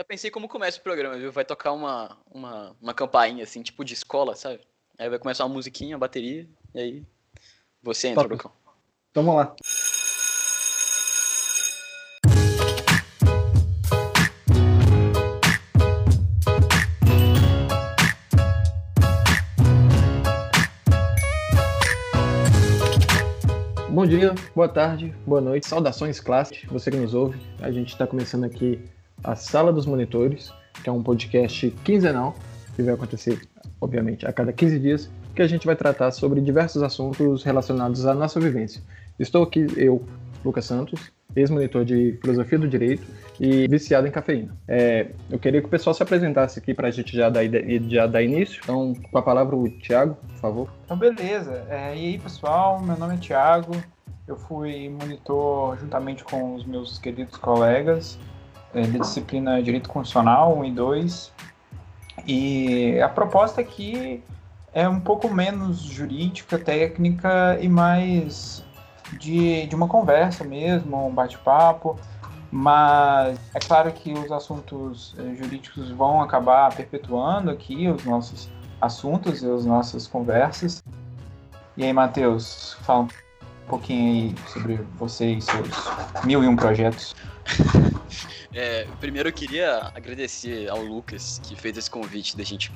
Já 0.00 0.04
pensei 0.04 0.30
como 0.30 0.48
começa 0.48 0.78
o 0.78 0.82
programa, 0.82 1.18
viu? 1.18 1.30
Vai 1.30 1.44
tocar 1.44 1.72
uma, 1.72 2.16
uma, 2.30 2.74
uma 2.80 2.94
campainha, 2.94 3.44
assim, 3.44 3.60
tipo 3.60 3.84
de 3.84 3.92
escola, 3.92 4.34
sabe? 4.34 4.58
Aí 4.98 5.10
vai 5.10 5.18
começar 5.18 5.44
uma 5.44 5.52
musiquinha, 5.52 5.94
uma 5.94 6.00
bateria, 6.00 6.48
e 6.74 6.80
aí 6.80 7.06
você 7.82 8.08
entra, 8.08 8.22
Top. 8.22 8.32
Lucão. 8.32 8.52
Então 9.10 9.22
vamos 9.22 9.40
lá. 9.40 9.54
Bom 23.90 24.06
dia, 24.06 24.34
boa 24.54 24.66
tarde, 24.66 25.14
boa 25.26 25.42
noite, 25.42 25.66
saudações 25.66 26.18
classe, 26.20 26.66
você 26.68 26.90
que 26.90 26.96
nos 26.96 27.12
ouve. 27.12 27.38
A 27.60 27.70
gente 27.70 27.92
está 27.92 28.06
começando 28.06 28.44
aqui 28.44 28.82
a 29.22 29.36
Sala 29.36 29.72
dos 29.72 29.86
Monitores, 29.86 30.52
que 30.82 30.88
é 30.88 30.92
um 30.92 31.02
podcast 31.02 31.70
quinzenal, 31.84 32.34
que 32.74 32.82
vai 32.82 32.94
acontecer, 32.94 33.40
obviamente, 33.80 34.26
a 34.26 34.32
cada 34.32 34.52
15 34.52 34.78
dias, 34.78 35.10
que 35.34 35.42
a 35.42 35.46
gente 35.46 35.66
vai 35.66 35.76
tratar 35.76 36.10
sobre 36.10 36.40
diversos 36.40 36.82
assuntos 36.82 37.42
relacionados 37.42 38.06
à 38.06 38.14
nossa 38.14 38.40
vivência. 38.40 38.82
Estou 39.18 39.42
aqui, 39.42 39.66
eu, 39.76 40.04
Lucas 40.44 40.64
Santos, 40.64 41.12
ex-monitor 41.36 41.84
de 41.84 42.18
Filosofia 42.20 42.58
do 42.58 42.68
Direito 42.68 43.06
e 43.38 43.68
viciado 43.68 44.06
em 44.06 44.10
cafeína. 44.10 44.56
É, 44.66 45.08
eu 45.30 45.38
queria 45.38 45.60
que 45.60 45.66
o 45.66 45.70
pessoal 45.70 45.94
se 45.94 46.02
apresentasse 46.02 46.58
aqui 46.58 46.74
para 46.74 46.88
a 46.88 46.90
gente 46.90 47.16
já 47.16 47.28
dar, 47.28 47.42
já 47.88 48.06
dar 48.06 48.22
início. 48.22 48.60
Então, 48.64 48.94
com 49.10 49.18
a 49.18 49.22
palavra 49.22 49.54
o 49.54 49.68
Thiago, 49.68 50.14
por 50.14 50.36
favor. 50.36 50.68
Então, 50.84 50.96
beleza. 50.96 51.64
É, 51.68 51.94
e 51.94 52.06
aí, 52.06 52.18
pessoal, 52.18 52.80
meu 52.80 52.96
nome 52.96 53.14
é 53.14 53.18
Thiago. 53.18 53.72
Eu 54.26 54.36
fui 54.36 54.88
monitor 54.88 55.78
juntamente 55.78 56.24
com 56.24 56.54
os 56.54 56.64
meus 56.64 56.98
queridos 56.98 57.36
colegas 57.36 58.18
é, 58.74 58.86
da 58.86 58.98
disciplina 58.98 59.62
Direito 59.62 59.88
Constitucional 59.88 60.56
1 60.58 60.64
e 60.64 60.70
2. 60.72 61.32
E 62.26 63.00
a 63.00 63.08
proposta 63.08 63.60
aqui 63.60 64.22
é 64.72 64.88
um 64.88 65.00
pouco 65.00 65.28
menos 65.28 65.80
jurídica, 65.80 66.58
técnica 66.58 67.58
e 67.60 67.68
mais 67.68 68.64
de, 69.18 69.66
de 69.66 69.74
uma 69.74 69.88
conversa 69.88 70.44
mesmo, 70.44 71.08
um 71.08 71.12
bate-papo. 71.12 71.98
Mas 72.52 73.38
é 73.54 73.60
claro 73.60 73.92
que 73.92 74.12
os 74.12 74.30
assuntos 74.32 75.14
eh, 75.18 75.36
jurídicos 75.36 75.88
vão 75.90 76.20
acabar 76.20 76.74
perpetuando 76.74 77.48
aqui 77.48 77.88
os 77.88 78.04
nossos 78.04 78.48
assuntos 78.80 79.42
e 79.42 79.48
as 79.48 79.64
nossas 79.64 80.08
conversas. 80.08 80.82
E 81.76 81.84
aí, 81.84 81.92
Matheus, 81.92 82.76
fala 82.82 83.02
um 83.02 83.08
pouquinho 83.68 84.12
aí 84.12 84.34
sobre 84.48 84.80
você 84.98 85.34
e 85.34 85.40
seus 85.40 85.68
mil 86.24 86.42
e 86.42 86.48
um 86.48 86.56
projetos. 86.56 87.14
É, 88.52 88.86
primeiro 88.98 89.28
eu 89.28 89.32
queria 89.32 89.92
agradecer 89.94 90.68
ao 90.68 90.82
Lucas 90.82 91.40
que 91.44 91.54
fez 91.54 91.76
esse 91.76 91.90
convite 91.90 92.36
da 92.36 92.42
gente 92.42 92.72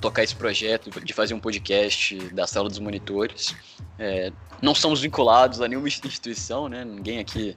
tocar 0.00 0.22
esse 0.22 0.36
projeto, 0.36 0.90
de 1.00 1.12
fazer 1.14 1.32
um 1.32 1.40
podcast 1.40 2.18
da 2.34 2.46
Sala 2.46 2.68
dos 2.68 2.78
Monitores. 2.78 3.56
É, 3.98 4.30
não 4.60 4.74
somos 4.74 5.00
vinculados 5.00 5.62
a 5.62 5.68
nenhuma 5.68 5.88
instituição, 5.88 6.68
né? 6.68 6.84
Ninguém 6.84 7.18
aqui 7.18 7.56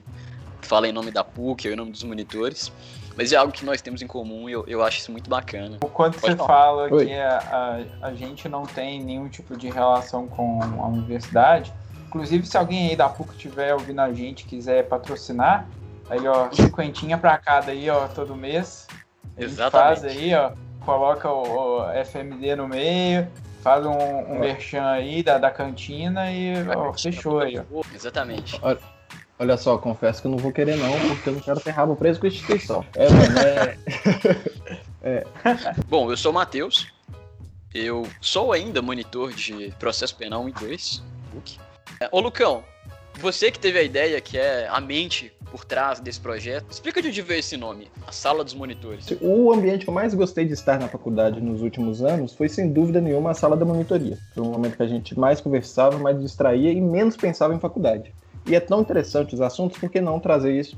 fala 0.62 0.88
em 0.88 0.92
nome 0.92 1.10
da 1.10 1.22
PUC 1.22 1.68
ou 1.68 1.74
em 1.74 1.76
nome 1.76 1.90
dos 1.90 2.02
monitores. 2.02 2.72
Mas 3.16 3.32
é 3.32 3.36
algo 3.36 3.52
que 3.52 3.64
nós 3.64 3.82
temos 3.82 4.00
em 4.00 4.06
comum 4.06 4.48
e 4.48 4.52
eu, 4.52 4.64
eu 4.68 4.82
acho 4.82 4.98
isso 4.98 5.10
muito 5.10 5.28
bacana. 5.28 5.78
O 5.82 5.88
quanto 5.88 6.20
Pode 6.20 6.32
você 6.32 6.36
falar. 6.36 6.48
fala 6.48 6.88
Oi. 6.94 7.06
que 7.06 7.12
a, 7.12 7.84
a, 8.00 8.06
a 8.08 8.14
gente 8.14 8.48
não 8.48 8.64
tem 8.64 9.02
nenhum 9.02 9.28
tipo 9.28 9.56
de 9.56 9.68
relação 9.68 10.28
com 10.28 10.62
a 10.62 10.86
universidade, 10.86 11.72
inclusive 12.06 12.46
se 12.46 12.56
alguém 12.56 12.90
aí 12.90 12.96
da 12.96 13.08
PUC 13.08 13.32
estiver 13.32 13.74
ouvindo 13.74 14.00
a 14.00 14.12
gente 14.12 14.42
e 14.42 14.44
quiser 14.44 14.86
patrocinar, 14.86 15.68
aí 16.08 16.26
ó, 16.26 16.50
cinquentinha 16.52 17.18
pra 17.18 17.38
cada 17.38 17.72
aí, 17.72 17.88
ó, 17.90 18.06
todo 18.08 18.34
mês. 18.34 18.86
A 19.36 19.40
gente 19.40 19.52
Exatamente. 19.52 20.00
faz 20.00 20.04
aí, 20.04 20.34
ó, 20.34 20.52
coloca 20.84 21.30
o, 21.30 21.80
o 21.80 22.04
FMD 22.04 22.56
no 22.56 22.68
meio, 22.68 23.26
faz 23.62 23.84
um, 23.84 23.96
um 23.96 24.38
merchan 24.38 24.84
aí 24.84 25.22
da, 25.22 25.38
da 25.38 25.50
cantina 25.50 26.30
e 26.30 26.54
ó, 26.68 26.92
fechou 26.92 27.40
aí, 27.40 27.58
ó. 27.58 27.82
Exatamente. 27.94 28.60
Olha 29.40 29.56
só, 29.56 29.78
confesso 29.78 30.20
que 30.20 30.26
eu 30.26 30.32
não 30.32 30.38
vou 30.38 30.50
querer 30.50 30.76
não, 30.76 30.90
porque 31.14 31.28
eu 31.28 31.34
não 31.34 31.40
quero 31.40 31.60
ter 31.60 31.70
rabo 31.70 31.94
preso 31.94 32.18
com 32.18 32.26
a 32.26 32.28
instituição. 32.28 32.84
É, 32.96 33.08
mano, 33.08 33.38
é... 35.02 35.24
Bom, 35.86 36.10
eu 36.10 36.16
sou 36.16 36.32
o 36.32 36.34
Matheus. 36.34 36.88
Eu 37.72 38.08
sou 38.20 38.52
ainda 38.52 38.82
monitor 38.82 39.32
de 39.32 39.72
processo 39.78 40.16
penal 40.16 40.42
1 40.42 40.48
e 40.48 40.52
2. 40.52 41.02
PUC. 41.30 41.60
É, 42.00 42.08
Ô 42.10 42.20
Lucão, 42.20 42.64
você 43.18 43.50
que 43.50 43.58
teve 43.58 43.78
a 43.78 43.82
ideia, 43.82 44.20
que 44.20 44.38
é 44.38 44.68
a 44.68 44.80
mente 44.80 45.32
por 45.50 45.64
trás 45.64 45.98
desse 46.00 46.20
projeto, 46.20 46.66
explica 46.70 47.00
de 47.00 47.08
onde 47.08 47.22
veio 47.22 47.40
esse 47.40 47.56
nome, 47.56 47.90
a 48.06 48.12
Sala 48.12 48.44
dos 48.44 48.54
Monitores. 48.54 49.06
O 49.20 49.52
ambiente 49.52 49.84
que 49.84 49.90
eu 49.90 49.94
mais 49.94 50.14
gostei 50.14 50.44
de 50.44 50.52
estar 50.52 50.78
na 50.78 50.88
faculdade 50.88 51.40
nos 51.40 51.62
últimos 51.62 52.02
anos 52.02 52.34
foi, 52.34 52.48
sem 52.48 52.70
dúvida 52.70 53.00
nenhuma, 53.00 53.30
a 53.30 53.34
sala 53.34 53.56
da 53.56 53.64
monitoria. 53.64 54.18
Foi 54.34 54.42
um 54.42 54.50
momento 54.50 54.76
que 54.76 54.82
a 54.82 54.86
gente 54.86 55.18
mais 55.18 55.40
conversava, 55.40 55.98
mais 55.98 56.20
distraía 56.20 56.70
e 56.70 56.80
menos 56.80 57.16
pensava 57.16 57.54
em 57.54 57.58
faculdade. 57.58 58.12
E 58.46 58.54
é 58.54 58.60
tão 58.60 58.80
interessante 58.80 59.34
os 59.34 59.40
assuntos, 59.40 59.78
por 59.78 59.90
que 59.90 60.00
não 60.00 60.20
trazer 60.20 60.52
isso 60.52 60.76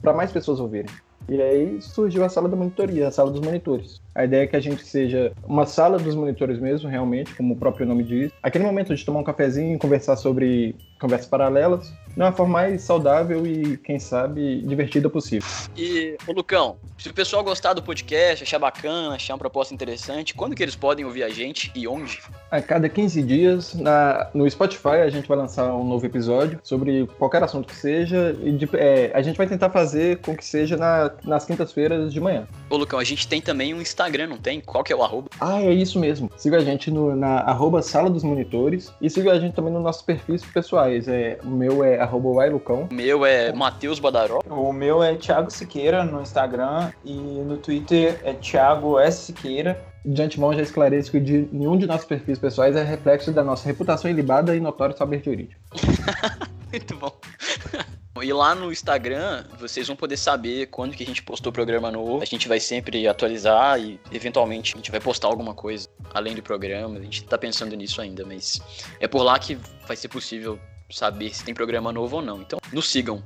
para 0.00 0.12
mais 0.12 0.32
pessoas 0.32 0.60
ouvirem? 0.60 0.90
E 1.28 1.40
aí 1.40 1.82
surgiu 1.82 2.24
a 2.24 2.28
sala 2.28 2.48
da 2.48 2.56
monitoria, 2.56 3.08
a 3.08 3.10
sala 3.10 3.30
dos 3.30 3.40
monitores. 3.40 4.00
A 4.16 4.24
ideia 4.24 4.44
é 4.44 4.46
que 4.46 4.56
a 4.56 4.60
gente 4.60 4.82
seja 4.82 5.30
uma 5.46 5.66
sala 5.66 5.98
dos 5.98 6.14
monitores 6.14 6.58
mesmo, 6.58 6.88
realmente, 6.88 7.34
como 7.34 7.52
o 7.52 7.56
próprio 7.56 7.86
nome 7.86 8.02
diz. 8.02 8.32
Aquele 8.42 8.64
momento 8.64 8.94
de 8.94 9.04
tomar 9.04 9.20
um 9.20 9.24
cafezinho 9.24 9.76
e 9.76 9.78
conversar 9.78 10.16
sobre 10.16 10.74
conversas 10.98 11.26
paralelas, 11.28 11.92
de 12.16 12.22
uma 12.22 12.32
forma 12.32 12.54
mais 12.54 12.80
saudável 12.80 13.46
e, 13.46 13.76
quem 13.76 13.98
sabe, 13.98 14.62
divertida 14.62 15.10
possível. 15.10 15.46
E, 15.76 16.16
ô 16.26 16.32
Lucão, 16.32 16.76
se 16.96 17.10
o 17.10 17.12
pessoal 17.12 17.44
gostar 17.44 17.74
do 17.74 17.82
podcast, 17.82 18.42
achar 18.42 18.58
bacana, 18.58 19.14
achar 19.14 19.34
uma 19.34 19.38
proposta 19.38 19.74
interessante, 19.74 20.32
quando 20.34 20.56
que 20.56 20.62
eles 20.62 20.74
podem 20.74 21.04
ouvir 21.04 21.22
a 21.22 21.28
gente 21.28 21.70
e 21.74 21.86
onde? 21.86 22.18
A 22.50 22.62
cada 22.62 22.88
15 22.88 23.22
dias, 23.22 23.74
na- 23.74 24.30
no 24.32 24.48
Spotify, 24.50 25.02
a 25.04 25.10
gente 25.10 25.28
vai 25.28 25.36
lançar 25.36 25.70
um 25.74 25.86
novo 25.86 26.06
episódio 26.06 26.58
sobre 26.62 27.06
qualquer 27.18 27.42
assunto 27.42 27.66
que 27.68 27.76
seja. 27.76 28.34
E 28.42 28.52
de- 28.52 28.70
é, 28.72 29.10
a 29.12 29.20
gente 29.20 29.36
vai 29.36 29.46
tentar 29.46 29.68
fazer 29.68 30.16
com 30.20 30.34
que 30.34 30.44
seja 30.46 30.78
na- 30.78 31.10
nas 31.24 31.44
quintas-feiras 31.44 32.10
de 32.10 32.20
manhã. 32.20 32.48
Ô 32.70 32.78
Lucão, 32.78 32.98
a 32.98 33.04
gente 33.04 33.28
tem 33.28 33.42
também 33.42 33.74
um 33.74 33.82
Instagram, 33.82 34.05
não 34.26 34.38
tem? 34.38 34.60
Qual 34.60 34.84
que 34.84 34.92
é 34.92 34.96
o 34.96 35.02
arroba? 35.02 35.28
Ah, 35.40 35.60
é 35.60 35.72
isso 35.72 35.98
mesmo. 35.98 36.30
Siga 36.36 36.58
a 36.58 36.60
gente 36.60 36.90
no, 36.90 37.14
na 37.16 37.40
arroba 37.40 37.82
Sala 37.82 38.08
dos 38.08 38.22
Monitores 38.22 38.92
e 39.00 39.10
siga 39.10 39.32
a 39.32 39.40
gente 39.40 39.54
também 39.54 39.72
nos 39.72 39.82
nossos 39.82 40.02
perfis 40.02 40.44
pessoais. 40.44 41.08
É, 41.08 41.38
o 41.42 41.48
meu 41.48 41.82
é 41.82 41.98
arroba 41.98 42.30
Wailucão. 42.30 42.88
O 42.90 42.94
meu 42.94 43.26
é 43.26 43.52
Matheus 43.52 43.98
Badaró. 43.98 44.40
O 44.48 44.72
meu 44.72 45.02
é 45.02 45.14
Thiago 45.16 45.50
Siqueira 45.50 46.04
no 46.04 46.22
Instagram 46.22 46.90
e 47.04 47.14
no 47.14 47.56
Twitter 47.56 48.20
é 48.24 48.32
Thiago 48.34 48.98
S. 48.98 49.26
Siqueira. 49.26 49.82
De 50.04 50.22
antemão, 50.22 50.54
já 50.54 50.62
esclareço 50.62 51.10
que 51.10 51.18
de, 51.18 51.48
nenhum 51.50 51.76
de 51.76 51.86
nossos 51.86 52.06
perfis 52.06 52.38
pessoais 52.38 52.76
é 52.76 52.84
reflexo 52.84 53.32
da 53.32 53.42
nossa 53.42 53.66
reputação 53.66 54.08
ilibada 54.08 54.54
e 54.54 54.60
notório 54.60 54.96
saber 54.96 55.20
jurídico. 55.24 55.60
Muito 56.70 56.96
bom. 56.96 57.10
E 58.22 58.32
lá 58.32 58.54
no 58.54 58.72
Instagram, 58.72 59.44
vocês 59.58 59.86
vão 59.86 59.94
poder 59.94 60.16
saber 60.16 60.66
quando 60.66 60.96
que 60.96 61.02
a 61.02 61.06
gente 61.06 61.22
postou 61.22 61.50
o 61.50 61.52
programa 61.52 61.90
novo. 61.90 62.22
A 62.22 62.24
gente 62.24 62.48
vai 62.48 62.58
sempre 62.58 63.06
atualizar 63.06 63.78
e, 63.78 64.00
eventualmente, 64.10 64.74
a 64.74 64.78
gente 64.78 64.90
vai 64.90 65.00
postar 65.00 65.28
alguma 65.28 65.54
coisa 65.54 65.88
além 66.14 66.34
do 66.34 66.42
programa. 66.42 66.98
A 66.98 67.02
gente 67.02 67.24
tá 67.24 67.36
pensando 67.36 67.76
nisso 67.76 68.00
ainda, 68.00 68.24
mas 68.24 68.60
é 69.00 69.06
por 69.06 69.22
lá 69.22 69.38
que 69.38 69.56
vai 69.86 69.96
ser 69.96 70.08
possível 70.08 70.58
saber 70.90 71.34
se 71.34 71.44
tem 71.44 71.54
programa 71.54 71.92
novo 71.92 72.16
ou 72.16 72.22
não. 72.22 72.40
Então, 72.40 72.58
nos 72.72 72.90
sigam. 72.90 73.22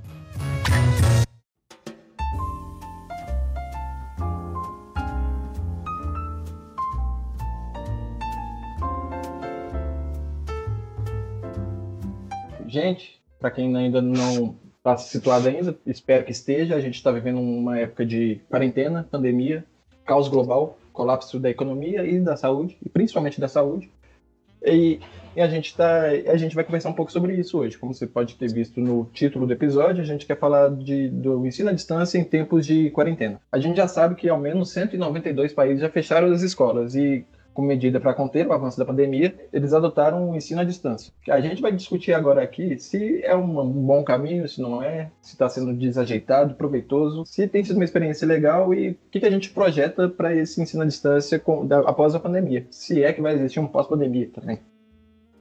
Gente, 12.67 13.21
para 13.41 13.51
quem 13.51 13.77
ainda 13.77 14.01
não 14.01 14.59
está 14.81 14.97
situado 14.97 15.49
ainda, 15.49 15.77
espero 15.87 16.25
que 16.25 16.33
esteja. 16.33 16.75
A 16.75 16.81
gente 16.81 16.95
está 16.95 17.11
vivendo 17.13 17.41
uma 17.41 17.79
época 17.79 18.05
de 18.05 18.41
quarentena, 18.49 19.07
pandemia, 19.11 19.65
caos 20.05 20.29
global, 20.29 20.79
colapso 20.93 21.39
da 21.39 21.51
economia 21.51 22.05
e 22.05 22.19
da 22.19 22.37
saúde, 22.37 22.77
e 22.85 22.89
principalmente 22.89 23.41
da 23.41 23.49
saúde. 23.49 23.91
E, 24.63 25.01
e 25.35 25.41
a 25.41 25.49
gente 25.49 25.75
tá, 25.75 26.07
a 26.07 26.37
gente 26.37 26.55
vai 26.55 26.65
conversar 26.65 26.91
um 26.91 26.95
pouco 26.95 27.13
sobre 27.13 27.35
isso 27.35 27.59
hoje. 27.59 27.79
Como 27.79 27.95
você 27.95 28.07
pode 28.07 28.37
ter 28.37 28.53
visto 28.53 28.81
no 28.81 29.07
título 29.13 29.47
do 29.47 29.53
episódio, 29.53 30.03
a 30.03 30.07
gente 30.07 30.27
quer 30.27 30.39
falar 30.39 30.71
de, 30.71 31.09
do 31.09 31.47
ensino 31.47 31.71
à 31.71 31.73
distância 31.73 32.19
em 32.19 32.25
tempos 32.25 32.67
de 32.67 32.91
quarentena. 32.91 33.41
A 33.53 33.59
gente 33.59 33.77
já 33.77 33.89
sabe 33.89 34.15
que 34.15 34.29
ao 34.29 34.39
menos 34.39 34.71
192 34.71 35.53
países 35.53 35.81
já 35.81 35.89
fecharam 35.89 36.31
as 36.33 36.43
escolas 36.43 36.95
e 36.95 37.25
como 37.53 37.67
medida 37.69 37.99
para 38.01 38.15
conter 38.15 38.47
o 38.47 38.53
avanço 38.53 38.79
da 38.79 38.85
pandemia, 38.85 39.35
eles 39.53 39.73
adotaram 39.73 40.31
o 40.31 40.37
ensino 40.37 40.61
à 40.61 40.65
distância. 40.65 41.13
A 41.29 41.41
gente 41.41 41.61
vai 41.61 41.73
discutir 41.73 42.13
agora 42.13 42.43
aqui 42.43 42.79
se 42.79 43.23
é 43.25 43.35
um 43.35 43.67
bom 43.69 44.03
caminho, 44.05 44.49
se 44.49 44.61
não 44.61 44.83
é, 44.83 45.11
se 45.21 45.33
está 45.33 45.49
sendo 45.49 45.73
desajeitado, 45.75 46.55
proveitoso, 46.55 47.25
se 47.27 47.47
tem 47.49 47.65
sido 47.65 47.77
uma 47.77 47.85
experiência 47.85 48.27
legal 48.27 48.73
e 48.73 48.91
o 48.91 48.97
que, 49.11 49.21
que 49.21 49.27
a 49.27 49.31
gente 49.31 49.51
projeta 49.51 50.09
para 50.09 50.35
esse 50.35 50.61
ensino 50.63 50.83
à 50.83 50.87
distância 50.87 51.39
com- 51.39 51.67
da- 51.67 51.81
após 51.81 52.15
a 52.15 52.21
pandemia. 52.21 52.67
Se 52.71 53.03
é 53.03 53.13
que 53.13 53.21
vai 53.21 53.35
existir 53.35 53.61
um 53.61 53.67
pós-pandemia 53.67 54.29
também. 54.33 54.59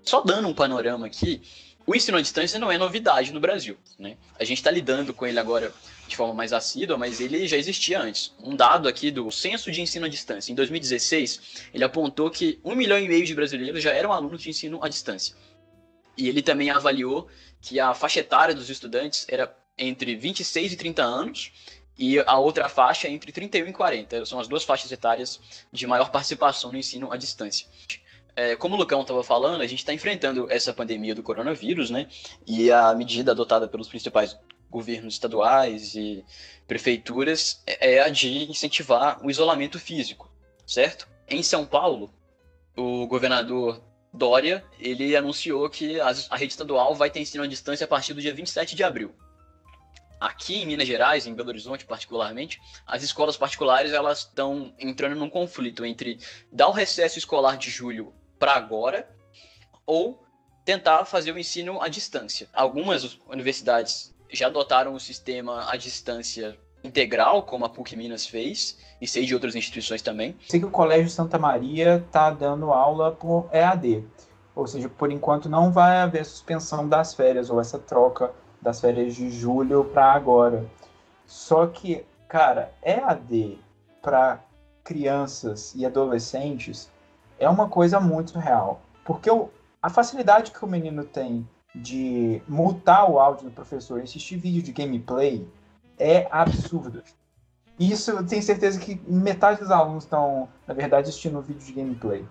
Só 0.04 0.22
dando 0.22 0.48
um 0.48 0.54
panorama 0.54 1.06
aqui, 1.06 1.42
O 1.89 1.95
ensino 1.95 2.19
à 2.19 2.21
distância 2.21 2.59
não 2.59 2.71
é 2.71 2.77
novidade 2.77 3.33
no 3.33 3.39
Brasil. 3.39 3.75
Né? 3.97 4.15
A 4.39 4.44
gente 4.44 4.59
está 4.59 4.69
lidando 4.69 5.12
com 5.12 5.25
ele 5.25 5.39
agora 5.39 5.74
de 6.07 6.15
forma 6.15 6.36
mais 6.36 6.53
assídua, 6.53 7.00
mas 7.00 7.19
ele 7.19 7.47
já 7.47 7.57
existia 7.57 8.00
antes. 8.00 8.31
Um 8.39 8.56
dado 8.56 8.88
aqui 8.88 9.09
do 9.09 9.31
Censo 9.31 9.71
de 9.71 9.81
Ensino 9.81 10.06
à 10.06 10.07
Distância, 10.07 10.51
em 10.51 10.56
2016, 10.56 11.63
ele 11.74 11.83
apontou 11.83 12.30
que 12.30 12.59
um 12.63 12.75
milhão 12.75 13.00
e 13.00 13.07
meio 13.07 13.25
de 13.25 13.33
brasileiros 13.33 13.81
já 13.81 13.89
eram 13.89 14.13
alunos 14.13 14.39
de 14.39 14.51
ensino 14.51 14.77
à 14.83 14.88
distância. 14.88 15.36
E 16.15 16.30
ele 16.30 16.44
também 16.44 16.69
avaliou 16.69 17.27
que 17.59 17.80
a 17.80 17.91
faixa 17.95 18.19
etária 18.19 18.53
dos 18.53 18.69
estudantes 18.69 19.25
era 19.27 19.51
entre 19.75 20.15
26 20.15 20.74
e 20.74 20.75
30 20.75 21.01
anos, 21.01 21.51
e 21.97 22.19
a 22.19 22.38
outra 22.38 22.69
faixa 22.69 23.09
entre 23.09 23.31
31 23.31 23.68
e 23.68 23.74
40. 23.74 24.27
São 24.27 24.39
as 24.39 24.47
duas 24.47 24.63
faixas 24.63 24.91
etárias 24.91 25.39
de 25.71 25.88
maior 25.88 26.12
participação 26.12 26.71
no 26.71 26.77
ensino 26.77 27.12
à 27.12 27.18
distância. 27.18 27.65
É, 28.36 28.56
como 28.56 28.76
o 28.76 28.78
Lucão 28.78 29.02
estava 29.02 29.24
falando, 29.24 29.62
a 29.62 29.68
gente 29.68 29.80
está 29.80 29.94
enfrentando 29.94 30.50
essa 30.52 30.74
pandemia 30.74 31.14
do 31.14 31.24
coronavírus, 31.24 31.90
né? 31.90 32.08
E 32.48 32.72
a 32.72 32.94
medida 32.94 33.31
adotada 33.31 33.68
pelos 33.68 33.88
principais 33.88 34.38
governos 34.70 35.16
estaduais 35.16 35.96
e 35.96 36.24
prefeituras 36.68 37.62
é, 37.66 37.96
é 37.96 38.02
a 38.02 38.10
de 38.10 38.50
incentivar 38.50 39.20
o 39.26 39.30
isolamento 39.30 39.80
físico, 39.80 40.31
certo? 40.66 41.08
Em 41.28 41.44
São 41.44 41.66
Paulo, 41.66 42.14
o 42.78 43.08
governador 43.08 43.81
Dória, 44.12 44.64
ele 44.80 45.16
anunciou 45.16 45.70
que 45.70 46.00
a 46.00 46.36
rede 46.36 46.54
estadual 46.54 46.96
vai 46.96 47.12
ter 47.12 47.20
ensino 47.20 47.44
à 47.44 47.48
distância 47.48 47.86
a 47.86 47.88
partir 47.88 48.14
do 48.14 48.22
dia 48.22 48.34
27 48.34 48.75
de 48.75 48.84
abril. 48.84 49.14
Aqui 50.20 50.56
em 50.56 50.66
Minas 50.66 50.88
Gerais, 50.88 51.28
em 51.28 51.34
Belo 51.34 51.50
Horizonte 51.50 51.86
particularmente, 51.86 52.60
as 52.86 53.04
escolas 53.04 53.38
particulares 53.38 53.94
elas 53.94 54.20
estão 54.20 54.74
entrando 54.80 55.16
num 55.16 55.30
conflito 55.30 55.86
entre 55.86 56.20
dar 56.52 56.68
o 56.68 56.74
recesso 56.74 57.18
escolar 57.20 57.58
de 57.58 57.70
julho 57.70 58.14
para 58.39 58.53
agora 58.53 59.07
ou 59.86 60.24
tentar 60.63 61.06
fazer 61.06 61.31
o 61.31 61.38
ensino 61.38 61.81
à 61.81 61.88
distância. 61.88 62.47
Algumas 62.53 63.19
universidades 63.27 64.15
já 64.31 64.47
adotaram 64.47 64.94
o 64.94 65.00
sistema 65.00 65.69
à 65.69 65.75
distância 65.75 66.57
integral, 66.83 67.44
como 67.44 67.65
a 67.65 67.69
PUC 67.69 67.95
Minas 67.95 68.25
fez, 68.25 68.77
e 69.01 69.07
sei 69.07 69.25
de 69.25 69.33
outras 69.33 69.56
instituições 69.56 70.01
também. 70.01 70.38
Sei 70.47 70.59
que 70.59 70.65
o 70.65 70.71
Colégio 70.71 71.09
Santa 71.09 71.38
Maria 71.38 71.97
está 72.06 72.30
dando 72.30 72.71
aula 72.71 73.12
por 73.12 73.50
EAD, 73.51 74.06
ou 74.56 74.68
seja, 74.68 74.88
por 74.88 75.12
enquanto 75.12 75.50
não 75.50 75.71
vai 75.71 75.97
haver 75.97 76.25
suspensão 76.25 76.88
das 76.88 77.13
férias 77.13 77.50
ou 77.50 77.59
essa 77.59 77.80
troca 77.80 78.31
das 78.62 78.80
férias 78.80 79.15
de 79.15 79.30
julho 79.31 79.86
para 79.86 80.13
agora. 80.13 80.65
Só 81.25 81.68
que, 81.68 82.06
cara, 82.27 82.74
EAD 82.83 83.59
para 84.01 84.44
crianças 84.83 85.74
e 85.75 85.86
adolescentes 85.86 86.89
é 87.39 87.50
uma 87.50 87.68
coisa 87.68 88.00
muito 88.00 88.38
real. 88.38 88.81
Porque 89.03 89.30
o, 89.30 89.50
a 89.81 89.89
facilidade 89.89 90.51
que 90.51 90.63
o 90.63 90.68
menino 90.68 91.03
tem 91.03 91.47
de 91.74 92.41
mutar 92.47 93.09
o 93.09 93.19
áudio 93.19 93.45
do 93.45 93.51
professor 93.51 94.00
e 94.00 94.03
assistir 94.03 94.38
vídeo 94.38 94.62
de 94.62 94.71
gameplay 94.71 95.47
é 95.97 96.27
absurda. 96.31 97.03
Isso 97.80 98.12
eu 98.12 98.25
tenho 98.25 98.44
certeza 98.44 98.80
que 98.80 99.01
metade 99.07 99.59
dos 99.59 99.71
alunos 99.71 100.03
estão, 100.03 100.50
na 100.68 100.74
verdade, 100.74 101.09
assistindo 101.09 101.41
vídeo 101.41 101.65
de 101.65 101.74
gameplay. 101.74 102.25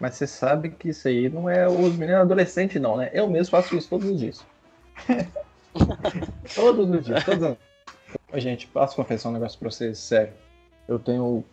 Mas 0.00 0.14
você 0.14 0.26
sabe 0.26 0.70
que 0.70 0.90
isso 0.90 1.06
aí 1.08 1.28
não 1.28 1.48
é 1.48 1.68
os 1.68 1.96
meninos 1.96 2.22
adolescentes, 2.22 2.80
não, 2.80 2.96
né? 2.96 3.10
Eu 3.12 3.28
mesmo 3.28 3.50
faço 3.50 3.76
isso 3.76 3.88
todos 3.88 4.08
os 4.08 4.18
dias. 4.18 4.44
todos 6.54 6.90
os 6.90 7.04
dias, 7.04 7.24
todos 7.24 7.50
os 7.50 7.56
Gente, 8.34 8.66
posso 8.66 8.96
confessar 8.96 9.30
um 9.30 9.32
negócio 9.32 9.58
pra 9.58 9.70
vocês, 9.70 9.98
sério. 9.98 10.32
Eu 10.86 10.98
tenho. 10.98 11.44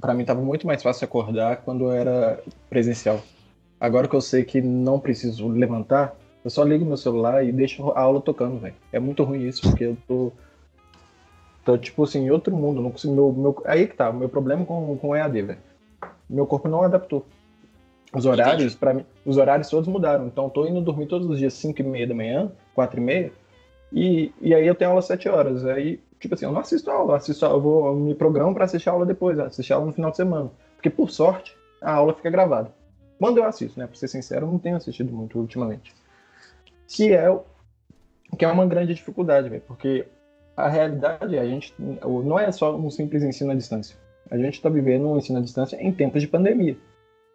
Pra 0.00 0.14
mim 0.14 0.24
tava 0.24 0.40
muito 0.40 0.66
mais 0.66 0.82
fácil 0.82 1.04
acordar 1.04 1.58
quando 1.58 1.84
eu 1.84 1.92
era 1.92 2.40
presencial. 2.70 3.20
Agora 3.80 4.08
que 4.08 4.14
eu 4.14 4.20
sei 4.20 4.44
que 4.44 4.60
não 4.60 4.98
preciso 4.98 5.48
levantar, 5.48 6.14
eu 6.44 6.50
só 6.50 6.62
ligo 6.62 6.84
meu 6.84 6.96
celular 6.96 7.44
e 7.44 7.52
deixo 7.52 7.90
a 7.90 8.00
aula 8.00 8.20
tocando, 8.20 8.58
velho. 8.58 8.74
É 8.92 8.98
muito 8.98 9.22
ruim 9.24 9.46
isso, 9.46 9.62
porque 9.62 9.84
eu 9.84 9.96
tô. 10.06 10.32
Tô, 11.64 11.76
tipo 11.76 12.04
assim, 12.04 12.24
em 12.24 12.30
outro 12.30 12.56
mundo. 12.56 12.80
Não 12.80 12.90
consigo, 12.90 13.12
meu, 13.14 13.32
meu, 13.32 13.62
aí 13.66 13.86
que 13.86 13.94
tá, 13.94 14.10
o 14.10 14.14
meu 14.14 14.28
problema 14.28 14.64
com, 14.64 14.96
com 14.96 15.14
EAD, 15.14 15.42
velho. 15.42 15.58
Meu 16.28 16.46
corpo 16.46 16.68
não 16.68 16.82
adaptou. 16.82 17.26
Os 18.14 18.24
horários, 18.24 18.74
para 18.74 18.94
mim, 18.94 19.04
os 19.24 19.36
horários 19.36 19.68
todos 19.68 19.88
mudaram. 19.88 20.26
Então, 20.26 20.48
tô 20.48 20.66
indo 20.66 20.80
dormir 20.80 21.06
todos 21.06 21.28
os 21.28 21.38
dias 21.38 21.52
5 21.54 21.80
e 21.80 21.84
meia 21.84 22.06
da 22.06 22.14
manhã, 22.14 22.50
4 22.74 22.98
e 22.98 23.02
meia, 23.02 23.32
e, 23.92 24.32
e 24.40 24.54
aí 24.54 24.66
eu 24.66 24.74
tenho 24.74 24.90
aula 24.90 25.00
às 25.00 25.06
7 25.06 25.28
horas. 25.28 25.64
Aí, 25.66 26.00
tipo 26.18 26.34
assim, 26.34 26.44
eu 26.44 26.52
não 26.52 26.60
assisto 26.60 26.90
a 26.90 26.94
aula, 26.94 27.16
assisto, 27.16 27.44
eu 27.44 27.60
vou 27.60 27.86
eu 27.86 27.94
me 27.94 28.14
programo 28.14 28.54
para 28.54 28.64
assistir 28.64 28.88
a 28.88 28.92
aula 28.92 29.06
depois, 29.06 29.38
assistir 29.38 29.72
a 29.72 29.76
aula 29.76 29.86
no 29.86 29.92
final 29.92 30.10
de 30.10 30.16
semana. 30.16 30.50
Porque, 30.76 30.90
por 30.90 31.10
sorte, 31.10 31.56
a 31.80 31.92
aula 31.92 32.14
fica 32.14 32.30
gravada. 32.30 32.72
Quando 33.18 33.38
eu 33.38 33.44
assisto, 33.44 33.78
né? 33.78 33.86
Pra 33.86 33.96
ser 33.96 34.08
sincero, 34.08 34.46
eu 34.46 34.50
não 34.52 34.58
tenho 34.58 34.76
assistido 34.76 35.12
muito 35.12 35.38
ultimamente. 35.38 35.94
Que 36.86 37.12
é, 37.12 37.26
que 38.38 38.44
é 38.44 38.48
uma 38.48 38.66
grande 38.66 38.94
dificuldade, 38.94 39.48
velho, 39.48 39.62
porque 39.66 40.06
a 40.56 40.68
realidade 40.68 41.36
é, 41.36 41.40
a 41.40 41.46
gente 41.46 41.74
não 41.78 42.38
é 42.38 42.50
só 42.52 42.76
um 42.76 42.90
simples 42.90 43.22
ensino 43.22 43.50
à 43.50 43.54
distância. 43.54 43.96
A 44.30 44.36
gente 44.36 44.54
está 44.54 44.68
vivendo 44.68 45.08
um 45.08 45.16
ensino 45.16 45.38
à 45.38 45.42
distância 45.42 45.76
em 45.80 45.92
tempos 45.92 46.20
de 46.20 46.28
pandemia. 46.28 46.76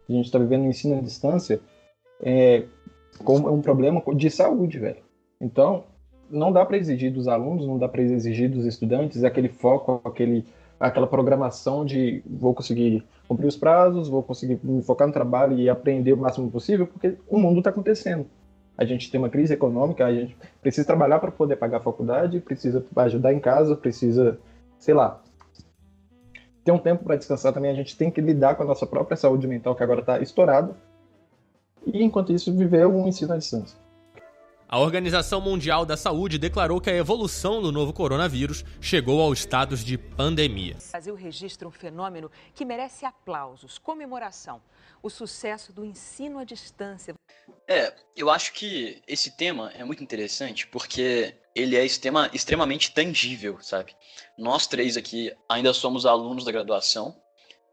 A 0.08 0.12
gente 0.12 0.26
está 0.26 0.38
vivendo 0.38 0.62
um 0.62 0.68
ensino 0.68 0.98
à 0.98 1.00
distância 1.00 1.60
é, 2.22 2.64
com 3.24 3.36
um 3.36 3.60
problema 3.60 4.02
de 4.14 4.30
saúde, 4.30 4.78
velho. 4.78 5.02
Então, 5.40 5.84
não 6.34 6.52
dá 6.52 6.64
para 6.64 6.76
exigir 6.76 7.12
dos 7.12 7.28
alunos, 7.28 7.66
não 7.66 7.78
dá 7.78 7.88
para 7.88 8.02
exigir 8.02 8.50
dos 8.50 8.66
estudantes 8.66 9.24
aquele 9.24 9.48
foco, 9.48 10.00
aquele, 10.04 10.44
aquela 10.78 11.06
programação 11.06 11.84
de 11.84 12.22
vou 12.26 12.52
conseguir 12.54 13.04
cumprir 13.28 13.46
os 13.46 13.56
prazos, 13.56 14.08
vou 14.08 14.22
conseguir 14.22 14.58
me 14.62 14.82
focar 14.82 15.06
no 15.06 15.12
trabalho 15.12 15.58
e 15.58 15.68
aprender 15.68 16.12
o 16.12 16.16
máximo 16.16 16.50
possível, 16.50 16.86
porque 16.86 17.16
o 17.28 17.38
mundo 17.38 17.58
está 17.58 17.70
acontecendo. 17.70 18.26
A 18.76 18.84
gente 18.84 19.10
tem 19.10 19.20
uma 19.20 19.30
crise 19.30 19.54
econômica, 19.54 20.04
a 20.04 20.12
gente 20.12 20.36
precisa 20.60 20.86
trabalhar 20.86 21.20
para 21.20 21.30
poder 21.30 21.56
pagar 21.56 21.78
a 21.78 21.80
faculdade, 21.80 22.40
precisa 22.40 22.84
ajudar 22.96 23.32
em 23.32 23.38
casa, 23.38 23.76
precisa, 23.76 24.36
sei 24.78 24.94
lá, 24.94 25.22
ter 26.64 26.72
um 26.72 26.78
tempo 26.78 27.04
para 27.04 27.14
descansar 27.14 27.52
também. 27.52 27.70
A 27.70 27.74
gente 27.74 27.96
tem 27.96 28.10
que 28.10 28.20
lidar 28.20 28.56
com 28.56 28.64
a 28.64 28.66
nossa 28.66 28.86
própria 28.86 29.16
saúde 29.16 29.46
mental, 29.46 29.76
que 29.76 29.82
agora 29.82 30.00
está 30.00 30.18
estourada. 30.18 30.74
E 31.86 32.02
enquanto 32.02 32.32
isso, 32.32 32.52
viver 32.52 32.86
um 32.86 33.06
ensino 33.06 33.34
à 33.34 33.36
distância. 33.36 33.83
A 34.66 34.78
Organização 34.78 35.40
Mundial 35.40 35.84
da 35.84 35.96
Saúde 35.96 36.38
declarou 36.38 36.80
que 36.80 36.90
a 36.90 36.96
evolução 36.96 37.60
do 37.60 37.70
novo 37.70 37.92
coronavírus 37.92 38.64
chegou 38.80 39.20
ao 39.20 39.32
status 39.34 39.84
de 39.84 39.98
pandemia. 39.98 40.76
O 40.88 40.90
Brasil 40.90 41.14
registra 41.14 41.68
um 41.68 41.70
fenômeno 41.70 42.30
que 42.54 42.64
merece 42.64 43.04
aplausos, 43.04 43.78
comemoração: 43.78 44.62
o 45.02 45.10
sucesso 45.10 45.72
do 45.72 45.84
ensino 45.84 46.38
à 46.38 46.44
distância. 46.44 47.14
É, 47.68 47.94
eu 48.16 48.30
acho 48.30 48.52
que 48.54 49.02
esse 49.06 49.36
tema 49.36 49.70
é 49.76 49.84
muito 49.84 50.02
interessante 50.02 50.66
porque 50.66 51.34
ele 51.54 51.76
é 51.76 51.84
extrema, 51.84 52.30
extremamente 52.32 52.90
tangível, 52.92 53.58
sabe? 53.60 53.94
Nós 54.36 54.66
três 54.66 54.96
aqui 54.96 55.32
ainda 55.48 55.72
somos 55.74 56.06
alunos 56.06 56.44
da 56.44 56.50
graduação, 56.50 57.14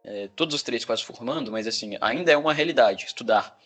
é, 0.03 0.29
todos 0.35 0.53
os 0.53 0.61
três 0.61 0.83
quase 0.83 1.03
formando, 1.03 1.51
mas 1.51 1.67
assim, 1.67 1.97
ainda 2.01 2.31
é 2.31 2.37
uma 2.37 2.53
realidade 2.53 3.05
estudar. 3.05 3.57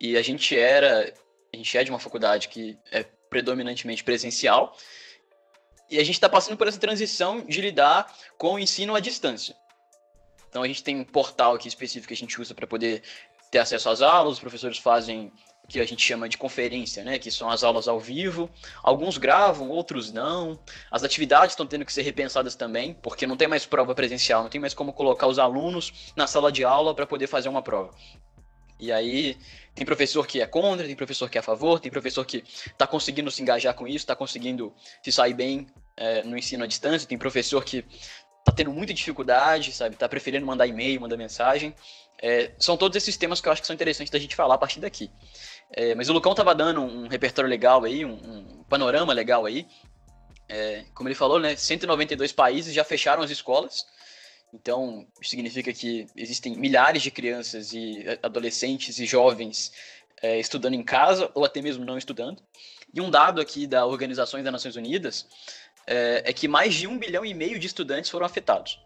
E 0.00 0.16
a 0.16 0.22
gente 0.22 0.58
era 0.58 1.14
a 1.52 1.56
gente 1.56 1.76
é 1.76 1.84
de 1.84 1.90
uma 1.90 1.98
faculdade 1.98 2.48
que 2.48 2.78
é 2.90 3.04
predominantemente 3.28 4.02
presencial, 4.02 4.76
e 5.90 5.98
a 5.98 6.04
gente 6.04 6.14
está 6.14 6.28
passando 6.28 6.56
por 6.56 6.66
essa 6.66 6.78
transição 6.78 7.44
de 7.44 7.60
lidar 7.60 8.10
com 8.38 8.54
o 8.54 8.58
ensino 8.58 8.94
à 8.94 9.00
distância. 9.00 9.54
Então 10.48 10.62
a 10.62 10.66
gente 10.66 10.82
tem 10.82 10.96
um 10.96 11.04
portal 11.04 11.54
aqui 11.54 11.68
específico 11.68 12.08
que 12.08 12.14
a 12.14 12.16
gente 12.16 12.40
usa 12.40 12.54
para 12.54 12.66
poder 12.66 13.02
ter 13.50 13.58
acesso 13.58 13.90
às 13.90 14.00
aulas, 14.00 14.34
os 14.34 14.40
professores 14.40 14.78
fazem 14.78 15.30
o 15.62 15.68
que 15.68 15.78
a 15.78 15.84
gente 15.84 16.02
chama 16.02 16.28
de 16.28 16.38
conferência, 16.38 17.04
né, 17.04 17.18
que 17.18 17.30
são 17.30 17.50
as 17.50 17.62
aulas 17.62 17.86
ao 17.86 18.00
vivo. 18.00 18.50
Alguns 18.82 19.18
gravam, 19.18 19.68
outros 19.68 20.10
não. 20.10 20.58
As 20.90 21.04
atividades 21.04 21.52
estão 21.52 21.66
tendo 21.66 21.84
que 21.84 21.92
ser 21.92 22.02
repensadas 22.02 22.54
também, 22.54 22.94
porque 22.94 23.26
não 23.26 23.36
tem 23.36 23.46
mais 23.46 23.64
prova 23.66 23.94
presencial, 23.94 24.42
não 24.42 24.50
tem 24.50 24.60
mais 24.60 24.74
como 24.74 24.92
colocar 24.92 25.26
os 25.26 25.38
alunos 25.38 26.12
na 26.16 26.26
sala 26.26 26.50
de 26.50 26.64
aula 26.64 26.94
para 26.94 27.06
poder 27.06 27.26
fazer 27.26 27.48
uma 27.48 27.62
prova. 27.62 27.94
E 28.82 28.90
aí 28.90 29.38
tem 29.76 29.86
professor 29.86 30.26
que 30.26 30.42
é 30.42 30.46
contra, 30.46 30.84
tem 30.84 30.96
professor 30.96 31.30
que 31.30 31.38
é 31.38 31.40
a 31.40 31.42
favor, 31.42 31.78
tem 31.78 31.88
professor 31.88 32.26
que 32.26 32.42
está 32.66 32.84
conseguindo 32.84 33.30
se 33.30 33.40
engajar 33.40 33.74
com 33.74 33.86
isso, 33.86 33.98
está 33.98 34.16
conseguindo 34.16 34.74
se 35.00 35.12
sair 35.12 35.34
bem 35.34 35.68
é, 35.96 36.24
no 36.24 36.36
ensino 36.36 36.64
à 36.64 36.66
distância, 36.66 37.06
tem 37.06 37.16
professor 37.16 37.64
que 37.64 37.84
está 38.40 38.50
tendo 38.50 38.72
muita 38.72 38.92
dificuldade, 38.92 39.70
sabe? 39.70 39.94
Está 39.94 40.08
preferindo 40.08 40.44
mandar 40.44 40.66
e-mail, 40.66 41.00
mandar 41.00 41.16
mensagem. 41.16 41.72
É, 42.20 42.50
são 42.58 42.76
todos 42.76 42.96
esses 42.96 43.16
temas 43.16 43.40
que 43.40 43.46
eu 43.46 43.52
acho 43.52 43.60
que 43.60 43.68
são 43.68 43.74
interessantes 43.74 44.10
da 44.10 44.18
gente 44.18 44.34
falar 44.34 44.56
a 44.56 44.58
partir 44.58 44.80
daqui. 44.80 45.08
É, 45.70 45.94
mas 45.94 46.08
o 46.08 46.12
Lucão 46.12 46.32
estava 46.32 46.52
dando 46.52 46.82
um 46.82 47.06
repertório 47.06 47.48
legal 47.48 47.84
aí, 47.84 48.04
um, 48.04 48.14
um 48.14 48.64
panorama 48.64 49.12
legal 49.12 49.46
aí. 49.46 49.64
É, 50.48 50.84
como 50.92 51.08
ele 51.08 51.14
falou, 51.14 51.38
né? 51.38 51.54
192 51.54 52.32
países 52.32 52.74
já 52.74 52.82
fecharam 52.82 53.22
as 53.22 53.30
escolas. 53.30 53.86
Então, 54.52 55.06
isso 55.20 55.30
significa 55.30 55.72
que 55.72 56.06
existem 56.14 56.54
milhares 56.56 57.02
de 57.02 57.10
crianças 57.10 57.72
e 57.72 58.04
adolescentes 58.22 58.98
e 58.98 59.06
jovens 59.06 59.72
é, 60.20 60.38
estudando 60.38 60.74
em 60.74 60.82
casa 60.82 61.30
ou 61.34 61.44
até 61.44 61.62
mesmo 61.62 61.84
não 61.84 61.96
estudando. 61.96 62.42
E 62.92 63.00
um 63.00 63.10
dado 63.10 63.40
aqui 63.40 63.66
da 63.66 63.86
Organização 63.86 64.42
das 64.42 64.52
Nações 64.52 64.76
Unidas 64.76 65.26
é, 65.86 66.22
é 66.26 66.32
que 66.32 66.46
mais 66.46 66.74
de 66.74 66.86
um 66.86 66.98
bilhão 66.98 67.24
e 67.24 67.32
meio 67.32 67.58
de 67.58 67.66
estudantes 67.66 68.10
foram 68.10 68.26
afetados. 68.26 68.78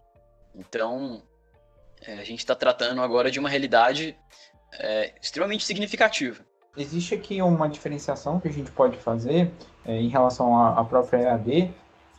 Então, 0.55 1.21
é, 2.01 2.13
a 2.13 2.23
gente 2.23 2.39
está 2.39 2.55
tratando 2.55 3.01
agora 3.01 3.29
de 3.29 3.39
uma 3.39 3.49
realidade 3.49 4.17
extremamente 5.21 5.63
significativa. 5.63 6.45
existe 6.75 7.15
aqui 7.15 7.41
uma 7.41 7.69
diferenciação 7.69 8.37
que 8.37 8.49
a 8.49 8.51
gente 8.51 8.69
pode 8.69 8.97
fazer 8.97 9.49
em 9.85 10.09
relação 10.09 10.55
à 10.55 10.83
própria 10.83 11.19
EAD, 11.19 11.73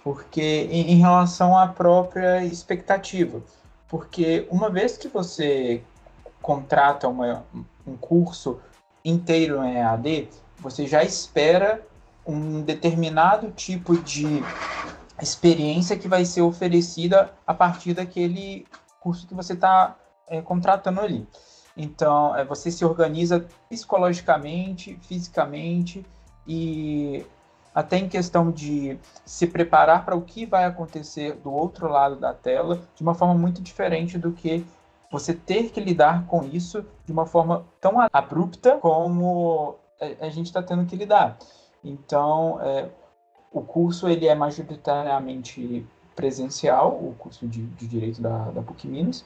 porque 0.08 0.40
em, 0.70 0.92
em, 0.92 0.96
relação 0.96 1.54
à 1.54 1.68
própria 1.68 2.42
expectativa. 2.42 3.42
Porque 3.86 4.48
uma 4.50 4.70
vez 4.70 4.96
que 4.96 5.06
você 5.06 5.84
contrata 6.40 7.06
uma, 7.06 7.44
um 7.86 7.94
curso 7.94 8.58
inteiro 9.04 9.62
em 9.62 9.76
EAD, 9.76 10.30
você 10.58 10.86
já 10.86 11.04
espera 11.04 11.86
um 12.26 12.62
determinado 12.62 13.50
tipo 13.50 13.98
de 13.98 14.42
experiência 15.20 15.98
que 15.98 16.08
vai 16.08 16.24
ser 16.24 16.40
oferecida 16.40 17.30
a 17.46 17.52
partir 17.52 17.92
daquele 17.92 18.66
curso 19.00 19.26
que 19.26 19.34
você 19.34 19.52
está 19.52 19.94
é, 20.26 20.40
contratando 20.40 21.02
ali. 21.02 21.28
Então, 21.76 22.34
é, 22.34 22.46
você 22.46 22.70
se 22.70 22.82
organiza 22.82 23.46
psicologicamente, 23.68 24.98
fisicamente 25.02 26.02
e 26.46 27.26
até 27.78 27.96
em 27.96 28.08
questão 28.08 28.50
de 28.50 28.98
se 29.24 29.46
preparar 29.46 30.04
para 30.04 30.16
o 30.16 30.22
que 30.22 30.44
vai 30.44 30.64
acontecer 30.64 31.34
do 31.34 31.52
outro 31.52 31.86
lado 31.88 32.16
da 32.16 32.34
tela 32.34 32.82
de 32.96 33.02
uma 33.04 33.14
forma 33.14 33.34
muito 33.34 33.62
diferente 33.62 34.18
do 34.18 34.32
que 34.32 34.66
você 35.12 35.32
ter 35.32 35.70
que 35.70 35.78
lidar 35.78 36.26
com 36.26 36.42
isso 36.42 36.84
de 37.06 37.12
uma 37.12 37.24
forma 37.24 37.64
tão 37.80 37.94
abrupta 38.12 38.78
como 38.78 39.76
a 40.20 40.28
gente 40.28 40.46
está 40.46 40.60
tendo 40.60 40.86
que 40.86 40.96
lidar. 40.96 41.38
Então, 41.84 42.58
é, 42.60 42.88
o 43.52 43.60
curso 43.60 44.08
ele 44.08 44.26
é 44.26 44.34
majoritariamente 44.34 45.86
presencial, 46.16 46.90
o 46.90 47.14
curso 47.16 47.46
de, 47.46 47.64
de 47.64 47.86
Direito 47.86 48.20
da, 48.20 48.50
da 48.50 48.60
PUC 48.60 48.88
Minas. 48.88 49.24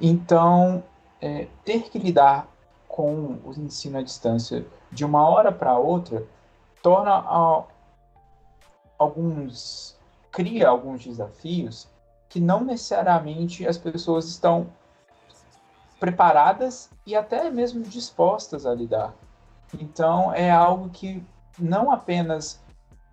Então, 0.00 0.84
é, 1.20 1.48
ter 1.64 1.90
que 1.90 1.98
lidar 1.98 2.46
com 2.86 3.40
o 3.44 3.52
ensino 3.58 3.98
à 3.98 4.02
distância 4.02 4.64
de 4.92 5.04
uma 5.04 5.28
hora 5.28 5.50
para 5.50 5.76
outra 5.76 6.24
torna 6.80 7.14
a, 7.14 7.64
alguns 9.02 9.96
cria 10.30 10.68
alguns 10.68 11.04
desafios 11.04 11.88
que 12.28 12.40
não 12.40 12.64
necessariamente 12.64 13.66
as 13.66 13.76
pessoas 13.76 14.26
estão 14.26 14.66
preparadas 16.00 16.90
e 17.06 17.14
até 17.14 17.50
mesmo 17.50 17.82
dispostas 17.82 18.64
a 18.64 18.74
lidar. 18.74 19.14
Então 19.78 20.32
é 20.32 20.50
algo 20.50 20.88
que 20.88 21.22
não 21.58 21.90
apenas 21.90 22.60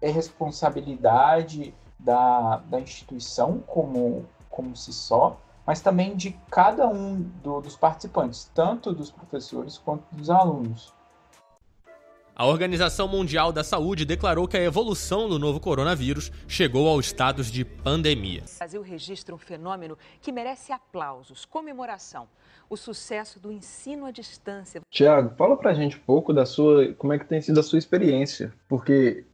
é 0.01 0.09
responsabilidade 0.09 1.73
da, 1.99 2.57
da 2.57 2.79
instituição 2.79 3.59
como, 3.67 4.25
como 4.49 4.75
se 4.75 4.93
só, 4.93 5.37
mas 5.65 5.81
também 5.81 6.15
de 6.15 6.31
cada 6.49 6.87
um 6.87 7.21
do, 7.43 7.59
dos 7.59 7.75
participantes, 7.75 8.49
tanto 8.55 8.93
dos 8.93 9.11
professores 9.11 9.77
quanto 9.77 10.03
dos 10.11 10.29
alunos. 10.29 10.93
A 12.39 12.45
Organização 12.45 13.05
Mundial 13.05 13.51
da 13.51 13.65
Saúde 13.65 14.05
declarou 14.05 14.47
que 14.47 14.55
a 14.55 14.63
evolução 14.63 15.27
do 15.27 15.37
novo 15.37 15.59
coronavírus 15.59 16.31
chegou 16.47 16.87
ao 16.87 17.01
status 17.01 17.51
de 17.51 17.65
pandemia. 17.65 18.43
O 18.55 18.57
Brasil 18.59 18.81
registra 18.81 19.35
um 19.35 19.37
fenômeno 19.37 19.97
que 20.21 20.31
merece 20.31 20.71
aplausos, 20.71 21.43
comemoração. 21.43 22.29
O 22.69 22.77
sucesso 22.77 23.41
do 23.41 23.51
ensino 23.51 24.05
à 24.05 24.11
distância. 24.11 24.79
Tiago, 24.89 25.35
fala 25.35 25.57
pra 25.57 25.73
gente 25.73 25.97
um 25.97 25.99
pouco 25.99 26.31
da 26.31 26.45
sua, 26.45 26.93
como 26.93 27.11
é 27.11 27.19
que 27.19 27.25
tem 27.25 27.41
sido 27.41 27.59
a 27.59 27.63
sua 27.63 27.77
experiência, 27.77 28.53
porque 28.69 29.25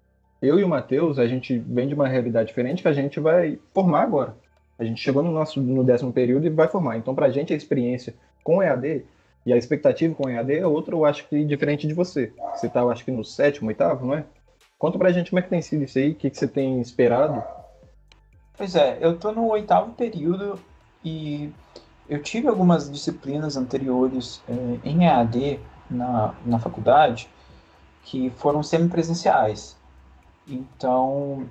eu 0.42 0.58
e 0.58 0.64
o 0.64 0.68
Matheus, 0.68 1.20
a 1.20 1.28
gente 1.28 1.60
vem 1.60 1.88
de 1.88 1.94
uma 1.94 2.08
realidade 2.08 2.48
diferente 2.48 2.82
que 2.82 2.88
a 2.88 2.94
gente 2.94 3.20
vai 3.20 3.60
formar 3.72 4.02
agora. 4.02 4.36
A 4.80 4.84
gente 4.84 5.00
chegou 5.00 5.22
no 5.22 5.32
nosso 5.32 5.62
no 5.62 5.84
décimo 5.84 6.12
período 6.12 6.48
e 6.48 6.50
vai 6.50 6.68
formar. 6.68 6.98
Então, 6.98 7.14
pra 7.14 7.30
gente 7.30 7.54
a 7.54 7.56
experiência 7.56 8.16
com 8.44 8.64
EAD 8.64 9.06
e 9.46 9.54
a 9.54 9.58
expectativa 9.58 10.16
com 10.16 10.26
o 10.26 10.30
EAD 10.30 10.56
é 10.56 10.68
outra, 10.68 10.96
eu 10.96 11.06
acho 11.06 11.28
que 11.28 11.44
diferente 11.46 11.88
de 11.88 11.94
você. 11.94 12.34
Você 12.54 12.68
tá, 12.68 12.84
acho 12.84 13.06
que 13.06 13.12
no 13.12 13.24
sétimo, 13.24 13.68
oitavo, 13.68 14.08
não 14.08 14.16
é? 14.16 14.26
Conta 14.78 14.98
pra 14.98 15.12
gente 15.12 15.30
como 15.30 15.40
é 15.40 15.44
que 15.44 15.50
tem 15.50 15.62
sido 15.62 15.84
isso 15.84 16.00
aí, 16.00 16.12
o 16.12 16.16
que, 16.16 16.30
que 16.30 16.38
você 16.38 16.48
tem 16.48 16.82
esperado. 16.82 17.44
Pois 18.58 18.76
é, 18.76 18.98
eu 19.00 19.18
tô 19.18 19.32
no 19.32 19.48
oitavo 19.48 19.92
período 19.94 20.60
e 21.04 21.52
eu 22.10 22.22
tive 22.22 22.48
algumas 22.48 22.90
disciplinas 22.90 23.56
anteriores 23.56 24.42
eh, 24.50 24.80
em 24.84 25.06
EAD 25.06 25.60
na, 25.90 26.34
na 26.46 26.60
faculdade 26.60 27.30
que 28.04 28.30
foram 28.32 28.64
semipresenciais. 28.64 29.76
Então, 30.48 31.48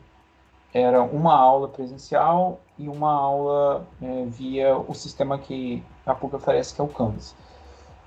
era 0.72 1.02
uma 1.02 1.34
aula 1.34 1.68
presencial 1.68 2.60
e 2.78 2.88
uma 2.88 3.12
aula 3.12 3.86
eh, 4.02 4.24
via 4.26 4.76
o 4.76 4.94
sistema 4.94 5.38
que 5.38 5.82
a 6.04 6.14
PUC 6.14 6.36
oferece, 6.36 6.74
que 6.74 6.80
é 6.80 6.84
o 6.84 6.88
Canvas. 6.88 7.34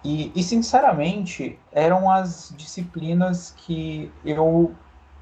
E, 0.03 0.31
e, 0.35 0.43
sinceramente, 0.43 1.59
eram 1.71 2.09
as 2.09 2.53
disciplinas 2.55 3.53
que 3.57 4.11
eu 4.23 4.73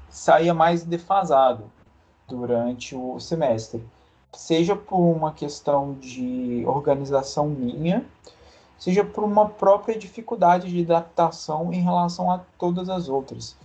saía 0.08 0.54
mais 0.54 0.84
defasado 0.84 1.70
durante 2.28 2.94
o 2.94 3.18
semestre. 3.18 3.84
Seja 4.32 4.76
por 4.76 4.98
uma 4.98 5.32
questão 5.32 5.94
de 5.94 6.62
organização 6.66 7.48
minha, 7.48 8.04
seja 8.78 9.04
por 9.04 9.24
uma 9.24 9.48
própria 9.48 9.98
dificuldade 9.98 10.70
de 10.70 10.82
adaptação 10.82 11.72
em 11.72 11.80
relação 11.80 12.30
a 12.30 12.40
todas 12.58 12.88
as 12.88 13.08
outras. 13.08 13.56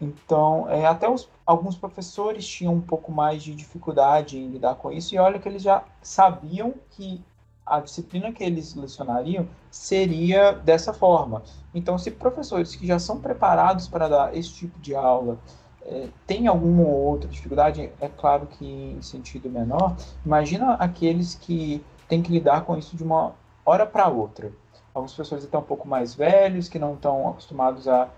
Então, 0.00 0.68
é, 0.68 0.84
até 0.86 1.08
os, 1.08 1.28
alguns 1.46 1.76
professores 1.76 2.46
tinham 2.46 2.74
um 2.74 2.80
pouco 2.80 3.12
mais 3.12 3.42
de 3.42 3.54
dificuldade 3.54 4.38
em 4.38 4.48
lidar 4.48 4.74
com 4.74 4.90
isso, 4.90 5.14
e 5.14 5.18
olha 5.18 5.38
que 5.38 5.48
eles 5.48 5.62
já 5.62 5.84
sabiam 6.02 6.74
que 6.90 7.22
a 7.64 7.80
disciplina 7.80 8.32
que 8.32 8.42
eles 8.42 8.74
lecionariam 8.74 9.46
seria 9.70 10.52
dessa 10.52 10.92
forma. 10.92 11.42
Então, 11.74 11.96
se 11.96 12.10
professores 12.10 12.74
que 12.74 12.86
já 12.86 12.98
são 12.98 13.20
preparados 13.20 13.88
para 13.88 14.08
dar 14.08 14.36
esse 14.36 14.52
tipo 14.52 14.78
de 14.80 14.94
aula 14.94 15.38
é, 15.84 16.08
têm 16.26 16.46
alguma 16.46 16.84
outra 16.84 17.28
dificuldade, 17.28 17.90
é 18.00 18.08
claro 18.08 18.46
que 18.46 18.64
em 18.64 19.02
sentido 19.02 19.48
menor, 19.48 19.96
imagina 20.24 20.74
aqueles 20.74 21.34
que 21.34 21.84
têm 22.08 22.22
que 22.22 22.32
lidar 22.32 22.62
com 22.62 22.76
isso 22.76 22.96
de 22.96 23.02
uma 23.02 23.32
hora 23.64 23.86
para 23.86 24.08
outra. 24.08 24.52
Alguns 24.94 25.14
professores 25.14 25.44
estão 25.44 25.60
um 25.60 25.64
pouco 25.64 25.88
mais 25.88 26.14
velhos, 26.14 26.68
que 26.68 26.78
não 26.78 26.94
estão 26.94 27.28
acostumados 27.28 27.88
a, 27.88 28.08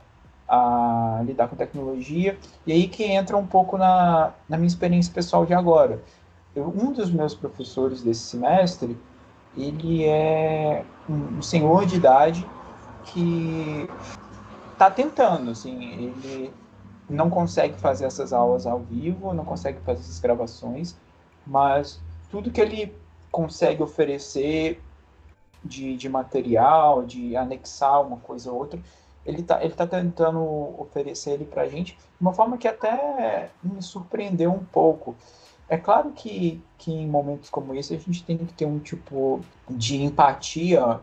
a 0.49 1.23
lidar 1.25 1.49
com 1.49 1.55
tecnologia, 1.55 2.37
e 2.67 2.73
aí 2.73 2.89
que 2.89 3.05
entra 3.05 3.37
um 3.37 3.47
pouco 3.47 3.79
na, 3.79 4.33
na 4.49 4.57
minha 4.57 4.67
experiência 4.67 5.13
pessoal 5.13 5.47
de 5.47 5.55
agora. 5.55 6.03
Eu, 6.55 6.69
um 6.69 6.93
dos 6.93 7.11
meus 7.11 7.35
professores 7.35 8.03
desse 8.03 8.23
semestre, 8.23 8.97
ele 9.57 10.05
é 10.05 10.85
um 11.09 11.43
senhor 11.43 11.87
de 11.87 11.97
idade 11.97 12.47
que 13.05 13.89
está 14.73 14.91
tentando, 14.91 15.51
assim, 15.51 15.93
ele 15.93 16.53
não 17.09 17.29
consegue 17.29 17.75
fazer 17.79 18.07
essas 18.07 18.33
aulas 18.33 18.67
ao 18.67 18.81
vivo, 18.81 19.33
não 19.35 19.45
consegue 19.45 19.79
fazer 19.81 20.01
essas 20.01 20.19
gravações, 20.19 20.97
mas 21.47 22.01
tudo 22.31 22.51
que 22.51 22.61
ele 22.61 22.95
consegue 23.31 23.83
oferecer 23.83 24.81
de, 25.63 25.97
de 25.97 26.09
material, 26.09 27.05
de 27.05 27.37
anexar 27.37 28.03
uma 28.03 28.17
coisa 28.19 28.51
ou 28.51 28.59
outra, 28.59 28.81
ele 29.25 29.41
está 29.41 29.63
ele 29.65 29.75
tá 29.75 29.87
tentando 29.87 30.41
oferecer 30.79 31.33
ele 31.33 31.45
para 31.45 31.63
a 31.63 31.69
gente 31.69 31.95
de 31.95 32.21
uma 32.21 32.35
forma 32.35 32.59
que 32.59 32.69
até 32.69 33.51
me 33.63 33.83
surpreendeu 33.83 34.53
um 34.53 34.65
pouco. 34.65 35.17
É 35.69 35.77
claro 35.77 36.11
que, 36.13 36.63
que 36.77 36.93
em 36.93 37.07
momentos 37.07 37.49
como 37.49 37.75
esse 37.75 37.95
a 37.95 37.99
gente 37.99 38.23
tem 38.23 38.37
que 38.37 38.53
ter 38.53 38.67
um 38.67 38.79
tipo 38.79 39.41
de 39.69 40.03
empatia 40.03 41.01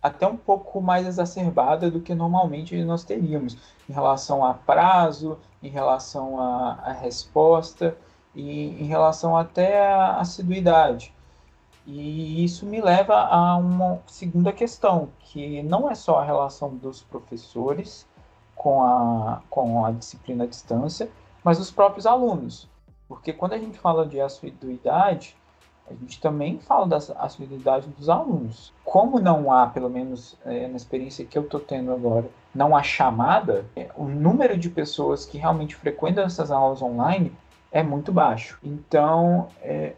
até 0.00 0.26
um 0.26 0.36
pouco 0.36 0.80
mais 0.80 1.06
exacerbada 1.06 1.90
do 1.90 2.00
que 2.00 2.14
normalmente 2.14 2.82
nós 2.84 3.02
teríamos 3.02 3.56
em 3.88 3.92
relação 3.92 4.44
a 4.44 4.54
prazo, 4.54 5.38
em 5.62 5.68
relação 5.68 6.40
à 6.40 6.92
resposta 6.92 7.96
e 8.34 8.82
em 8.82 8.86
relação 8.86 9.36
até 9.36 9.84
à 9.84 10.18
assiduidade. 10.18 11.12
E 11.86 12.44
isso 12.44 12.66
me 12.66 12.80
leva 12.80 13.14
a 13.14 13.56
uma 13.56 14.00
segunda 14.06 14.52
questão, 14.52 15.08
que 15.20 15.62
não 15.62 15.90
é 15.90 15.94
só 15.94 16.18
a 16.18 16.24
relação 16.24 16.76
dos 16.76 17.02
professores 17.02 18.06
com 18.54 18.82
a, 18.82 19.40
com 19.48 19.84
a 19.84 19.92
disciplina 19.92 20.44
à 20.44 20.46
distância, 20.46 21.08
mas 21.44 21.60
os 21.60 21.70
próprios 21.70 22.06
alunos. 22.06 22.68
Porque 23.08 23.32
quando 23.32 23.52
a 23.52 23.58
gente 23.58 23.78
fala 23.78 24.06
de 24.06 24.20
assiduidade, 24.20 25.36
a 25.88 25.94
gente 25.94 26.20
também 26.20 26.58
fala 26.58 26.86
da 26.86 26.96
assiduidade 26.96 27.88
dos 27.88 28.08
alunos. 28.08 28.72
Como 28.84 29.20
não 29.20 29.52
há, 29.52 29.68
pelo 29.68 29.88
menos 29.88 30.36
é, 30.44 30.66
na 30.66 30.76
experiência 30.76 31.24
que 31.24 31.38
eu 31.38 31.42
estou 31.42 31.60
tendo 31.60 31.92
agora, 31.92 32.28
não 32.54 32.76
há 32.76 32.82
chamada, 32.82 33.64
é, 33.76 33.88
o 33.96 34.04
número 34.04 34.56
de 34.56 34.68
pessoas 34.68 35.24
que 35.24 35.38
realmente 35.38 35.76
frequentam 35.76 36.24
essas 36.24 36.50
aulas 36.50 36.82
online 36.82 37.32
é 37.70 37.82
muito 37.82 38.12
baixo. 38.12 38.58
Então, 38.64 39.48
é, 39.62 39.92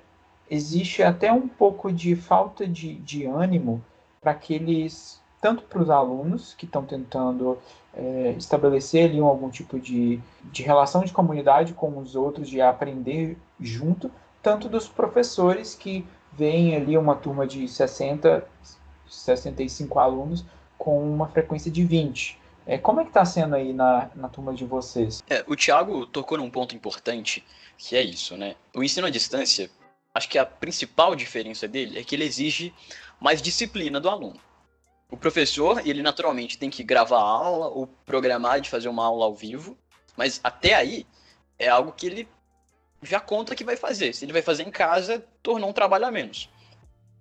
existe 0.50 1.02
até 1.02 1.32
um 1.32 1.48
pouco 1.48 1.90
de 1.90 2.14
falta 2.14 2.66
de, 2.66 2.94
de 2.96 3.24
ânimo 3.24 3.82
para 4.20 4.32
aqueles, 4.32 5.22
tanto 5.40 5.62
para 5.62 5.80
os 5.80 5.88
alunos 5.88 6.52
que 6.54 6.66
estão 6.66 6.84
tentando 6.84 7.56
é, 7.98 8.30
estabelecer 8.38 9.10
ali 9.10 9.18
algum 9.18 9.50
tipo 9.50 9.78
de, 9.78 10.20
de 10.44 10.62
relação 10.62 11.02
de 11.02 11.12
comunidade 11.12 11.74
com 11.74 11.98
os 11.98 12.14
outros, 12.14 12.48
de 12.48 12.60
aprender 12.60 13.36
junto, 13.60 14.10
tanto 14.40 14.68
dos 14.68 14.88
professores 14.88 15.74
que 15.74 16.06
veem 16.32 16.76
ali 16.76 16.96
uma 16.96 17.16
turma 17.16 17.44
de 17.44 17.66
60, 17.66 18.46
65 19.08 19.98
alunos 19.98 20.44
com 20.78 21.02
uma 21.02 21.26
frequência 21.26 21.70
de 21.70 21.84
20. 21.84 22.38
É, 22.64 22.78
como 22.78 23.00
é 23.00 23.02
que 23.02 23.10
está 23.10 23.24
sendo 23.24 23.56
aí 23.56 23.72
na, 23.72 24.10
na 24.14 24.28
turma 24.28 24.54
de 24.54 24.64
vocês? 24.64 25.22
É, 25.28 25.42
o 25.48 25.56
Thiago 25.56 26.06
tocou 26.06 26.38
num 26.38 26.50
ponto 26.50 26.76
importante, 26.76 27.44
que 27.76 27.96
é 27.96 28.02
isso, 28.02 28.36
né? 28.36 28.54
O 28.76 28.84
ensino 28.84 29.06
à 29.06 29.10
distância, 29.10 29.68
acho 30.14 30.28
que 30.28 30.38
a 30.38 30.46
principal 30.46 31.16
diferença 31.16 31.66
dele 31.66 31.98
é 31.98 32.04
que 32.04 32.14
ele 32.14 32.24
exige 32.24 32.72
mais 33.18 33.42
disciplina 33.42 33.98
do 33.98 34.08
aluno. 34.08 34.38
O 35.10 35.16
professor, 35.16 35.86
ele 35.86 36.02
naturalmente 36.02 36.58
tem 36.58 36.68
que 36.68 36.82
gravar 36.82 37.18
a 37.18 37.22
aula 37.22 37.68
ou 37.68 37.86
programar 37.86 38.60
de 38.60 38.68
fazer 38.68 38.88
uma 38.88 39.06
aula 39.06 39.24
ao 39.24 39.34
vivo, 39.34 39.76
mas 40.16 40.38
até 40.44 40.74
aí 40.74 41.06
é 41.58 41.68
algo 41.68 41.92
que 41.92 42.06
ele 42.06 42.28
já 43.02 43.18
conta 43.18 43.54
que 43.54 43.64
vai 43.64 43.76
fazer. 43.76 44.12
Se 44.12 44.24
ele 44.24 44.34
vai 44.34 44.42
fazer 44.42 44.64
em 44.64 44.70
casa, 44.70 45.24
tornou 45.42 45.70
um 45.70 45.72
trabalho 45.72 46.06
a 46.06 46.10
menos. 46.10 46.50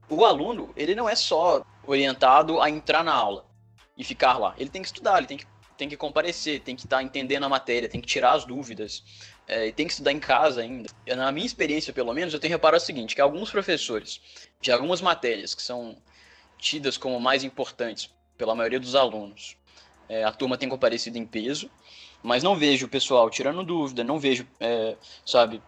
O 0.09 0.25
aluno, 0.25 0.73
ele 0.75 0.95
não 0.95 1.07
é 1.07 1.15
só 1.15 1.65
orientado 1.85 2.61
a 2.61 2.69
entrar 2.69 3.03
na 3.03 3.13
aula 3.13 3.45
e 3.97 4.03
ficar 4.03 4.37
lá. 4.37 4.53
Ele 4.57 4.69
tem 4.69 4.81
que 4.81 4.87
estudar, 4.87 5.17
ele 5.19 5.27
tem 5.27 5.37
que, 5.37 5.45
tem 5.77 5.87
que 5.87 5.95
comparecer, 5.95 6.59
tem 6.59 6.75
que 6.75 6.85
estar 6.85 6.97
tá 6.97 7.03
entendendo 7.03 7.45
a 7.45 7.49
matéria, 7.49 7.87
tem 7.87 8.01
que 8.01 8.07
tirar 8.07 8.33
as 8.33 8.43
dúvidas, 8.43 9.03
é, 9.47 9.71
tem 9.71 9.85
que 9.85 9.93
estudar 9.93 10.11
em 10.11 10.19
casa 10.19 10.61
ainda. 10.61 10.89
Na 11.15 11.31
minha 11.31 11.45
experiência, 11.45 11.93
pelo 11.93 12.13
menos, 12.13 12.33
eu 12.33 12.39
tenho 12.39 12.53
reparado 12.53 12.83
o 12.83 12.85
seguinte, 12.85 13.15
que 13.15 13.21
alguns 13.21 13.49
professores 13.49 14.19
de 14.59 14.71
algumas 14.71 15.01
matérias 15.01 15.55
que 15.55 15.61
são 15.61 15.97
tidas 16.57 16.97
como 16.97 17.19
mais 17.19 17.43
importantes 17.43 18.13
pela 18.37 18.55
maioria 18.55 18.79
dos 18.79 18.95
alunos, 18.95 19.57
é, 20.09 20.23
a 20.23 20.31
turma 20.31 20.57
tem 20.57 20.69
comparecido 20.69 21.17
em 21.17 21.25
peso, 21.25 21.69
mas 22.23 22.43
não 22.43 22.55
vejo 22.55 22.85
o 22.85 22.89
pessoal 22.89 23.29
tirando 23.29 23.63
dúvida, 23.63 24.03
não 24.03 24.19
vejo, 24.19 24.47
é, 24.59 24.95
sabe, 25.25 25.61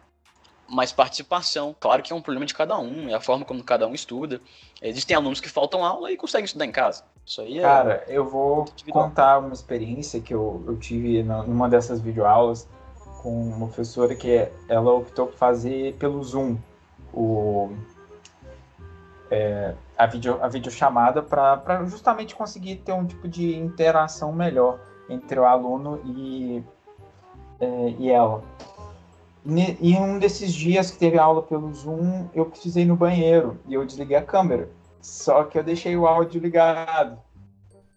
mais 0.67 0.91
participação. 0.91 1.75
Claro 1.79 2.03
que 2.03 2.13
é 2.13 2.15
um 2.15 2.21
problema 2.21 2.45
de 2.45 2.53
cada 2.53 2.77
um, 2.77 3.09
é 3.09 3.13
a 3.13 3.21
forma 3.21 3.43
como 3.43 3.63
cada 3.63 3.87
um 3.87 3.93
estuda. 3.93 4.41
Existem 4.81 5.15
alunos 5.15 5.39
que 5.39 5.49
faltam 5.49 5.83
aula 5.83 6.11
e 6.11 6.17
conseguem 6.17 6.45
estudar 6.45 6.65
em 6.65 6.71
casa. 6.71 7.03
Isso 7.25 7.41
aí 7.41 7.59
é. 7.59 7.61
Cara, 7.61 8.03
eu 8.07 8.27
vou 8.27 8.65
contar 8.89 9.39
uma 9.39 9.53
experiência 9.53 10.19
que 10.19 10.33
eu, 10.33 10.63
eu 10.67 10.77
tive 10.77 11.23
numa 11.23 11.69
dessas 11.69 11.99
videoaulas 11.99 12.67
com 13.21 13.29
uma 13.29 13.67
professora 13.67 14.15
que 14.15 14.47
ela 14.67 14.93
optou 14.93 15.27
por 15.27 15.37
fazer 15.37 15.93
pelo 15.95 16.23
Zoom 16.23 16.57
o, 17.13 17.71
é, 19.29 19.73
a, 19.99 20.05
video, 20.05 20.41
a 20.41 20.47
videochamada 20.47 21.21
para 21.21 21.83
justamente 21.83 22.33
conseguir 22.33 22.77
ter 22.77 22.93
um 22.93 23.05
tipo 23.05 23.27
de 23.27 23.53
interação 23.53 24.31
melhor 24.31 24.79
entre 25.09 25.37
o 25.37 25.43
aluno 25.43 26.01
e, 26.05 26.63
é, 27.59 27.89
e 27.99 28.09
ela. 28.09 28.41
E 29.45 29.91
em 29.91 29.99
um 29.99 30.17
desses 30.17 30.53
dias 30.53 30.89
que 30.89 30.97
teve 30.97 31.19
aula 31.19 31.43
pelo 31.43 31.73
Zoom, 31.73 32.29
eu 32.33 32.45
precisei 32.45 32.83
ir 32.83 32.85
no 32.85 32.95
banheiro 32.95 33.59
e 33.67 33.73
eu 33.73 33.85
desliguei 33.85 34.15
a 34.15 34.23
câmera. 34.23 34.69
Só 35.01 35.43
que 35.43 35.59
eu 35.59 35.63
deixei 35.63 35.97
o 35.97 36.07
áudio 36.07 36.39
ligado. 36.39 37.19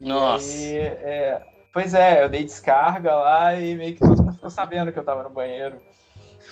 Nossa. 0.01 0.57
E, 0.57 0.79
é, 0.79 1.41
pois 1.73 1.95
é, 1.95 2.25
eu 2.25 2.29
dei 2.29 2.43
descarga 2.43 3.15
lá 3.15 3.55
e 3.55 3.77
meio 3.77 3.95
que 3.95 4.01
todo 4.01 4.21
mundo 4.21 4.35
ficou 4.35 4.51
sabendo 4.51 4.93
que 4.93 4.99
eu 4.99 5.05
tava 5.05 5.23
no 5.23 5.31
banheiro. 5.31 5.77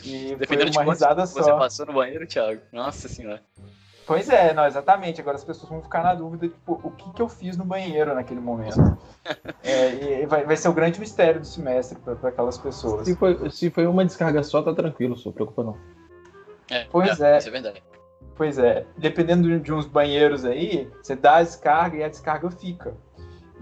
E 0.05 0.37
Dependendo 0.37 0.73
foi 0.73 0.85
uma 0.85 0.93
de 0.93 0.99
risada 1.01 1.27
só. 1.27 1.43
Você 1.43 1.51
passou 1.51 1.87
no 1.87 1.95
banheiro, 1.95 2.25
Thiago? 2.25 2.61
Nossa 2.73 3.09
senhora. 3.09 3.43
Pois 4.11 4.29
é, 4.29 4.53
não, 4.53 4.67
exatamente. 4.67 5.21
Agora 5.21 5.37
as 5.37 5.45
pessoas 5.45 5.71
vão 5.71 5.81
ficar 5.81 6.03
na 6.03 6.15
dúvida, 6.15 6.49
tipo, 6.49 6.81
o 6.83 6.91
que, 6.91 7.13
que 7.13 7.23
eu 7.23 7.29
fiz 7.29 7.57
no 7.57 7.65
banheiro 7.65 8.13
naquele 8.13 8.41
momento. 8.41 8.99
é, 9.63 10.23
e 10.23 10.27
vai, 10.27 10.45
vai 10.45 10.57
ser 10.57 10.69
o 10.69 10.73
grande 10.73 10.99
mistério 10.99 11.39
do 11.39 11.47
semestre 11.47 11.97
para 11.97 12.29
aquelas 12.29 12.59
pessoas. 12.59 13.07
Se 13.07 13.15
foi, 13.15 13.51
se 13.51 13.71
foi 13.71 13.87
uma 13.87 14.05
descarga 14.05 14.43
só, 14.43 14.63
tá 14.63 14.75
tranquilo, 14.75 15.17
só 15.17 15.31
preocupa 15.31 15.63
não. 15.63 15.77
É, 16.69 16.89
pois 16.91 17.21
é. 17.21 17.35
é. 17.35 17.39
Isso 17.39 17.47
é 17.47 17.53
verdade. 17.53 17.85
Pois 18.35 18.59
é. 18.59 18.85
Dependendo 18.99 19.61
de 19.61 19.73
uns 19.73 19.87
banheiros 19.87 20.45
aí, 20.45 20.91
você 21.01 21.15
dá 21.15 21.37
a 21.37 21.43
descarga 21.45 21.99
e 21.99 22.03
a 22.03 22.09
descarga 22.09 22.51
fica. 22.51 22.97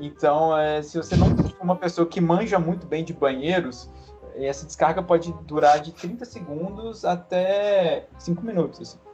Então, 0.00 0.56
é, 0.56 0.80
se 0.80 0.96
você 0.96 1.14
não 1.14 1.36
for 1.36 1.52
uma 1.60 1.76
pessoa 1.76 2.08
que 2.08 2.22
manja 2.22 2.58
muito 2.58 2.86
bem 2.86 3.04
de 3.04 3.12
banheiros, 3.12 3.92
essa 4.34 4.64
descarga 4.64 5.02
pode 5.02 5.30
durar 5.42 5.78
de 5.78 5.92
30 5.92 6.24
segundos 6.24 7.04
até 7.04 8.06
5 8.18 8.42
minutos. 8.42 8.80
Assim. 8.80 9.07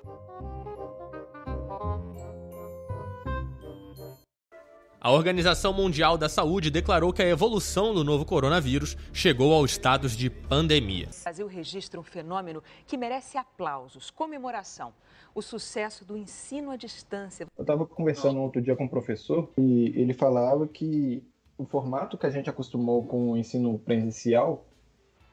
A 5.05 5.13
Organização 5.13 5.71
Mundial 5.75 6.17
da 6.17 6.31
Saúde 6.31 6.71
declarou 6.71 7.13
que 7.13 7.21
a 7.21 7.29
evolução 7.29 7.93
do 7.93 8.03
novo 8.03 8.25
coronavírus 8.25 8.97
chegou 9.13 9.53
aos 9.53 9.73
estados 9.73 10.17
de 10.17 10.31
pandemia. 10.31 11.11
O 11.21 11.23
Brasil 11.25 11.47
registra 11.47 12.01
um 12.01 12.03
fenômeno 12.03 12.63
que 12.87 12.97
merece 12.97 13.37
aplausos, 13.37 14.11
comemoração. 14.11 14.95
O 15.35 15.43
sucesso 15.43 16.07
do 16.07 16.17
ensino 16.17 16.71
à 16.71 16.77
distância. 16.77 17.47
Eu 17.55 17.63
estava 17.63 17.85
conversando 17.85 18.41
outro 18.41 18.63
dia 18.63 18.75
com 18.75 18.85
um 18.85 18.89
professor 18.89 19.51
e 19.59 19.93
ele 19.95 20.15
falava 20.15 20.67
que 20.67 21.23
o 21.59 21.67
formato 21.67 22.17
que 22.17 22.25
a 22.25 22.31
gente 22.31 22.49
acostumou 22.49 23.05
com 23.05 23.33
o 23.33 23.37
ensino 23.37 23.79
presencial, 23.79 24.65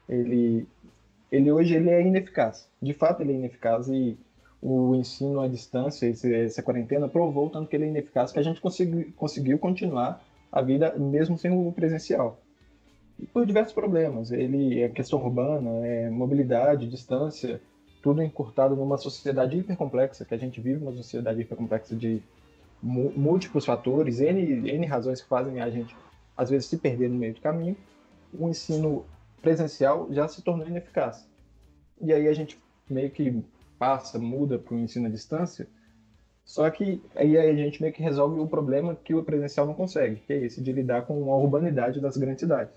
ele, 0.09 0.67
ele 1.31 1.49
hoje 1.49 1.75
ele 1.75 1.89
é 1.89 2.01
ineficaz. 2.01 2.69
De 2.81 2.91
fato, 2.93 3.21
ele 3.21 3.31
é 3.31 3.35
ineficaz 3.35 3.87
e 3.87 4.19
o 4.61 4.95
ensino 4.95 5.41
à 5.41 5.47
distância, 5.47 6.07
essa 6.35 6.61
quarentena, 6.61 7.07
provou 7.07 7.49
tanto 7.49 7.67
que 7.67 7.75
ele 7.75 7.85
é 7.85 7.87
ineficaz 7.87 8.31
que 8.31 8.39
a 8.39 8.43
gente 8.43 8.61
consegui, 8.61 9.05
conseguiu 9.13 9.57
continuar 9.57 10.23
a 10.51 10.61
vida 10.61 10.93
mesmo 10.97 11.37
sem 11.37 11.51
o 11.51 11.71
presencial. 11.71 12.39
E 13.17 13.25
por 13.25 13.45
diversos 13.45 13.73
problemas. 13.73 14.31
Ele 14.31 14.81
é 14.81 14.89
questão 14.89 15.19
urbana, 15.19 15.85
é 15.85 16.09
mobilidade, 16.09 16.87
distância, 16.87 17.59
tudo 18.03 18.21
encurtado 18.21 18.75
numa 18.75 18.97
sociedade 18.97 19.57
hipercomplexa, 19.57 20.25
que 20.25 20.33
a 20.33 20.37
gente 20.37 20.61
vive 20.61 20.83
uma 20.83 20.91
sociedade 20.91 21.41
hipercomplexa 21.41 21.95
de 21.95 22.21
múltiplos 22.81 23.65
fatores, 23.65 24.19
N, 24.19 24.69
N 24.71 24.85
razões 24.85 25.21
que 25.21 25.27
fazem 25.27 25.61
a 25.61 25.69
gente, 25.69 25.95
às 26.35 26.49
vezes, 26.49 26.67
se 26.67 26.77
perder 26.77 27.09
no 27.09 27.15
meio 27.15 27.33
do 27.33 27.41
caminho. 27.41 27.75
O 28.33 28.47
ensino 28.47 29.05
presencial 29.41 30.07
já 30.11 30.27
se 30.27 30.41
tornou 30.41 30.67
ineficaz. 30.67 31.27
E 31.99 32.13
aí 32.13 32.27
a 32.27 32.33
gente 32.33 32.59
meio 32.89 33.09
que 33.11 33.43
passa, 33.81 34.19
muda 34.19 34.59
para 34.59 34.75
o 34.75 34.79
ensino 34.79 35.07
à 35.07 35.09
distância, 35.09 35.67
só 36.45 36.69
que 36.69 37.01
aí 37.15 37.35
a 37.35 37.51
gente 37.55 37.81
meio 37.81 37.91
que 37.91 38.03
resolve 38.03 38.39
o 38.39 38.45
problema 38.47 38.95
que 39.03 39.15
o 39.15 39.23
presencial 39.23 39.65
não 39.65 39.73
consegue, 39.73 40.17
que 40.17 40.31
é 40.31 40.37
esse 40.37 40.61
de 40.61 40.71
lidar 40.71 41.07
com 41.07 41.33
a 41.33 41.37
urbanidade 41.37 41.99
das 41.99 42.15
grandes 42.15 42.41
cidades. 42.41 42.75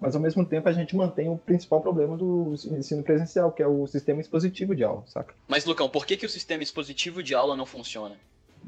Mas 0.00 0.16
ao 0.16 0.20
mesmo 0.20 0.44
tempo 0.44 0.68
a 0.68 0.72
gente 0.72 0.96
mantém 0.96 1.28
o 1.28 1.38
principal 1.38 1.80
problema 1.80 2.16
do 2.16 2.54
ensino 2.72 3.04
presencial, 3.04 3.52
que 3.52 3.62
é 3.62 3.66
o 3.68 3.86
sistema 3.86 4.20
expositivo 4.20 4.74
de 4.74 4.82
aula, 4.82 5.04
saca? 5.06 5.32
Mas 5.46 5.64
Lucão, 5.64 5.88
por 5.88 6.04
que, 6.04 6.16
que 6.16 6.26
o 6.26 6.28
sistema 6.28 6.64
expositivo 6.64 7.22
de 7.22 7.36
aula 7.36 7.56
não 7.56 7.64
funciona? 7.64 8.16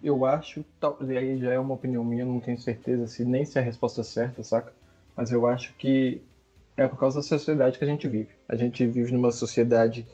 Eu 0.01 0.25
acho, 0.25 0.65
e 1.09 1.19
aí 1.19 1.39
já 1.41 1.55
é 1.55 1.59
uma 1.59 1.75
opinião 1.75 2.05
minha, 2.05 2.25
não 2.25 2.39
tenho 2.39 2.61
certeza 2.61 3.09
se 3.09 3.25
nem 3.25 3.45
se 3.45 3.59
é 3.59 3.61
a 3.61 3.65
resposta 3.65 4.05
certa, 4.05 4.45
saca? 4.45 4.73
Mas 5.17 5.33
eu 5.33 5.45
acho 5.45 5.75
que 5.75 6.23
é 6.77 6.87
por 6.87 7.01
causa 7.01 7.19
da 7.19 7.23
sociedade 7.23 7.79
que 7.79 7.85
a 7.85 7.89
gente 7.89 8.07
vive. 8.07 8.29
A 8.49 8.55
gente 8.55 8.87
vive 8.87 9.11
numa 9.11 9.33
sociedade 9.33 10.07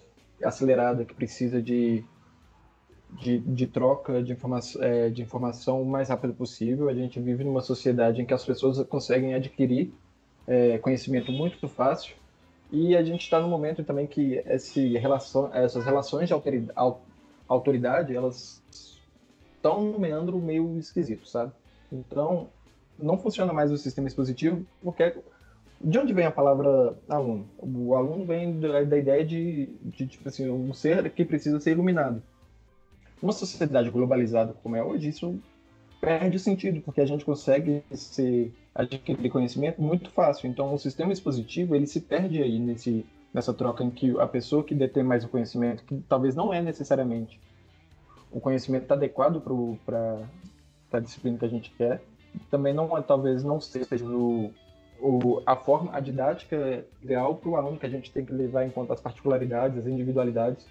acelerada, 0.42 1.04
que 1.04 1.14
precisa 1.14 1.60
de, 1.60 2.04
de, 3.20 3.38
de 3.38 3.66
troca 3.66 4.22
de, 4.22 4.32
informa 4.32 4.60
é, 4.80 5.08
de 5.10 5.22
informação 5.22 5.82
o 5.82 5.86
mais 5.86 6.08
rápido 6.08 6.34
possível. 6.34 6.88
A 6.88 6.94
gente 6.94 7.20
vive 7.20 7.44
numa 7.44 7.60
sociedade 7.60 8.20
em 8.20 8.26
que 8.26 8.34
as 8.34 8.44
pessoas 8.44 8.82
conseguem 8.86 9.34
adquirir 9.34 9.92
é, 10.46 10.78
conhecimento 10.78 11.30
muito 11.30 11.68
fácil. 11.68 12.14
E 12.72 12.96
a 12.96 13.02
gente 13.02 13.22
está 13.22 13.40
no 13.40 13.48
momento 13.48 13.82
também 13.82 14.06
que 14.06 14.42
esse 14.46 14.96
relação, 14.96 15.50
essas 15.52 15.84
relações 15.84 16.28
de 16.28 16.34
autoridade, 17.48 18.14
elas 18.14 18.62
estão 19.56 19.82
no 19.82 19.98
meandro 19.98 20.38
meio 20.38 20.78
esquisito, 20.78 21.26
sabe? 21.28 21.52
Então, 21.90 22.48
não 22.98 23.18
funciona 23.18 23.52
mais 23.52 23.72
o 23.72 23.76
sistema 23.76 24.06
expositivo, 24.06 24.64
porque 24.82 25.14
de 25.80 25.98
onde 25.98 26.12
vem 26.12 26.26
a 26.26 26.30
palavra 26.30 26.94
aluno? 27.08 27.48
O 27.58 27.94
aluno 27.94 28.26
vem 28.26 28.60
da, 28.60 28.82
ideia 28.98 29.24
de, 29.24 29.66
de, 29.82 30.06
tipo 30.06 30.28
assim, 30.28 30.50
um 30.50 30.74
ser 30.74 31.10
que 31.10 31.24
precisa 31.24 31.58
ser 31.58 31.72
iluminado. 31.72 32.22
Uma 33.22 33.32
sociedade 33.32 33.90
globalizada 33.90 34.54
como 34.62 34.76
é 34.76 34.84
hoje, 34.84 35.08
isso 35.08 35.38
perde 36.00 36.38
sentido, 36.38 36.80
porque 36.80 37.00
a 37.00 37.06
gente 37.06 37.24
consegue 37.24 37.82
se 37.92 38.52
adquirir 38.74 39.30
conhecimento 39.30 39.80
muito 39.80 40.10
fácil. 40.10 40.48
Então, 40.48 40.72
o 40.72 40.78
sistema 40.78 41.12
expositivo, 41.12 41.74
ele 41.74 41.86
se 41.86 42.00
perde 42.00 42.42
aí 42.42 42.58
nesse, 42.58 43.06
nessa 43.32 43.52
troca 43.52 43.82
em 43.82 43.90
que 43.90 44.18
a 44.18 44.26
pessoa 44.26 44.62
que 44.62 44.74
detém 44.74 45.02
mais 45.02 45.24
o 45.24 45.28
conhecimento, 45.28 45.84
que 45.84 46.02
talvez 46.08 46.34
não 46.34 46.52
é 46.52 46.60
necessariamente 46.60 47.40
o 48.30 48.38
conhecimento 48.38 48.90
adequado 48.92 49.42
para 49.84 50.20
a 50.92 51.00
disciplina 51.00 51.38
que 51.38 51.44
a 51.44 51.48
gente 51.48 51.70
quer, 51.70 52.02
também 52.50 52.72
não 52.72 52.96
é, 52.96 53.02
talvez 53.02 53.42
não 53.42 53.60
seja 53.60 54.04
o 54.04 54.52
o, 55.00 55.42
a 55.46 55.56
forma, 55.56 55.94
a 55.94 56.00
didática 56.00 56.84
ideal 57.02 57.34
para 57.36 57.48
o 57.48 57.56
aluno, 57.56 57.78
que 57.78 57.86
a 57.86 57.90
gente 57.90 58.12
tem 58.12 58.24
que 58.24 58.32
levar 58.32 58.64
em 58.64 58.70
conta 58.70 58.92
as 58.92 59.00
particularidades, 59.00 59.78
as 59.78 59.86
individualidades. 59.86 60.66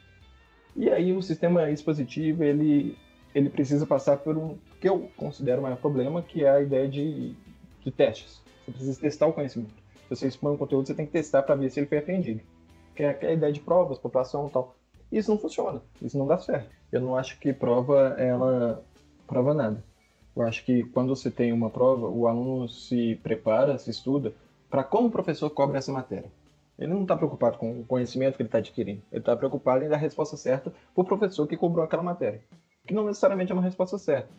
E 0.76 0.90
aí 0.90 1.12
o 1.14 1.22
sistema 1.22 1.70
expositivo, 1.70 2.44
ele, 2.44 2.98
ele 3.34 3.50
precisa 3.50 3.86
passar 3.86 4.18
por 4.18 4.38
um, 4.38 4.58
que 4.80 4.88
eu 4.88 5.10
considero 5.18 5.60
o 5.60 5.64
maior 5.64 5.78
problema, 5.78 6.22
que 6.22 6.46
é 6.46 6.50
a 6.50 6.62
ideia 6.62 6.88
de, 6.88 7.36
de 7.82 7.92
testes. 7.92 8.42
Você 8.66 8.72
precisa 8.72 9.02
testar 9.02 9.28
o 9.28 9.34
conhecimento. 9.34 9.74
Se 10.04 10.10
você 10.10 10.28
expõe 10.28 10.54
um 10.54 10.58
conteúdo, 10.58 10.88
você 10.88 10.94
tem 10.94 11.06
que 11.06 11.12
testar 11.12 11.44
para 11.44 11.56
ver 11.56 11.70
se 11.70 11.80
ele 11.80 11.88
foi 11.88 11.98
aprendido. 11.98 12.42
Que 12.96 13.04
é 13.04 13.18
a 13.22 13.34
ideia 13.34 13.52
de 13.52 13.60
provas, 13.60 13.98
população 13.98 14.48
e 14.48 14.52
tal. 14.52 14.76
Isso 15.12 15.32
não 15.32 15.40
funciona, 15.40 15.82
isso 16.02 16.18
não 16.18 16.28
dá 16.28 16.38
certo. 16.38 16.70
Eu 16.92 17.02
não 17.02 17.16
acho 17.16 17.40
que 17.40 17.52
prova, 17.52 18.16
ela 18.18 18.84
prova 19.28 19.54
nada. 19.54 19.84
Eu 20.36 20.44
acho 20.44 20.64
que 20.64 20.84
quando 20.84 21.16
você 21.16 21.30
tem 21.30 21.52
uma 21.52 21.70
prova, 21.70 22.08
o 22.08 22.28
aluno 22.28 22.68
se 22.68 23.16
prepara, 23.24 23.78
se 23.78 23.90
estuda 23.90 24.34
para 24.70 24.84
como 24.84 25.08
o 25.08 25.12
professor 25.12 25.50
cobra 25.50 25.78
essa 25.78 25.92
matéria. 25.92 26.32
Ele 26.78 26.94
não 26.94 27.02
está 27.02 27.18
preocupado 27.18 27.58
com 27.58 27.82
o 27.82 27.86
conhecimento 27.86 28.38
que 28.38 28.42
ele 28.42 28.48
está 28.48 28.60
adquirindo. 28.60 29.02
Ele 29.12 29.20
está 29.22 29.36
preocupado 29.36 29.84
em 29.84 29.90
dar 29.90 29.96
a 29.96 30.00
resposta 30.00 30.38
certa 30.38 30.72
para 30.94 31.02
o 31.02 31.06
professor 31.06 31.46
que 31.46 31.58
cobrou 31.58 31.84
aquela 31.84 32.04
matéria. 32.04 32.42
Que 32.88 32.94
não 32.94 33.06
necessariamente 33.06 33.52
é 33.52 33.56
uma 33.56 33.62
resposta 33.62 33.98
certa. 33.98 34.30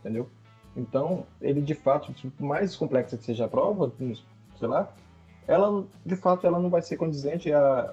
Entendeu? 0.00 0.30
Então, 0.74 1.26
ele 1.42 1.60
de 1.60 1.74
fato, 1.74 2.14
mais 2.38 2.74
complexa 2.74 3.18
que 3.18 3.24
seja 3.24 3.44
a 3.44 3.48
prova, 3.48 3.92
sei 4.58 4.68
lá, 4.68 4.94
ela 5.46 5.84
de 6.06 6.16
fato 6.16 6.46
ela 6.46 6.58
não 6.58 6.70
vai 6.70 6.80
ser 6.80 6.96
condizente 6.96 7.52
a, 7.52 7.92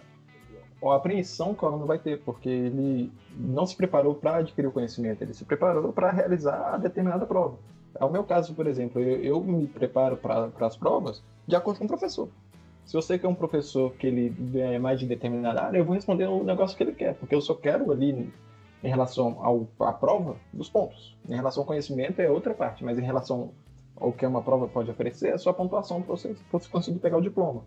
a 0.83 0.95
apreensão 0.95 1.53
que 1.53 1.63
o 1.63 1.67
aluno 1.67 1.85
vai 1.85 1.97
ter, 1.97 2.21
porque 2.21 2.49
ele 2.49 3.11
não 3.35 3.65
se 3.65 3.75
preparou 3.75 4.13
para 4.15 4.37
adquirir 4.37 4.67
o 4.67 4.71
conhecimento, 4.71 5.21
ele 5.21 5.33
se 5.33 5.45
preparou 5.45 5.91
para 5.91 6.11
realizar 6.11 6.73
a 6.73 6.77
determinada 6.77 7.25
prova. 7.25 7.57
É 7.99 8.05
o 8.05 8.11
meu 8.11 8.23
caso, 8.23 8.53
por 8.53 8.67
exemplo, 8.67 9.01
eu, 9.01 9.23
eu 9.23 9.43
me 9.43 9.67
preparo 9.67 10.17
para 10.17 10.51
as 10.61 10.77
provas 10.77 11.23
de 11.47 11.55
acordo 11.55 11.79
com 11.79 11.85
o 11.85 11.87
professor. 11.87 12.29
Se 12.85 12.95
eu 12.95 13.01
sei 13.01 13.19
que 13.19 13.25
é 13.25 13.29
um 13.29 13.35
professor 13.35 13.91
que 13.93 14.07
ele 14.07 14.33
é 14.55 14.79
mais 14.79 14.99
de 14.99 15.05
determinada 15.05 15.63
área, 15.63 15.77
eu 15.77 15.83
vou 15.83 15.95
responder 15.95 16.25
o 16.25 16.43
negócio 16.43 16.77
que 16.77 16.83
ele 16.83 16.93
quer, 16.93 17.15
porque 17.15 17.35
eu 17.35 17.41
só 17.41 17.53
quero 17.53 17.91
ali 17.91 18.31
em 18.83 18.87
relação 18.87 19.37
ao, 19.41 19.67
à 19.79 19.91
prova 19.91 20.37
dos 20.53 20.69
pontos. 20.69 21.17
Em 21.27 21.35
relação 21.35 21.63
ao 21.63 21.67
conhecimento 21.67 22.21
é 22.21 22.29
outra 22.29 22.53
parte, 22.53 22.85
mas 22.85 22.97
em 22.97 23.01
relação 23.01 23.51
ao 23.95 24.13
que 24.13 24.25
uma 24.25 24.41
prova 24.41 24.67
pode 24.67 24.91
oferecer 24.91 25.29
é 25.29 25.37
só 25.37 25.49
a 25.49 25.53
pontuação 25.53 26.01
para 26.01 26.15
você, 26.15 26.35
você 26.51 26.69
conseguir 26.69 26.99
pegar 26.99 27.17
o 27.17 27.21
diploma. 27.21 27.65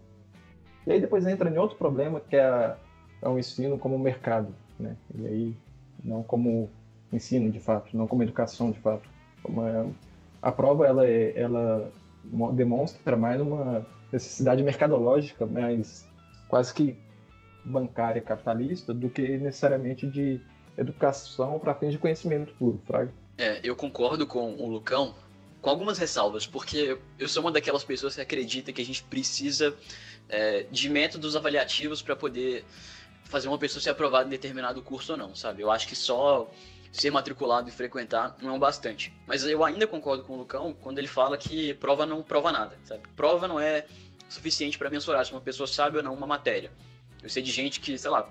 E 0.87 0.93
aí 0.93 1.01
depois 1.01 1.27
entra 1.27 1.51
em 1.51 1.59
outro 1.59 1.77
problema 1.77 2.21
que 2.21 2.37
é, 2.37 2.75
é 3.23 3.29
o 3.29 3.39
ensino 3.39 3.79
como 3.79 3.99
mercado, 3.99 4.55
né? 4.79 4.97
E 5.15 5.27
aí 5.27 5.57
não 6.03 6.23
como 6.23 6.71
ensino 7.13 7.51
de 7.51 7.61
fato, 7.61 7.97
não 7.97 8.07
como 8.07 8.23
educação 8.23 8.71
de 8.71 8.79
fato. 8.81 9.09
A 10.43 10.53
prova 10.53 10.87
ela, 10.87 11.07
é, 11.07 11.33
ela 11.39 11.91
demonstra 12.55 13.17
mais 13.17 13.41
uma 13.41 13.87
necessidade 14.13 14.63
mercadológica, 14.63 15.47
mas 15.47 16.07
quase 16.49 16.73
que 16.73 16.97
bancária 17.65 18.21
capitalista, 18.23 18.95
do 18.95 19.11
que 19.11 19.39
necessariamente 19.39 20.07
de 20.07 20.41
educação 20.77 21.59
para 21.59 21.75
fins 21.75 21.93
de 21.93 21.99
conhecimento 21.99 22.55
puro, 22.55 22.81
Fraga. 22.87 23.13
É, 23.37 23.61
eu 23.63 23.77
concordo 23.77 24.27
com 24.27 24.55
o 24.55 24.67
Lucão, 24.69 25.15
com 25.61 25.71
algumas 25.71 25.99
ressalvas, 25.99 26.47
porque 26.47 26.99
eu 27.19 27.29
sou 27.29 27.43
uma 27.43 27.53
daquelas 27.53 27.85
pessoas 27.85 28.15
que 28.15 28.21
acredita 28.21 28.73
que 28.73 28.81
a 28.81 28.85
gente 28.85 29.03
precisa 29.05 29.75
é, 30.29 30.67
de 30.71 30.89
métodos 30.89 31.37
avaliativos 31.37 32.01
para 32.03 32.17
poder 32.17 32.65
fazer 33.31 33.49
uma 33.49 33.59
pessoa 33.59 33.81
ser 33.81 33.91
aprovada 33.91 34.27
em 34.27 34.31
determinado 34.31 34.83
curso 34.83 35.13
ou 35.13 35.19
não, 35.19 35.35
sabe? 35.35 35.63
Eu 35.63 35.71
acho 35.71 35.87
que 35.87 35.97
só 35.97 36.51
ser 36.93 37.11
matriculado 37.11 37.69
e 37.69 37.73
frequentar 37.73 38.37
não 38.43 38.51
é 38.51 38.57
o 38.57 38.59
bastante. 38.59 39.15
Mas 39.27 39.45
eu 39.45 39.65
ainda 39.65 39.87
concordo 39.87 40.25
com 40.25 40.35
o 40.35 40.37
Lucão 40.39 40.75
quando 40.75 40.99
ele 40.99 41.07
fala 41.07 41.39
que 41.39 41.73
prova 41.75 42.05
não 42.05 42.23
prova 42.23 42.51
nada, 42.51 42.77
sabe? 42.85 43.03
Prova 43.15 43.47
não 43.47 43.61
é 43.61 43.87
suficiente 44.29 44.77
para 44.77 44.91
mensurar 44.91 45.25
se 45.25 45.33
uma 45.33 45.41
pessoa 45.41 45.67
sabe 45.67 45.97
ou 45.97 46.03
não 46.03 46.13
uma 46.13 46.27
matéria. 46.27 46.71
Eu 47.23 47.29
sei 47.29 47.43
de 47.43 47.51
gente 47.51 47.81
que, 47.81 47.97
sei 47.97 48.11
lá, 48.11 48.29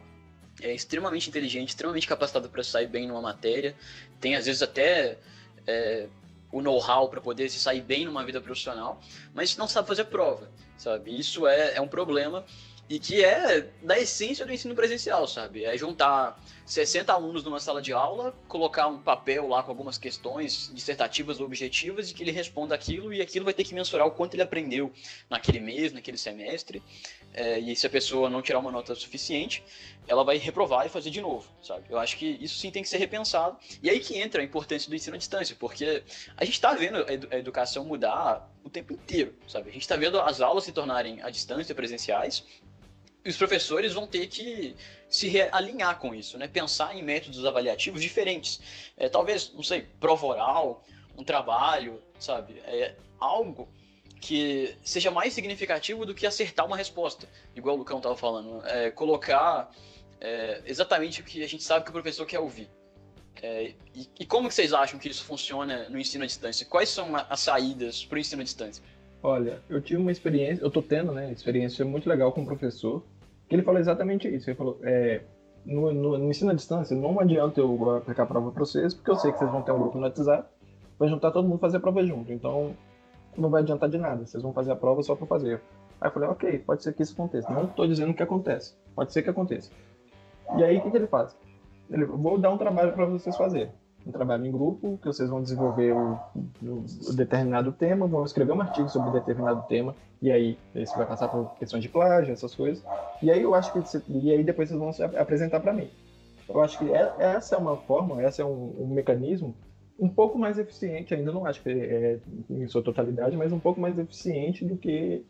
é 0.62 0.74
extremamente 0.74 1.30
inteligente, 1.30 1.70
extremamente 1.70 2.08
capacitada 2.08 2.50
para 2.50 2.64
sair 2.64 2.88
bem 2.88 3.08
numa 3.08 3.22
matéria, 3.22 3.76
tem 4.20 4.36
às 4.36 4.46
vezes 4.46 4.62
até 4.62 5.18
é, 5.66 6.08
o 6.52 6.62
know-how 6.62 7.08
para 7.08 7.22
poder 7.22 7.50
se 7.50 7.60
sair 7.60 7.82
bem 7.82 8.06
numa 8.06 8.26
vida 8.26 8.42
profissional, 8.42 9.00
mas 9.34 9.56
não 9.56 9.68
sabe 9.68 9.88
fazer 9.88 10.06
prova, 10.06 10.50
sabe? 10.78 11.18
Isso 11.18 11.48
é, 11.48 11.76
é 11.76 11.82
um 11.82 11.88
problema 11.88 12.46
e 12.89 12.97
que 12.97 13.23
é 13.23 13.69
da 13.84 13.99
essência 13.99 14.43
do 14.45 14.52
ensino 14.52 14.73
presencial, 14.73 15.28
sabe? 15.28 15.63
É 15.63 15.78
juntar 15.78 16.41
60 16.65 17.13
alunos 17.13 17.43
numa 17.43 17.60
sala 17.60 17.82
de 17.82 17.93
aula, 17.93 18.34
colocar 18.47 18.88
um 18.88 18.99
papel 18.99 19.47
lá 19.47 19.62
com 19.62 19.69
algumas 19.69 19.97
questões 19.99 20.71
dissertativas 20.73 21.39
ou 21.39 21.45
objetivas 21.45 22.10
e 22.10 22.13
que 22.15 22.23
ele 22.23 22.32
responda 22.32 22.73
aquilo 22.73 23.13
e 23.13 23.21
aquilo 23.21 23.45
vai 23.45 23.54
ter 23.54 23.63
que 23.63 23.75
mensurar 23.75 24.08
o 24.08 24.12
quanto 24.12 24.34
ele 24.34 24.41
aprendeu 24.41 24.91
naquele 25.30 25.60
mês, 25.60 25.93
naquele 25.93 26.17
semestre. 26.17 26.82
É, 27.32 27.60
e 27.60 27.75
se 27.75 27.86
a 27.86 27.89
pessoa 27.91 28.28
não 28.28 28.41
tirar 28.41 28.58
uma 28.58 28.71
nota 28.71 28.95
suficiente, 28.95 29.63
ela 30.08 30.23
vai 30.23 30.38
reprovar 30.38 30.88
e 30.88 30.89
fazer 30.89 31.12
de 31.12 31.21
novo, 31.21 31.47
sabe? 31.62 31.86
Eu 31.91 31.99
acho 31.99 32.17
que 32.17 32.25
isso 32.41 32.58
sim 32.58 32.71
tem 32.71 32.82
que 32.82 32.89
ser 32.89 32.97
repensado. 32.97 33.56
E 33.84 33.89
aí 33.89 33.99
que 33.99 34.17
entra 34.17 34.41
a 34.41 34.43
importância 34.43 34.89
do 34.89 34.95
ensino 34.95 35.15
à 35.15 35.19
distância, 35.19 35.56
porque 35.60 36.04
a 36.36 36.43
gente 36.43 36.56
está 36.56 36.73
vendo 36.73 37.06
a 37.30 37.38
educação 37.38 37.86
mudar 37.86 38.52
o 38.63 38.69
tempo 38.69 38.93
inteiro, 38.93 39.36
sabe? 39.47 39.69
A 39.69 39.73
gente 39.73 39.84
está 39.84 39.95
vendo 39.95 40.19
as 40.19 40.41
aulas 40.41 40.63
se 40.63 40.71
tornarem 40.71 41.21
à 41.21 41.30
distância, 41.30 41.75
presenciais, 41.75 42.43
os 43.25 43.38
professores 43.38 43.93
vão 43.93 44.08
ter 44.08 44.27
que 44.27 44.75
se 45.10 45.41
alinhar 45.51 45.99
com 45.99 46.13
isso, 46.13 46.38
né? 46.38 46.47
Pensar 46.47 46.95
em 46.95 47.03
métodos 47.03 47.45
avaliativos 47.45 48.01
diferentes. 48.01 48.60
É, 48.95 49.10
talvez, 49.10 49.51
não 49.53 49.63
sei, 49.63 49.88
prova 49.99 50.25
oral, 50.25 50.84
um 51.17 51.23
trabalho, 51.23 52.01
sabe? 52.19 52.60
É 52.65 52.95
algo 53.19 53.67
que 54.21 54.75
seja 54.84 55.10
mais 55.12 55.34
significativo 55.34 56.05
do 56.05 56.13
que 56.13 56.27
acertar 56.27 56.65
uma 56.65 56.77
resposta, 56.77 57.27
igual 57.55 57.75
o 57.75 57.79
Lucão 57.79 57.97
estava 57.97 58.15
falando. 58.15 58.65
É, 58.65 58.91
colocar 58.91 59.71
é, 60.19 60.62
exatamente 60.65 61.21
o 61.21 61.23
que 61.23 61.43
a 61.43 61.47
gente 61.47 61.63
sabe 61.63 61.84
que 61.84 61.89
o 61.89 61.93
professor 61.93 62.25
quer 62.25 62.39
ouvir. 62.39 62.69
É, 63.41 63.73
e, 63.95 64.10
e, 64.19 64.25
como 64.25 64.49
que 64.49 64.53
vocês 64.53 64.73
acham 64.73 64.99
que 64.99 65.08
isso 65.08 65.23
funciona 65.23 65.88
no 65.89 65.97
ensino 65.97 66.25
à 66.25 66.27
distância? 66.27 66.65
Quais 66.65 66.89
são 66.89 67.15
as 67.15 67.39
saídas 67.39 68.03
para 68.03 68.17
o 68.17 68.19
ensino 68.19 68.41
à 68.41 68.43
distância? 68.43 68.84
Olha, 69.21 69.62
eu 69.69 69.82
tive 69.82 70.01
uma 70.01 70.12
experiência, 70.12 70.63
eu 70.63 70.71
tô 70.71 70.82
tendo, 70.82 71.12
né, 71.12 71.32
experiência 71.32 71.84
muito 71.84 72.08
legal 72.08 72.32
com 72.32 72.41
o 72.41 72.45
professor, 72.45 73.03
que 73.47 73.55
ele 73.55 73.63
falou 73.63 73.79
exatamente 73.79 74.34
isso. 74.34 74.49
Ele 74.49 74.55
falou, 74.55 74.79
é, 74.82 75.21
no, 75.65 75.91
no, 75.91 76.17
no, 76.17 76.29
ensino 76.29 76.51
à 76.51 76.53
distância, 76.53 76.95
não 76.95 77.19
adianta 77.19 77.60
eu 77.60 77.97
aplicar 77.97 78.23
a 78.23 78.25
prova 78.25 78.51
para 78.51 78.60
vocês, 78.60 78.93
porque 78.93 79.12
eu 79.12 79.15
sei 79.15 79.32
que 79.32 79.39
vocês 79.39 79.51
vão 79.51 79.62
ter 79.62 79.73
um 79.73 79.79
grupo 79.79 79.97
no 79.97 80.05
WhatsApp, 80.05 80.47
vai 80.97 81.10
juntar 81.10 81.32
todo 81.32 81.47
mundo 81.47 81.60
fazer 81.60 81.77
a 81.77 81.79
prova 81.82 82.05
junto. 82.05 82.32
Então, 82.32 82.75
não 83.38 83.49
vai 83.49 83.62
adiantar 83.62 83.89
de 83.89 83.97
nada, 83.97 84.25
vocês 84.25 84.41
vão 84.41 84.53
fazer 84.53 84.71
a 84.71 84.75
prova 84.75 85.03
só 85.03 85.15
para 85.15 85.27
fazer. 85.27 85.62
Aí 85.99 86.08
eu 86.08 86.13
falei, 86.13 86.29
ok, 86.29 86.60
pode 86.60 86.82
ser 86.82 86.93
que 86.93 87.03
isso 87.03 87.13
aconteça. 87.13 87.51
Não 87.51 87.65
estou 87.65 87.86
dizendo 87.86 88.13
que 88.13 88.23
acontece, 88.23 88.75
pode 88.95 89.12
ser 89.12 89.21
que 89.21 89.29
aconteça. 89.29 89.69
E 90.58 90.63
aí, 90.63 90.77
o 90.77 90.82
que, 90.82 90.91
que 90.91 90.97
ele 90.97 91.08
faz? 91.08 91.38
Ele, 91.89 92.05
vou 92.05 92.38
dar 92.38 92.51
um 92.51 92.58
trabalho 92.58 92.93
para 92.93 93.05
vocês 93.05 93.36
fazerem 93.36 93.71
um 94.10 94.12
trabalho 94.12 94.45
em 94.45 94.52
grupo, 94.52 94.98
que 94.98 95.08
vocês 95.08 95.30
vão 95.30 95.41
desenvolver 95.41 95.93
o, 95.93 96.19
o, 96.62 96.86
o, 97.08 97.13
determinado 97.15 97.72
tema, 97.72 98.08
vão 98.08 98.26
escrever 98.26 98.52
um 98.52 98.62
artigo 98.62 98.89
sobre 98.89 99.12
determinado 99.12 99.63
tema, 99.67 99.95
e 100.22 100.32
aí 100.32 100.58
você 100.74 100.95
vai 100.98 101.06
passar 101.06 101.30
por 101.30 101.56
questões 101.58 101.84
de 101.84 101.89
plágio, 101.89 102.34
essas 102.34 102.54
coisas. 102.54 102.84
E 103.22 103.32
aí 103.32 103.41
eu 103.41 103.56
acho 103.56 103.72
que 103.72 103.80
e 104.10 104.32
aí 104.32 104.43
depois 104.43 104.67
vocês 104.67 104.80
vão 104.80 104.91
se 104.91 105.04
apresentar 105.04 105.60
para 105.60 105.74
mim. 105.74 105.89
Eu 106.48 106.62
acho 106.62 106.80
que 106.80 106.91
é, 106.91 107.13
essa 107.19 107.56
é 107.56 107.58
uma 107.58 107.78
forma, 107.78 108.22
essa 108.22 108.41
é 108.41 108.45
um, 108.45 108.76
um, 108.80 108.88
mecanismo 108.88 109.56
um 110.00 110.10
pouco 110.10 110.38
mais 110.38 110.58
eficiente, 110.58 111.13
ainda 111.13 111.32
não 111.32 111.45
acho 111.45 111.62
que 111.62 111.69
é 111.69 112.19
em 112.50 112.67
sua 112.67 112.82
totalidade, 112.82 113.38
mas 113.38 113.52
um 113.52 113.60
pouco 113.60 113.80
mais 113.80 113.98
eficiente 114.00 114.65
do 114.65 114.78
que 114.78 115.24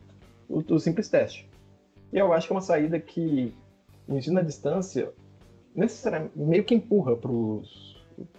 o, 0.48 0.58
o 0.58 0.78
simples 0.78 1.08
teste. 1.08 1.48
E 2.12 2.18
eu 2.18 2.32
acho 2.32 2.46
que 2.46 2.52
é 2.52 2.56
uma 2.56 2.62
saída 2.62 2.98
que 2.98 3.54
o 4.08 4.16
ensino 4.16 4.38
à 4.38 4.42
distância 4.42 5.12
necessariamente 5.74 6.38
meio 6.38 6.64
que 6.64 6.74
empurra 6.74 7.16
para 7.16 7.30
os 7.30 7.89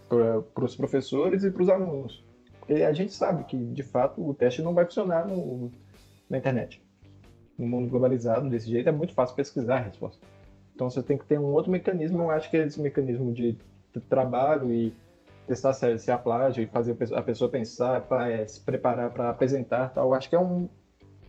para 0.08 0.65
os 0.65 0.76
professores 0.76 1.44
e 1.44 1.52
para 1.52 1.63
os 1.63 1.70
alunos. 1.70 2.24
Porque 2.60 2.74
a 2.84 2.94
gente 2.94 3.13
sabe 3.13 3.44
que, 3.44 3.58
de 3.58 3.84
fato, 3.84 4.28
o 4.28 4.34
teste 4.34 4.62
não 4.62 4.74
vai 4.74 4.86
funcionar 4.86 5.28
no, 5.28 5.72
na 6.30 6.38
internet. 6.38 6.82
No 7.58 7.67
mundo 7.67 7.89
globalizado, 7.89 8.50
desse 8.50 8.70
jeito, 8.70 8.89
é 8.89 8.91
muito 8.91 9.13
fácil 9.13 9.36
pesquisar 9.36 9.78
a 9.78 9.82
resposta. 9.82 10.26
Então 10.74 10.89
você 10.89 11.04
tem 11.04 11.17
que 11.17 11.26
ter 11.26 11.39
um 11.39 11.54
outro 11.54 11.72
mecanismo, 11.72 12.24
eu 12.24 12.32
acho 12.32 12.50
que 12.50 12.58
é 12.58 12.65
esse 12.65 12.82
mecanismo 12.82 13.32
de 13.34 13.58
trabalho 14.10 14.72
e 14.72 14.94
testar 15.48 15.74
se, 15.74 15.98
se 16.00 16.12
é 16.12 16.17
plágio 16.17 16.63
e 16.63 16.67
fazer 16.67 16.96
a 17.13 17.22
pessoa 17.22 17.50
pensar, 17.50 18.02
pra, 18.02 18.32
é, 18.32 18.48
se 18.48 18.60
preparar 18.62 19.10
para 19.12 19.30
apresentar 19.30 19.89
tal. 19.89 20.08
Eu 20.08 20.13
acho 20.13 20.30
que 20.30 20.36
é 20.36 20.39
um, 20.39 20.70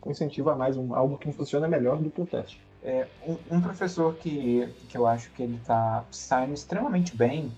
um 0.07 0.11
incentivo 0.11 0.51
a 0.51 0.57
mais, 0.57 0.77
um, 0.77 0.95
algo 0.95 1.19
que 1.19 1.31
funciona 1.33 1.67
melhor 1.67 1.99
do 1.99 2.11
que 2.11 2.21
o 2.21 2.27
teste. 2.27 2.61
É, 2.85 3.07
um, 3.27 3.37
um, 3.51 3.61
professor 3.61 4.15
que, 4.17 4.69
que 4.88 4.97
eu 4.97 5.07
acho 5.07 5.31
que 5.33 5.43
ele 5.43 5.57
está 5.57 6.05
saindo 6.11 6.55
extremamente 6.55 7.17
bem 7.17 7.53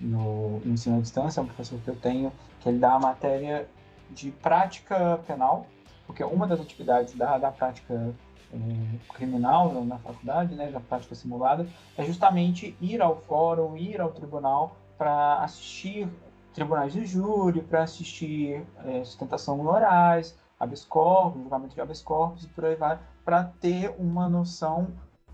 no, 0.00 0.60
no 0.60 0.72
ensino 0.72 0.98
à 0.98 1.00
distância, 1.00 1.40
é 1.40 1.42
um 1.42 1.46
professor 1.46 1.78
que 1.80 1.88
eu 1.88 1.96
tenho, 1.96 2.32
que 2.60 2.68
ele 2.68 2.78
dá 2.78 2.94
a 2.94 2.98
matéria 2.98 3.68
de 4.10 4.30
prática 4.30 5.18
penal, 5.26 5.66
porque 6.06 6.22
uma 6.22 6.46
das 6.46 6.60
atividades 6.60 7.14
da, 7.14 7.38
da 7.38 7.50
prática 7.50 8.14
é, 8.52 9.14
criminal 9.14 9.84
na 9.84 9.98
faculdade, 9.98 10.54
né, 10.54 10.70
da 10.70 10.80
prática 10.80 11.14
simulada, 11.14 11.66
é 11.96 12.04
justamente 12.04 12.76
ir 12.80 13.00
ao 13.00 13.16
fórum, 13.22 13.76
ir 13.76 14.00
ao 14.00 14.10
tribunal 14.10 14.76
para 14.96 15.42
assistir 15.42 16.08
tribunais 16.52 16.92
de 16.92 17.04
júri, 17.04 17.62
para 17.62 17.82
assistir 17.82 18.64
é, 18.84 19.02
sustentação 19.04 19.58
honorais, 19.58 20.36
habeas 20.58 20.84
corpus, 20.84 21.42
julgamento 21.42 21.74
de 21.74 21.80
habeas 21.80 22.00
corpus 22.00 22.46
por 22.46 22.64
aí 22.64 22.76
vai, 22.76 22.98
para 23.24 23.44
ter 23.44 23.94
uma 23.98 24.28
noção 24.28 24.88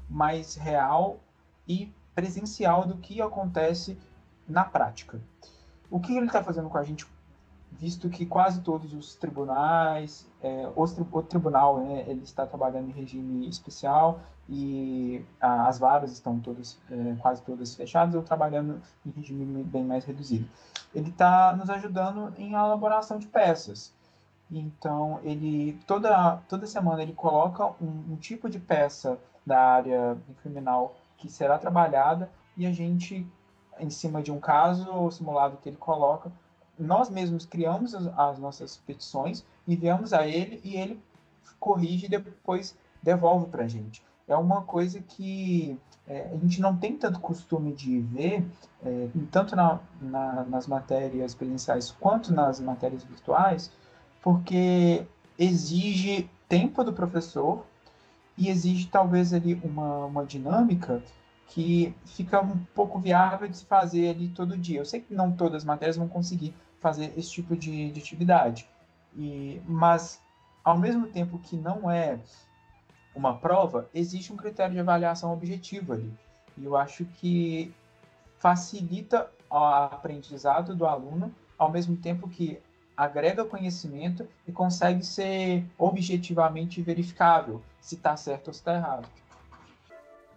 mais 0.09 0.55
real 0.57 1.19
e 1.69 1.93
presencial 2.15 2.87
do 2.87 2.97
que 2.97 3.21
acontece 3.21 3.99
na 4.51 4.65
prática. 4.65 5.21
O 5.91 6.01
que 6.01 6.17
ele 6.17 6.27
está 6.27 6.43
fazendo 6.43 6.69
com 6.69 6.79
a 6.79 6.85
gente 6.85 7.07
visto 7.73 8.09
que 8.11 8.27
quase 8.27 8.61
todos 8.61 8.93
os 8.93 9.15
tribunais, 9.15 10.29
é, 10.43 10.71
os, 10.77 10.97
o 10.99 11.23
tribunal 11.23 11.81
né, 11.81 12.05
ele 12.07 12.23
está 12.23 12.45
trabalhando 12.45 12.89
em 12.89 12.93
regime 12.93 13.49
especial 13.49 14.21
e 14.49 15.25
a, 15.41 15.69
as 15.69 15.79
varas 15.79 16.13
estão 16.13 16.39
todas, 16.41 16.79
é, 16.91 17.15
quase 17.21 17.43
todas 17.43 17.75
fechadas, 17.75 18.15
ou 18.15 18.23
trabalhando 18.23 18.81
em 19.07 19.11
regime 19.11 19.63
bem 19.63 19.85
mais 19.85 20.05
reduzido. 20.05 20.49
Ele 20.95 21.11
está 21.11 21.55
nos 21.57 21.71
ajudando 21.71 22.35
em 22.37 22.53
elaboração 22.53 23.19
de 23.19 23.29
peças. 23.29 23.93
Então, 24.51 25.21
ele 25.23 25.79
toda, 25.87 26.39
toda 26.49 26.67
semana 26.67 27.03
ele 27.03 27.13
coloca 27.13 27.67
um, 27.81 28.13
um 28.13 28.17
tipo 28.17 28.51
de 28.51 28.59
peça 28.59 29.17
da 29.47 29.61
área 29.61 30.19
criminal 30.43 30.97
que 31.17 31.31
será 31.31 31.57
trabalhada 31.57 32.29
e 32.57 32.67
a 32.67 32.73
gente, 32.73 33.27
em 33.81 33.91
cima 33.91 34.23
de 34.23 34.31
um 34.31 34.39
caso 34.39 35.11
simulado 35.11 35.59
que 35.59 35.69
ele 35.69 35.77
coloca, 35.77 36.31
nós 36.79 37.11
mesmos 37.11 37.45
criamos 37.45 37.95
as, 37.95 38.07
as 38.19 38.39
nossas 38.39 38.77
petições, 38.79 39.45
enviamos 39.67 40.13
a 40.13 40.27
ele 40.27 40.61
e 40.65 40.77
ele 40.77 41.01
corrige 41.59 42.07
e 42.07 42.09
depois 42.09 42.77
devolve 43.03 43.47
para 43.47 43.65
a 43.65 43.69
gente. 43.69 44.03
É 44.27 44.37
uma 44.37 44.63
coisa 44.63 45.01
que 45.01 45.79
é, 46.07 46.31
a 46.33 46.37
gente 46.37 46.61
não 46.61 46.77
tem 46.77 46.97
tanto 46.97 47.21
costume 47.21 47.73
de 47.73 48.01
ver, 48.01 48.45
é, 48.85 49.09
tanto 49.31 49.55
na, 49.55 49.81
na, 50.01 50.45
nas 50.45 50.67
matérias 50.67 51.35
presenciais 51.35 51.91
quanto 51.91 52.33
nas 52.33 52.61
matérias 52.61 53.05
virtuais, 53.05 53.71
porque 54.23 55.05
exige 55.39 56.31
tempo 56.49 56.83
do 56.85 56.93
professor 56.93 57.65
e 58.37 58.49
exige 58.49 58.89
talvez 58.89 59.33
ali 59.33 59.61
uma, 59.63 60.07
uma 60.07 60.25
dinâmica 60.25 61.03
que 61.51 61.93
fica 62.07 62.41
um 62.41 62.59
pouco 62.75 62.99
viável 62.99 63.49
de 63.49 63.57
se 63.57 63.65
fazer 63.65 64.11
ali 64.11 64.29
todo 64.29 64.57
dia. 64.57 64.79
Eu 64.79 64.85
sei 64.85 65.01
que 65.01 65.13
não 65.13 65.33
todas 65.33 65.57
as 65.57 65.65
matérias 65.65 65.97
vão 65.97 66.09
conseguir 66.09 66.55
fazer 66.81 67.13
esse 67.17 67.31
tipo 67.31 67.57
de, 67.57 67.91
de 67.91 68.01
atividade, 68.01 68.69
e, 69.17 69.61
mas 69.67 70.23
ao 70.65 70.79
mesmo 70.79 71.09
tempo 71.09 71.39
que 71.39 71.57
não 71.57 71.91
é 71.91 72.19
uma 73.15 73.37
prova, 73.37 73.89
existe 73.93 74.33
um 74.33 74.37
critério 74.37 74.75
de 74.75 74.81
avaliação 74.81 75.33
objetivo 75.33 75.93
ali. 75.93 76.13
E 76.57 76.65
eu 76.65 76.77
acho 76.77 77.05
que 77.05 77.75
facilita 78.39 79.29
o 79.51 79.57
aprendizado 79.57 80.75
do 80.75 80.87
aluno, 80.87 81.35
ao 81.59 81.71
mesmo 81.71 81.97
tempo 81.97 82.29
que 82.29 82.61
agrega 82.97 83.45
conhecimento 83.45 84.27
e 84.47 84.53
consegue 84.53 85.05
ser 85.05 85.65
objetivamente 85.77 86.81
verificável 86.81 87.61
se 87.81 87.97
está 87.97 88.17
certo 88.17 88.49
ou 88.49 88.55
se 88.55 88.61
está 88.61 88.75
errado. 88.75 89.09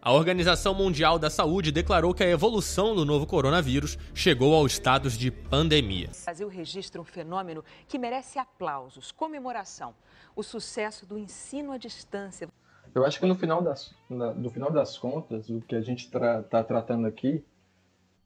A 0.06 0.12
Organização 0.12 0.76
Mundial 0.76 1.18
da 1.18 1.30
Saúde 1.30 1.72
declarou 1.72 2.14
que 2.14 2.22
a 2.22 2.30
evolução 2.30 2.94
do 2.94 3.06
novo 3.06 3.26
coronavírus 3.26 3.98
chegou 4.14 4.54
aos 4.54 4.74
estados 4.74 5.18
de 5.18 5.32
pandemia. 5.32 6.10
O 6.12 6.26
Brasil 6.26 6.48
registra 6.50 7.00
um 7.00 7.06
fenômeno 7.06 7.64
que 7.88 7.98
merece 7.98 8.38
aplausos, 8.38 9.14
comemoração: 9.14 9.96
o 10.36 10.44
sucesso 10.44 11.06
do 11.06 11.18
ensino 11.18 11.72
à 11.72 11.78
distância. 11.78 12.50
Eu 12.94 13.06
acho 13.06 13.18
que 13.18 13.26
no 13.26 13.34
final 13.34 13.62
das, 13.62 13.96
na, 14.10 14.34
no 14.34 14.50
final 14.50 14.70
das 14.70 14.98
contas, 14.98 15.50
o 15.50 15.62
que 15.62 15.74
a 15.74 15.82
gente 15.82 16.04
está 16.04 16.44
tra 16.44 16.64
tratando 16.66 17.08
aqui 17.08 17.42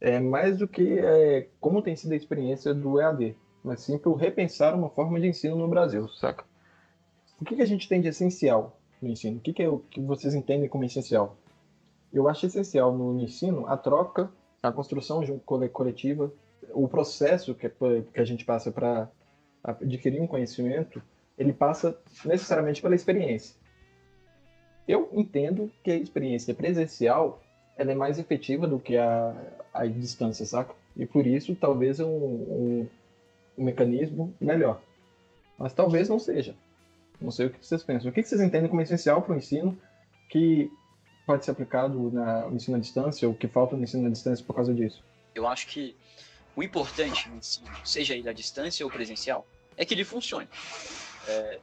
é 0.01 0.19
mais 0.19 0.57
do 0.57 0.67
que 0.67 0.97
é, 0.97 1.47
como 1.61 1.83
tem 1.83 1.95
sido 1.95 2.13
a 2.13 2.15
experiência 2.15 2.73
do 2.73 2.99
EAD 2.99 3.35
mas 3.63 3.81
sim 3.81 3.99
para 3.99 4.15
repensar 4.17 4.73
uma 4.73 4.89
forma 4.89 5.19
de 5.19 5.27
ensino 5.27 5.55
no 5.55 5.67
Brasil, 5.67 6.07
saca? 6.09 6.43
O 7.39 7.45
que, 7.45 7.55
que 7.55 7.61
a 7.61 7.67
gente 7.67 7.87
tem 7.87 8.01
de 8.01 8.07
essencial 8.07 8.79
no 8.99 9.09
ensino? 9.09 9.37
O 9.37 9.41
que, 9.41 9.53
que, 9.53 9.61
é 9.61 9.69
o 9.69 9.77
que 9.77 10.01
vocês 10.01 10.33
entendem 10.33 10.67
como 10.67 10.83
essencial? 10.85 11.37
Eu 12.11 12.27
acho 12.27 12.45
essencial 12.45 12.95
no 12.95 13.21
ensino 13.21 13.67
a 13.67 13.77
troca, 13.77 14.31
a 14.61 14.71
construção 14.71 15.21
coletiva, 15.45 16.31
o 16.73 16.87
processo 16.87 17.53
que, 17.53 17.69
que 17.69 18.19
a 18.19 18.25
gente 18.25 18.45
passa 18.45 18.71
para 18.71 19.09
adquirir 19.63 20.21
um 20.21 20.27
conhecimento, 20.27 21.01
ele 21.37 21.53
passa 21.53 21.97
necessariamente 22.25 22.81
pela 22.81 22.95
experiência. 22.95 23.55
Eu 24.87 25.09
entendo 25.11 25.71
que 25.83 25.91
a 25.91 25.95
experiência 25.95 26.53
presencial 26.53 27.41
ela 27.77 27.91
é 27.91 27.95
mais 27.95 28.17
efetiva 28.17 28.65
do 28.65 28.79
que 28.79 28.97
a, 28.97 29.35
a 29.73 29.85
distância, 29.85 30.45
saca? 30.45 30.73
E 30.95 31.05
por 31.05 31.27
isso, 31.27 31.55
talvez 31.55 31.99
um, 31.99 32.07
um, 32.07 32.87
um 33.57 33.63
mecanismo 33.63 34.33
melhor. 34.41 34.81
Mas 35.57 35.73
talvez 35.73 36.09
não 36.09 36.17
seja. 36.17 36.55
Não 37.21 37.29
sei 37.29 37.47
o 37.47 37.49
que 37.49 37.63
vocês 37.63 37.83
pensam. 37.83 38.09
O 38.09 38.13
que 38.13 38.23
vocês 38.23 38.41
entendem 38.41 38.69
como 38.69 38.81
essencial 38.81 39.21
para 39.21 39.33
o 39.33 39.37
ensino 39.37 39.77
que 40.29 40.71
pode 41.27 41.43
ser 41.43 41.51
aplicado 41.51 41.99
no 41.99 42.55
ensino 42.55 42.77
à 42.77 42.79
distância 42.79 43.27
ou 43.27 43.35
que 43.35 43.49
falta 43.49 43.75
no 43.75 43.83
ensino 43.83 44.07
à 44.07 44.09
distância 44.09 44.43
por 44.45 44.55
causa 44.55 44.73
disso? 44.73 45.03
Eu 45.35 45.45
acho 45.45 45.67
que 45.67 45.93
o 46.55 46.63
importante 46.63 47.29
no 47.29 47.35
ensino, 47.35 47.67
seja 47.83 48.15
ele 48.15 48.29
à 48.29 48.33
distância 48.33 48.85
ou 48.85 48.91
presencial, 48.91 49.45
é 49.75 49.85
que 49.85 49.93
ele 49.93 50.05
funcione. 50.05 50.47
É, 51.27 51.59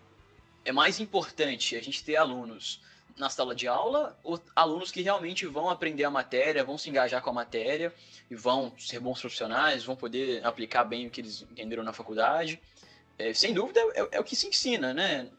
é 0.66 0.72
mais 0.72 1.00
importante 1.00 1.76
a 1.76 1.82
gente 1.82 2.04
ter 2.04 2.16
alunos 2.16 2.82
na 3.16 3.30
sala 3.30 3.54
de 3.54 3.66
aula 3.66 4.18
ou 4.22 4.38
alunos 4.54 4.92
que 4.92 5.00
realmente 5.00 5.46
vão 5.46 5.70
aprender 5.70 6.04
a 6.04 6.10
matéria, 6.10 6.62
vão 6.62 6.76
se 6.76 6.90
engajar 6.90 7.22
com 7.22 7.30
a 7.30 7.32
matéria 7.32 7.92
e 8.30 8.34
vão 8.34 8.72
ser 8.78 9.00
bons 9.00 9.18
profissionais, 9.18 9.82
vão 9.82 9.96
poder 9.96 10.44
aplicar 10.44 10.84
bem 10.84 11.06
o 11.06 11.10
que 11.10 11.22
eles 11.22 11.42
entenderam 11.42 11.82
na 11.82 11.92
faculdade. 11.92 12.60
É, 13.18 13.32
sem 13.32 13.54
dúvida, 13.54 13.80
é, 13.94 14.16
é, 14.16 14.20
o 14.20 14.24
que 14.24 14.36
se 14.36 14.46
ensina, 14.46 14.92
né? 14.92 15.30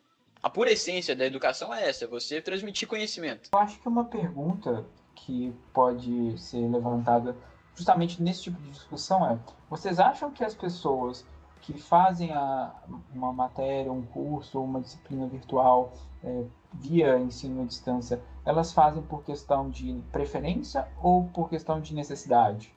A 0.46 0.50
pura 0.52 0.72
essência 0.72 1.16
da 1.16 1.26
educação 1.26 1.74
é 1.74 1.90
essa, 1.90 2.06
é 2.06 2.08
você 2.08 2.40
transmitir 2.40 2.88
conhecimento. 2.88 3.50
Eu 3.52 3.58
acho 3.58 3.80
que 3.80 3.88
uma 3.88 4.06
pergunta 4.06 4.86
que 5.16 5.52
pode 5.74 6.38
ser 6.38 6.70
levantada 6.70 7.36
justamente 7.74 8.22
nesse 8.22 8.44
tipo 8.44 8.62
de 8.62 8.70
discussão 8.70 9.28
é: 9.28 9.40
vocês 9.68 10.00
acham 10.00 10.30
que 10.30 10.44
as 10.44 10.54
pessoas 10.54 11.26
que 11.62 11.74
fazem 11.74 12.32
a, 12.32 12.72
uma 13.12 13.34
matéria, 13.34 13.92
um 13.92 14.06
curso, 14.06 14.62
uma 14.62 14.80
disciplina 14.82 15.26
virtual 15.26 15.96
é, 16.24 16.44
via 16.76 17.18
ensino 17.18 17.64
à 17.64 17.66
distância, 17.66 18.22
elas 18.46 18.72
fazem 18.72 19.02
por 19.02 19.24
questão 19.24 19.68
de 19.72 20.00
preferência 20.12 20.88
ou 21.02 21.28
por 21.30 21.50
questão 21.50 21.82
de 21.82 21.92
necessidade? 21.96 22.72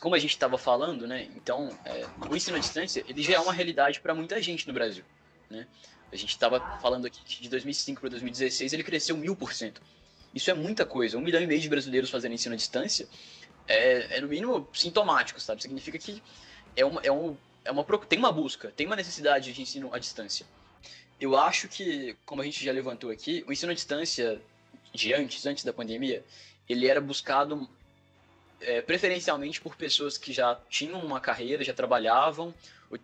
Como 0.00 0.14
a 0.14 0.18
gente 0.18 0.30
estava 0.30 0.56
falando, 0.56 1.06
né? 1.06 1.24
Então, 1.36 1.68
é, 1.84 2.06
o 2.30 2.34
ensino 2.34 2.56
à 2.56 2.60
distância 2.60 3.04
ele 3.06 3.20
já 3.20 3.34
é 3.34 3.38
uma 3.38 3.52
realidade 3.52 4.00
para 4.00 4.14
muita 4.14 4.40
gente 4.40 4.66
no 4.66 4.72
Brasil, 4.72 5.04
né? 5.50 5.66
A 6.12 6.16
gente 6.16 6.30
estava 6.30 6.60
falando 6.80 7.06
aqui 7.06 7.20
que 7.24 7.42
de 7.42 7.48
2005 7.48 8.00
para 8.00 8.10
2016 8.10 8.72
ele 8.72 8.82
cresceu 8.82 9.16
mil 9.16 9.34
por 9.34 9.52
cento. 9.52 9.80
Isso 10.34 10.50
é 10.50 10.54
muita 10.54 10.84
coisa. 10.84 11.16
Um 11.16 11.20
milhão 11.20 11.42
e 11.42 11.46
meio 11.46 11.60
de 11.60 11.68
brasileiros 11.68 12.10
fazendo 12.10 12.32
ensino 12.32 12.54
à 12.54 12.56
distância 12.56 13.08
é, 13.66 14.18
é 14.18 14.20
no 14.20 14.28
mínimo 14.28 14.68
sintomático, 14.72 15.40
sabe? 15.40 15.62
Significa 15.62 15.98
que 15.98 16.22
é 16.76 16.84
uma, 16.84 17.00
é, 17.02 17.10
um, 17.10 17.36
é 17.64 17.70
uma, 17.70 17.84
tem 18.06 18.18
uma 18.18 18.30
busca, 18.30 18.72
tem 18.76 18.86
uma 18.86 18.96
necessidade 18.96 19.52
de 19.52 19.60
ensino 19.60 19.92
à 19.92 19.98
distância. 19.98 20.46
Eu 21.20 21.36
acho 21.36 21.68
que, 21.68 22.16
como 22.26 22.42
a 22.42 22.44
gente 22.44 22.62
já 22.62 22.70
levantou 22.72 23.10
aqui, 23.10 23.42
o 23.48 23.52
ensino 23.52 23.72
à 23.72 23.74
distância 23.74 24.40
de 24.92 25.14
antes, 25.14 25.44
antes 25.46 25.64
da 25.64 25.72
pandemia, 25.72 26.22
ele 26.68 26.86
era 26.86 27.00
buscado 27.00 27.68
é, 28.60 28.80
preferencialmente 28.80 29.60
por 29.60 29.76
pessoas 29.76 30.18
que 30.18 30.32
já 30.32 30.58
tinham 30.68 31.00
uma 31.00 31.20
carreira, 31.20 31.64
já 31.64 31.72
trabalhavam, 31.72 32.54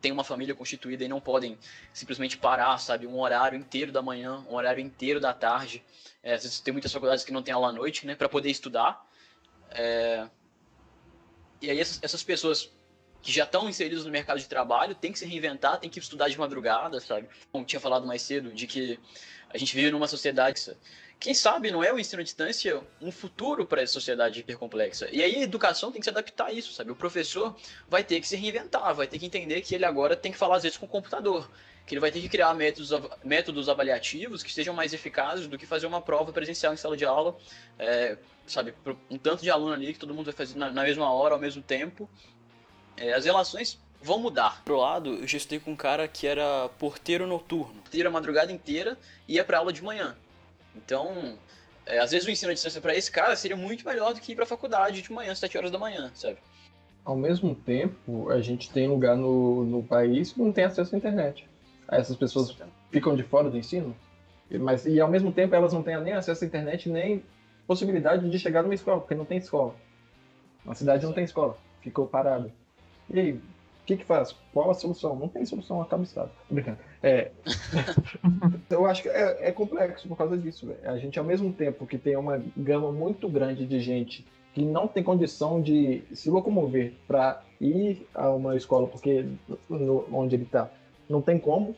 têm 0.00 0.12
uma 0.12 0.24
família 0.24 0.54
constituída 0.54 1.04
e 1.04 1.08
não 1.08 1.20
podem 1.20 1.58
simplesmente 1.92 2.36
parar, 2.36 2.78
sabe, 2.78 3.06
um 3.06 3.18
horário 3.18 3.58
inteiro 3.58 3.90
da 3.90 4.02
manhã, 4.02 4.44
um 4.48 4.54
horário 4.54 4.80
inteiro 4.80 5.20
da 5.20 5.32
tarde. 5.32 5.82
É, 6.22 6.34
às 6.34 6.42
vezes 6.42 6.60
tem 6.60 6.72
muitas 6.72 6.92
faculdades 6.92 7.24
que 7.24 7.32
não 7.32 7.42
tem 7.42 7.52
aula 7.52 7.68
à 7.68 7.72
noite, 7.72 8.06
né, 8.06 8.14
para 8.14 8.28
poder 8.28 8.50
estudar. 8.50 9.04
É... 9.70 10.28
E 11.60 11.70
aí 11.70 11.80
essas, 11.80 12.00
essas 12.02 12.22
pessoas 12.22 12.72
que 13.22 13.30
já 13.30 13.44
estão 13.44 13.68
inseridos 13.68 14.04
no 14.04 14.10
mercado 14.10 14.40
de 14.40 14.48
trabalho, 14.48 14.94
tem 14.96 15.12
que 15.12 15.18
se 15.18 15.24
reinventar, 15.24 15.78
tem 15.78 15.88
que 15.88 16.00
estudar 16.00 16.28
de 16.28 16.36
madrugada, 16.36 17.00
sabe? 17.00 17.28
Como 17.52 17.64
tinha 17.64 17.78
falado 17.78 18.04
mais 18.04 18.20
cedo, 18.20 18.52
de 18.52 18.66
que 18.66 18.98
a 19.48 19.56
gente 19.56 19.74
vive 19.74 19.92
numa 19.92 20.08
sociedade. 20.08 20.76
Quem 21.22 21.34
sabe 21.34 21.70
não 21.70 21.84
é 21.84 21.92
o 21.92 22.00
ensino 22.00 22.20
à 22.20 22.24
distância 22.24 22.82
um 23.00 23.12
futuro 23.12 23.64
para 23.64 23.80
essa 23.80 23.92
sociedade 23.92 24.40
hipercomplexa? 24.40 25.08
E 25.12 25.22
aí 25.22 25.36
a 25.36 25.42
educação 25.42 25.92
tem 25.92 26.00
que 26.00 26.04
se 26.04 26.10
adaptar 26.10 26.46
a 26.46 26.52
isso, 26.52 26.72
sabe? 26.72 26.90
O 26.90 26.96
professor 26.96 27.54
vai 27.88 28.02
ter 28.02 28.20
que 28.20 28.26
se 28.26 28.34
reinventar, 28.34 28.92
vai 28.92 29.06
ter 29.06 29.20
que 29.20 29.26
entender 29.26 29.60
que 29.60 29.72
ele 29.72 29.84
agora 29.84 30.16
tem 30.16 30.32
que 30.32 30.36
falar 30.36 30.56
às 30.56 30.64
vezes 30.64 30.76
com 30.76 30.84
o 30.84 30.88
computador, 30.88 31.48
que 31.86 31.94
ele 31.94 32.00
vai 32.00 32.10
ter 32.10 32.20
que 32.20 32.28
criar 32.28 32.52
métodos, 32.54 32.90
métodos 33.22 33.68
avaliativos 33.68 34.42
que 34.42 34.52
sejam 34.52 34.74
mais 34.74 34.92
eficazes 34.92 35.46
do 35.46 35.56
que 35.56 35.64
fazer 35.64 35.86
uma 35.86 36.02
prova 36.02 36.32
presencial 36.32 36.74
em 36.74 36.76
sala 36.76 36.96
de 36.96 37.04
aula, 37.04 37.38
é, 37.78 38.18
sabe? 38.44 38.74
Um 39.08 39.16
tanto 39.16 39.44
de 39.44 39.50
aluno 39.50 39.74
ali 39.74 39.92
que 39.92 40.00
todo 40.00 40.12
mundo 40.12 40.24
vai 40.24 40.34
fazer 40.34 40.58
na, 40.58 40.72
na 40.72 40.82
mesma 40.82 41.08
hora, 41.08 41.34
ao 41.34 41.40
mesmo 41.40 41.62
tempo, 41.62 42.10
é, 42.96 43.12
as 43.12 43.24
relações 43.26 43.78
vão 44.02 44.18
mudar. 44.18 44.60
Pro 44.64 44.76
lado, 44.76 45.14
eu 45.14 45.28
já 45.28 45.36
estudei 45.36 45.60
com 45.60 45.70
um 45.70 45.76
cara 45.76 46.08
que 46.08 46.26
era 46.26 46.68
porteiro 46.80 47.28
noturno. 47.28 47.74
Porteiro 47.74 48.08
a 48.08 48.12
madrugada 48.12 48.50
inteira 48.50 48.98
e 49.28 49.34
ia 49.34 49.44
pra 49.44 49.58
aula 49.58 49.72
de 49.72 49.84
manhã. 49.84 50.16
Então, 50.76 51.36
é, 51.86 51.98
às 51.98 52.10
vezes 52.10 52.26
o 52.26 52.30
ensino 52.30 52.50
à 52.50 52.54
distância 52.54 52.80
para 52.80 52.94
esse 52.94 53.10
cara 53.10 53.36
seria 53.36 53.56
muito 53.56 53.86
melhor 53.86 54.14
do 54.14 54.20
que 54.20 54.32
ir 54.32 54.36
pra 54.36 54.46
faculdade 54.46 55.02
de 55.02 55.12
manhã, 55.12 55.34
7 55.34 55.56
horas 55.58 55.70
da 55.70 55.78
manhã, 55.78 56.10
sabe? 56.14 56.38
Ao 57.04 57.16
mesmo 57.16 57.54
tempo, 57.54 58.30
a 58.30 58.40
gente 58.40 58.70
tem 58.70 58.88
lugar 58.88 59.16
no, 59.16 59.64
no 59.64 59.82
país 59.82 60.32
que 60.32 60.40
não 60.40 60.52
tem 60.52 60.64
acesso 60.64 60.94
à 60.94 60.98
internet. 60.98 61.48
Essas 61.88 62.16
pessoas 62.16 62.56
ficam 62.90 63.16
de 63.16 63.22
fora 63.24 63.50
do 63.50 63.58
ensino, 63.58 63.94
mas 64.60 64.86
e 64.86 65.00
ao 65.00 65.10
mesmo 65.10 65.32
tempo 65.32 65.54
elas 65.54 65.72
não 65.72 65.82
têm 65.82 66.00
nem 66.00 66.12
acesso 66.12 66.44
à 66.44 66.46
internet 66.46 66.88
nem 66.88 67.22
possibilidade 67.66 68.28
de 68.30 68.38
chegar 68.38 68.62
numa 68.62 68.74
escola, 68.74 69.00
porque 69.00 69.14
não 69.14 69.24
tem 69.24 69.38
escola. 69.38 69.74
A 70.66 70.74
cidade 70.74 71.04
não 71.04 71.12
tem 71.12 71.24
escola, 71.24 71.58
ficou 71.80 72.06
parada. 72.06 72.52
E 73.10 73.18
aí, 73.18 73.32
O 73.32 73.84
que 73.84 73.96
que 73.96 74.04
faz? 74.04 74.34
Qual 74.52 74.70
a 74.70 74.74
solução? 74.74 75.16
Não 75.16 75.26
tem 75.28 75.44
solução, 75.44 75.82
acaba 75.82 76.04
estado. 76.04 76.30
Tô 76.48 76.54
brincando. 76.54 76.78
É, 77.02 77.32
eu 78.70 78.86
acho 78.86 79.02
que 79.02 79.08
é, 79.08 79.48
é, 79.48 79.52
complexo 79.52 80.06
por 80.06 80.16
causa 80.16 80.38
disso. 80.38 80.72
A 80.84 80.96
gente, 80.96 81.18
ao 81.18 81.24
mesmo 81.24 81.52
tempo 81.52 81.86
que 81.86 81.98
tem 81.98 82.16
uma 82.16 82.40
gama 82.56 82.92
muito 82.92 83.28
grande 83.28 83.66
de 83.66 83.80
gente 83.80 84.24
que 84.54 84.62
não 84.64 84.86
tem 84.86 85.02
condição 85.02 85.60
de 85.60 86.02
se 86.12 86.30
locomover 86.30 86.94
para 87.08 87.42
ir 87.60 88.06
a 88.14 88.30
uma 88.30 88.54
escola, 88.54 88.86
porque 88.86 89.26
no, 89.68 90.06
onde 90.12 90.36
ele 90.36 90.44
está 90.44 90.70
não 91.08 91.20
tem 91.20 91.38
como, 91.38 91.74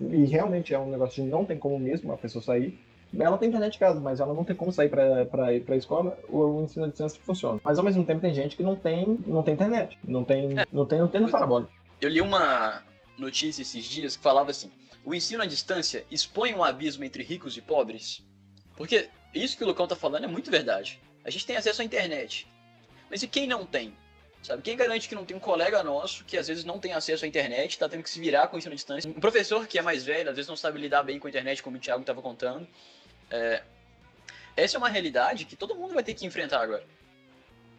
e 0.00 0.24
realmente 0.26 0.74
é 0.74 0.78
um 0.78 0.90
negócio 0.90 1.22
de 1.22 1.28
não 1.28 1.44
tem 1.44 1.58
como 1.58 1.78
mesmo 1.78 2.12
a 2.12 2.16
pessoa 2.16 2.42
sair. 2.42 2.78
Ela 3.18 3.38
tem 3.38 3.48
internet 3.48 3.76
em 3.76 3.78
casa, 3.78 3.98
mas 3.98 4.20
ela 4.20 4.34
não 4.34 4.44
tem 4.44 4.54
como 4.54 4.70
sair 4.70 4.90
para 4.90 5.54
ir 5.54 5.62
para 5.62 5.74
a 5.74 5.78
escola, 5.78 6.18
o 6.28 6.62
ensino 6.62 6.84
à 6.84 6.88
distância 6.88 7.20
funciona. 7.22 7.60
Mas 7.64 7.78
ao 7.78 7.84
mesmo 7.84 8.04
tempo 8.04 8.20
tem 8.20 8.34
gente 8.34 8.56
que 8.56 8.62
não 8.62 8.76
tem, 8.76 9.18
não 9.26 9.42
tem 9.42 9.54
internet, 9.54 9.98
não 10.06 10.22
tem, 10.22 10.58
é. 10.58 10.66
não 10.70 10.84
tem 10.84 10.98
antena 10.98 11.28
parabólica. 11.28 11.70
Eu 12.00 12.10
li 12.10 12.20
uma 12.20 12.82
notícia 13.18 13.62
esses 13.62 13.84
dias 13.84 14.16
que 14.16 14.22
falava 14.22 14.50
assim: 14.50 14.70
o 15.04 15.14
ensino 15.14 15.42
à 15.42 15.46
distância 15.46 16.04
expõe 16.10 16.54
um 16.54 16.64
abismo 16.64 17.04
entre 17.04 17.22
ricos 17.22 17.56
e 17.56 17.62
pobres. 17.62 18.24
Porque 18.76 19.08
isso 19.34 19.56
que 19.56 19.64
o 19.64 19.66
Lucão 19.66 19.86
tá 19.86 19.96
falando 19.96 20.24
é 20.24 20.28
muito 20.28 20.50
verdade. 20.50 21.00
A 21.24 21.30
gente 21.30 21.46
tem 21.46 21.56
acesso 21.56 21.82
à 21.82 21.84
internet. 21.84 22.46
Mas 23.10 23.22
e 23.22 23.28
quem 23.28 23.46
não 23.46 23.64
tem? 23.64 23.96
Sabe? 24.42 24.62
Quem 24.62 24.76
garante 24.76 25.08
que 25.08 25.14
não 25.14 25.24
tem 25.24 25.36
um 25.36 25.40
colega 25.40 25.82
nosso 25.82 26.24
que 26.24 26.36
às 26.36 26.46
vezes 26.46 26.64
não 26.64 26.78
tem 26.78 26.92
acesso 26.92 27.24
à 27.24 27.28
internet, 27.28 27.72
está 27.72 27.88
tendo 27.88 28.02
que 28.02 28.10
se 28.10 28.20
virar 28.20 28.46
com 28.48 28.56
o 28.56 28.58
ensino 28.58 28.72
à 28.72 28.76
distância? 28.76 29.10
Um 29.10 29.14
professor 29.14 29.66
que 29.66 29.78
é 29.78 29.82
mais 29.82 30.04
velho, 30.04 30.30
às 30.30 30.36
vezes 30.36 30.48
não 30.48 30.56
sabe 30.56 30.78
lidar 30.80 31.02
bem 31.02 31.18
com 31.18 31.26
a 31.26 31.30
internet, 31.30 31.62
como 31.62 31.76
o 31.76 31.80
Thiago 31.80 32.02
estava 32.02 32.22
contando. 32.22 32.66
É... 33.30 33.62
Essa 34.56 34.76
é 34.76 34.78
uma 34.78 34.88
realidade 34.88 35.44
que 35.44 35.56
todo 35.56 35.74
mundo 35.74 35.94
vai 35.94 36.02
ter 36.02 36.14
que 36.14 36.24
enfrentar 36.24 36.60
agora. 36.60 36.84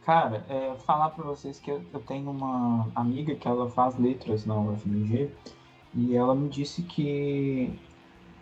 Cara, 0.07 0.45
é, 0.47 0.73
falar 0.85 1.09
para 1.09 1.25
vocês 1.25 1.59
que 1.59 1.69
eu, 1.69 1.81
eu, 1.93 1.99
tenho 1.99 2.31
uma 2.31 2.87
amiga 2.95 3.35
que 3.35 3.45
ela 3.45 3.69
faz 3.69 3.99
letras 3.99 4.45
na 4.45 4.57
UFMG 4.57 5.29
e 5.93 6.15
ela 6.15 6.33
me 6.33 6.47
disse 6.47 6.81
que, 6.81 7.77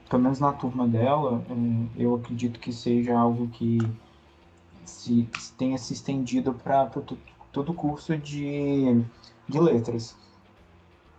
pelo 0.08 0.21
menos 0.21 0.39
na 0.39 0.54
turma 0.54 0.88
dela, 0.88 1.43
é, 1.49 2.04
eu 2.04 2.13
acredito 2.13 2.60
que 2.60 2.71
seja 2.71 3.17
algo 3.17 3.47
que 3.47 3.80
se, 4.86 5.28
se 5.39 5.54
tenha 5.54 5.75
se 5.80 5.93
estendido 5.93 6.54
para 6.54 6.86
todo 7.51 7.71
o 7.71 7.73
curso 7.73 8.15
de, 8.15 9.04
de 9.49 9.60
letras. 9.60 10.15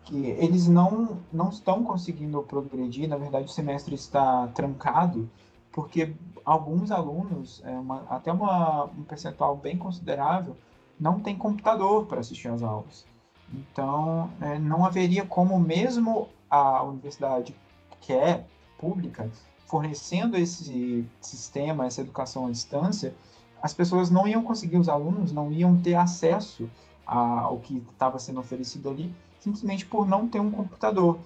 Que 0.05 0.27
eles 0.27 0.69
não, 0.69 1.19
não 1.33 1.49
estão 1.49 1.83
conseguindo 1.83 2.41
progredir, 2.45 3.09
na 3.09 3.17
verdade 3.17 3.47
o 3.47 3.49
semestre 3.49 3.97
está 3.97 4.47
trancado, 4.55 5.29
porque 5.77 6.15
alguns 6.43 6.91
alunos, 6.91 7.61
é 7.63 7.71
uma, 7.71 8.07
até 8.09 8.33
uma, 8.33 8.85
um 8.85 9.03
percentual 9.03 9.55
bem 9.55 9.77
considerável, 9.77 10.57
não 10.99 11.21
tem 11.21 11.37
computador 11.37 12.07
para 12.07 12.19
assistir 12.19 12.49
às 12.49 12.63
aulas. 12.63 13.05
Então, 13.53 14.31
é, 14.41 14.59
não 14.59 14.87
haveria 14.87 15.27
como, 15.27 15.61
mesmo 15.61 16.31
a 16.49 16.83
universidade 16.83 17.55
que 18.01 18.11
é 18.15 18.47
pública, 18.79 19.31
fornecendo 19.67 20.39
esse 20.39 21.07
sistema, 21.21 21.85
essa 21.85 22.01
educação 22.01 22.47
à 22.47 22.51
distância, 22.51 23.15
as 23.63 23.75
pessoas 23.75 24.09
não 24.09 24.27
iam 24.27 24.43
conseguir, 24.43 24.79
os 24.79 24.89
alunos 24.89 25.31
não 25.31 25.53
iam 25.53 25.77
ter 25.77 25.95
acesso 25.95 26.71
ao 27.05 27.59
que 27.59 27.85
estava 27.93 28.19
sendo 28.19 28.41
oferecido 28.41 28.89
ali, 28.89 29.15
simplesmente 29.41 29.85
por 29.85 30.09
não 30.09 30.27
ter 30.27 30.41
um 30.41 30.51
computador. 30.51 31.19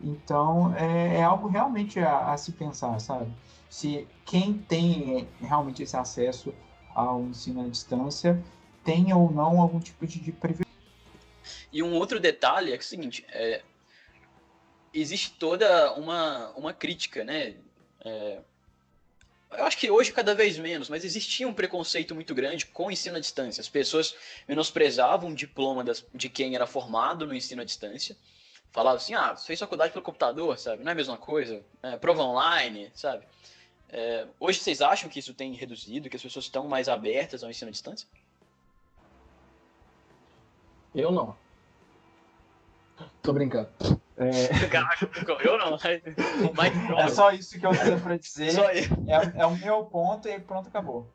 Então, 0.00 0.74
é, 0.74 1.16
é 1.16 1.22
algo 1.22 1.46
realmente 1.46 2.00
a, 2.00 2.32
a, 2.32 2.38
se 2.38 2.52
pensar, 2.52 2.98
sabe? 3.00 3.30
Se 3.68 4.06
quem 4.24 4.54
tem 4.54 5.28
realmente 5.40 5.82
esse 5.82 5.96
acesso 5.96 6.54
ao 6.94 7.22
ensino 7.22 7.64
à 7.64 7.68
distância 7.68 8.42
tem 8.84 9.12
ou 9.12 9.30
não 9.30 9.60
algum 9.60 9.78
tipo 9.78 10.06
de, 10.06 10.18
de 10.18 10.32
privilégio. 10.32 10.66
E 11.72 11.82
um 11.82 11.94
outro 11.94 12.18
detalhe 12.18 12.72
é, 12.72 12.74
é 12.74 12.78
o 12.78 12.82
seguinte, 12.82 13.24
é, 13.28 13.62
existe 14.92 15.32
toda 15.32 15.92
uma, 15.94 16.50
uma 16.56 16.72
crítica, 16.72 17.22
né? 17.22 17.54
É, 18.04 18.40
eu 19.52 19.64
acho 19.64 19.78
que 19.78 19.90
hoje 19.90 20.12
cada 20.12 20.34
vez 20.34 20.58
menos, 20.58 20.88
mas 20.88 21.04
existia 21.04 21.48
um 21.48 21.54
preconceito 21.54 22.14
muito 22.14 22.34
grande 22.34 22.66
com 22.66 22.86
o 22.86 22.90
ensino 22.90 23.16
à 23.16 23.20
distância. 23.20 23.60
As 23.60 23.68
pessoas 23.68 24.14
menosprezavam 24.46 25.30
o 25.30 25.34
diploma 25.34 25.82
das, 25.82 26.04
de 26.14 26.28
quem 26.28 26.54
era 26.54 26.66
formado 26.66 27.26
no 27.26 27.34
ensino 27.34 27.62
à 27.62 27.64
distância. 27.64 28.16
Falavam 28.70 28.98
assim, 28.98 29.14
ah, 29.14 29.34
fez 29.36 29.58
faculdade 29.58 29.92
pelo 29.92 30.04
computador, 30.04 30.58
sabe? 30.58 30.82
Não 30.82 30.90
é 30.90 30.92
a 30.92 30.96
mesma 30.96 31.16
coisa. 31.16 31.64
É, 31.82 31.96
prova 31.96 32.22
online, 32.22 32.90
sabe? 32.94 33.24
É, 33.90 34.26
hoje 34.38 34.60
vocês 34.60 34.82
acham 34.82 35.08
que 35.08 35.18
isso 35.18 35.32
tem 35.32 35.52
reduzido, 35.54 36.10
que 36.10 36.16
as 36.16 36.22
pessoas 36.22 36.44
estão 36.44 36.68
mais 36.68 36.88
abertas 36.88 37.42
ao 37.42 37.50
ensino 37.50 37.68
à 37.68 37.72
distância? 37.72 38.06
Eu 40.94 41.10
não. 41.10 41.34
Tô 43.22 43.32
brincando. 43.32 43.68
É... 44.16 44.68
Caraca, 44.68 45.08
eu 45.44 45.58
não. 45.58 45.78
Mas, 46.54 46.72
é 46.98 47.08
só 47.08 47.30
isso 47.30 47.58
que 47.58 47.64
eu 47.64 47.70
tenho 47.70 48.00
pra 48.00 48.16
dizer. 48.16 48.52
É, 48.58 49.40
é, 49.40 49.46
o 49.46 49.56
meu 49.56 49.84
ponto 49.84 50.28
e 50.28 50.38
pronto, 50.40 50.68
acabou. 50.68 51.06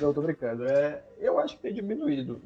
Não, 0.00 0.12
tô 0.12 0.20
brincando. 0.20 0.66
É, 0.66 1.02
eu 1.18 1.38
acho 1.38 1.56
que 1.56 1.62
tem 1.62 1.72
diminuído, 1.72 2.42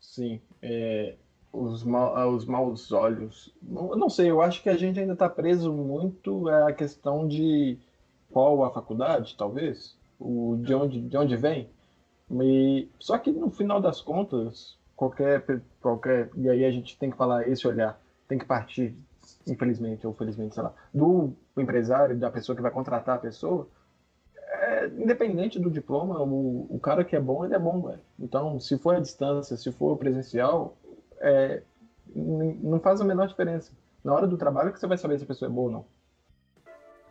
sim. 0.00 0.40
É, 0.60 1.14
os, 1.52 1.84
mal, 1.84 2.30
os 2.30 2.44
maus 2.44 2.90
olhos. 2.90 3.54
Não, 3.62 3.94
não 3.94 4.10
sei, 4.10 4.30
eu 4.30 4.42
acho 4.42 4.62
que 4.62 4.68
a 4.68 4.76
gente 4.76 4.98
ainda 4.98 5.14
tá 5.14 5.28
preso 5.28 5.72
muito 5.72 6.48
à 6.48 6.72
questão 6.72 7.28
de 7.28 7.78
qual 8.32 8.64
a 8.64 8.70
faculdade, 8.70 9.36
talvez, 9.36 9.96
o, 10.18 10.56
de, 10.56 10.74
onde, 10.74 11.00
de 11.00 11.16
onde 11.16 11.36
vem. 11.36 11.68
E, 12.40 12.88
só 12.98 13.18
que 13.18 13.30
no 13.30 13.50
final 13.50 13.80
das 13.80 14.00
contas, 14.00 14.78
qualquer, 14.96 15.44
qualquer. 15.80 16.30
E 16.36 16.48
aí 16.48 16.64
a 16.64 16.70
gente 16.70 16.98
tem 16.98 17.10
que 17.10 17.16
falar 17.16 17.46
esse 17.48 17.66
olhar, 17.66 18.00
tem 18.26 18.38
que 18.38 18.46
partir 18.46 18.96
infelizmente 19.46 20.06
ou 20.06 20.12
felizmente, 20.12 20.54
sei 20.54 20.62
lá, 20.62 20.74
do 20.92 21.32
empresário, 21.56 22.18
da 22.18 22.30
pessoa 22.30 22.56
que 22.56 22.62
vai 22.62 22.70
contratar 22.70 23.16
a 23.16 23.20
pessoa, 23.20 23.68
é, 24.36 24.86
independente 24.88 25.58
do 25.58 25.70
diploma, 25.70 26.20
o, 26.22 26.66
o 26.70 26.78
cara 26.78 27.04
que 27.04 27.16
é 27.16 27.20
bom, 27.20 27.44
ele 27.44 27.54
é 27.54 27.58
bom, 27.58 27.80
velho. 27.82 28.00
Então, 28.18 28.58
se 28.60 28.78
for 28.78 28.96
à 28.96 29.00
distância, 29.00 29.56
se 29.56 29.72
for 29.72 29.96
presencial, 29.96 30.76
é, 31.20 31.62
não 32.14 32.80
faz 32.80 33.00
a 33.00 33.04
menor 33.04 33.28
diferença. 33.28 33.72
Na 34.04 34.12
hora 34.12 34.26
do 34.26 34.36
trabalho 34.36 34.72
que 34.72 34.80
você 34.80 34.86
vai 34.86 34.98
saber 34.98 35.18
se 35.18 35.24
a 35.24 35.28
pessoa 35.28 35.48
é 35.48 35.52
boa 35.52 35.66
ou 35.66 35.72
não. 35.72 35.84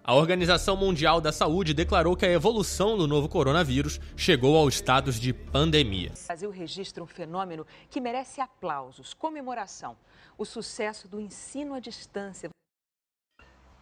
A 0.04 0.16
Organização 0.16 0.76
Mundial 0.76 1.22
da 1.22 1.32
Saúde 1.32 1.76
declarou 1.76 2.16
que 2.16 2.26
a 2.26 2.32
evolução 2.32 2.98
do 2.98 3.08
novo 3.08 3.30
coronavírus 3.30 4.00
chegou 4.18 4.58
aos 4.58 4.74
estados 4.74 5.20
de 5.20 5.32
pandemia. 5.32 6.10
O 6.10 6.26
Brasil 6.26 6.50
registra 6.50 7.04
um 7.04 7.06
fenômeno 7.08 7.68
que 7.88 8.02
merece 8.02 8.42
aplausos, 8.42 9.14
comemoração: 9.14 9.96
o 10.40 10.44
sucesso 10.44 11.08
do 11.08 11.20
ensino 11.20 11.76
à 11.76 11.80
distância. 11.80 12.50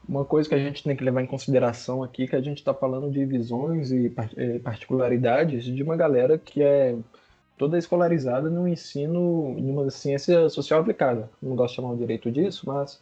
Uma 0.08 0.26
coisa 0.26 0.50
que 0.50 0.56
a 0.56 0.60
gente 0.60 0.84
tem 0.84 0.94
que 0.94 1.04
levar 1.06 1.22
em 1.22 1.26
consideração 1.26 2.04
aqui 2.04 2.24
é 2.24 2.28
que 2.28 2.36
a 2.36 2.42
gente 2.42 2.58
está 2.58 2.74
falando 2.74 3.10
de 3.10 3.24
visões 3.26 3.90
e 3.92 4.14
eh, 4.36 4.60
particularidades 4.60 5.64
de 5.64 5.82
uma 5.82 5.96
galera 5.96 6.38
que 6.38 6.62
é 6.62 6.98
toda 7.58 7.78
escolarizada 7.78 8.50
no 8.50 8.68
ensino, 8.68 9.56
numa 9.58 9.90
ciência 9.90 10.50
social 10.50 10.82
aplicada. 10.82 11.30
Não 11.42 11.56
gosto 11.56 11.70
de 11.70 11.76
chamar 11.78 11.94
o 11.94 11.98
direito 11.98 12.30
disso, 12.30 12.66
mas, 12.68 13.02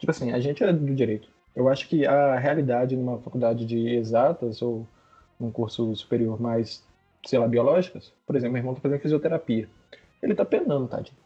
tipo 0.00 0.10
assim, 0.10 0.32
a 0.32 0.40
gente 0.40 0.64
é 0.64 0.72
do 0.72 0.94
direito. 0.94 1.35
Eu 1.56 1.70
acho 1.70 1.88
que 1.88 2.06
a 2.06 2.38
realidade 2.38 2.94
numa 2.94 3.18
faculdade 3.18 3.64
de 3.64 3.88
exatas 3.96 4.60
ou 4.60 4.86
num 5.40 5.50
curso 5.50 5.96
superior 5.96 6.38
mais, 6.38 6.84
sei 7.24 7.38
lá, 7.38 7.48
biológicas, 7.48 8.12
por 8.26 8.36
exemplo, 8.36 8.52
meu 8.52 8.60
irmão 8.60 8.74
está 8.74 8.82
fazendo 8.82 9.00
fisioterapia. 9.00 9.66
Ele 10.22 10.32
está 10.32 10.44
penando, 10.44 10.86
tadinho. 10.86 11.16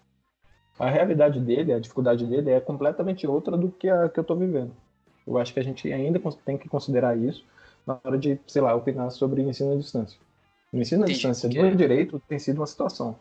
A 0.79 0.89
realidade 0.89 1.41
dele, 1.41 1.73
a 1.73 1.81
dificuldade 1.81 2.25
dele 2.27 2.51
é 2.51 2.61
completamente 2.61 3.27
outra 3.27 3.57
do 3.57 3.71
que 3.71 3.89
a 3.89 4.09
que 4.09 4.21
eu 4.21 4.23
estou 4.23 4.37
vivendo. 4.37 4.73
Eu 5.27 5.37
acho 5.37 5.53
que 5.53 5.61
a 5.61 5.65
gente 5.65 5.93
ainda 5.93 6.21
tem 6.45 6.57
que 6.57 6.69
considerar 6.69 7.19
isso 7.19 7.45
na 7.87 7.99
hora 8.03 8.17
de, 8.17 8.39
sei 8.47 8.63
lá, 8.63 8.75
opinar 8.75 9.11
sobre 9.11 9.43
ensino 9.43 9.73
à 9.73 9.77
distância. 9.77 10.19
O 10.73 10.77
ensino 10.77 11.05
à 11.05 11.07
distância 11.07 11.49
do 11.49 11.77
direito 11.77 12.23
tem 12.29 12.39
sido 12.39 12.59
uma 12.59 12.67
situação. 12.67 13.17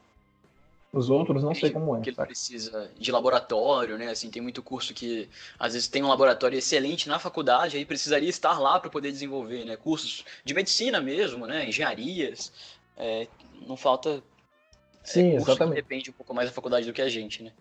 Os 0.92 1.10
outros 1.10 1.44
não 1.44 1.54
sei 1.54 1.70
como 1.70 1.96
é. 1.96 2.02
Que 2.02 2.10
ele 2.10 2.16
precisa 2.16 2.92
de 2.98 3.12
laboratório, 3.12 3.98
né? 3.98 4.10
Assim, 4.10 4.32
tem 4.32 4.42
muito 4.42 4.64
curso 4.64 4.94
que 4.94 5.30
às 5.60 5.74
vezes 5.74 5.88
tem 5.88 6.04
um 6.04 6.08
laboratório 6.08 6.58
excelente 6.58 7.08
na 7.08 7.20
faculdade, 7.20 7.78
aí 7.78 7.86
precisaria 7.86 8.30
estar 8.30 8.58
lá 8.58 8.80
para 8.80 8.90
poder 8.90 9.12
desenvolver, 9.12 9.66
né? 9.66 9.78
Cursos 9.78 10.26
de 10.44 10.54
medicina 10.54 11.00
mesmo, 11.00 11.46
né? 11.46 11.68
Engenharias. 11.70 12.52
É, 12.98 13.28
não 13.68 13.78
falta. 13.78 14.24
É, 15.04 15.08
Sim, 15.08 15.32
é, 15.32 15.36
exatamente. 15.36 15.76
depende 15.76 16.10
um 16.10 16.14
pouco 16.14 16.34
mais 16.34 16.50
da 16.50 16.56
faculdade 16.56 16.88
do 16.88 16.94
que 16.94 17.02
a 17.02 17.10
gente, 17.10 17.44
né? 17.44 17.54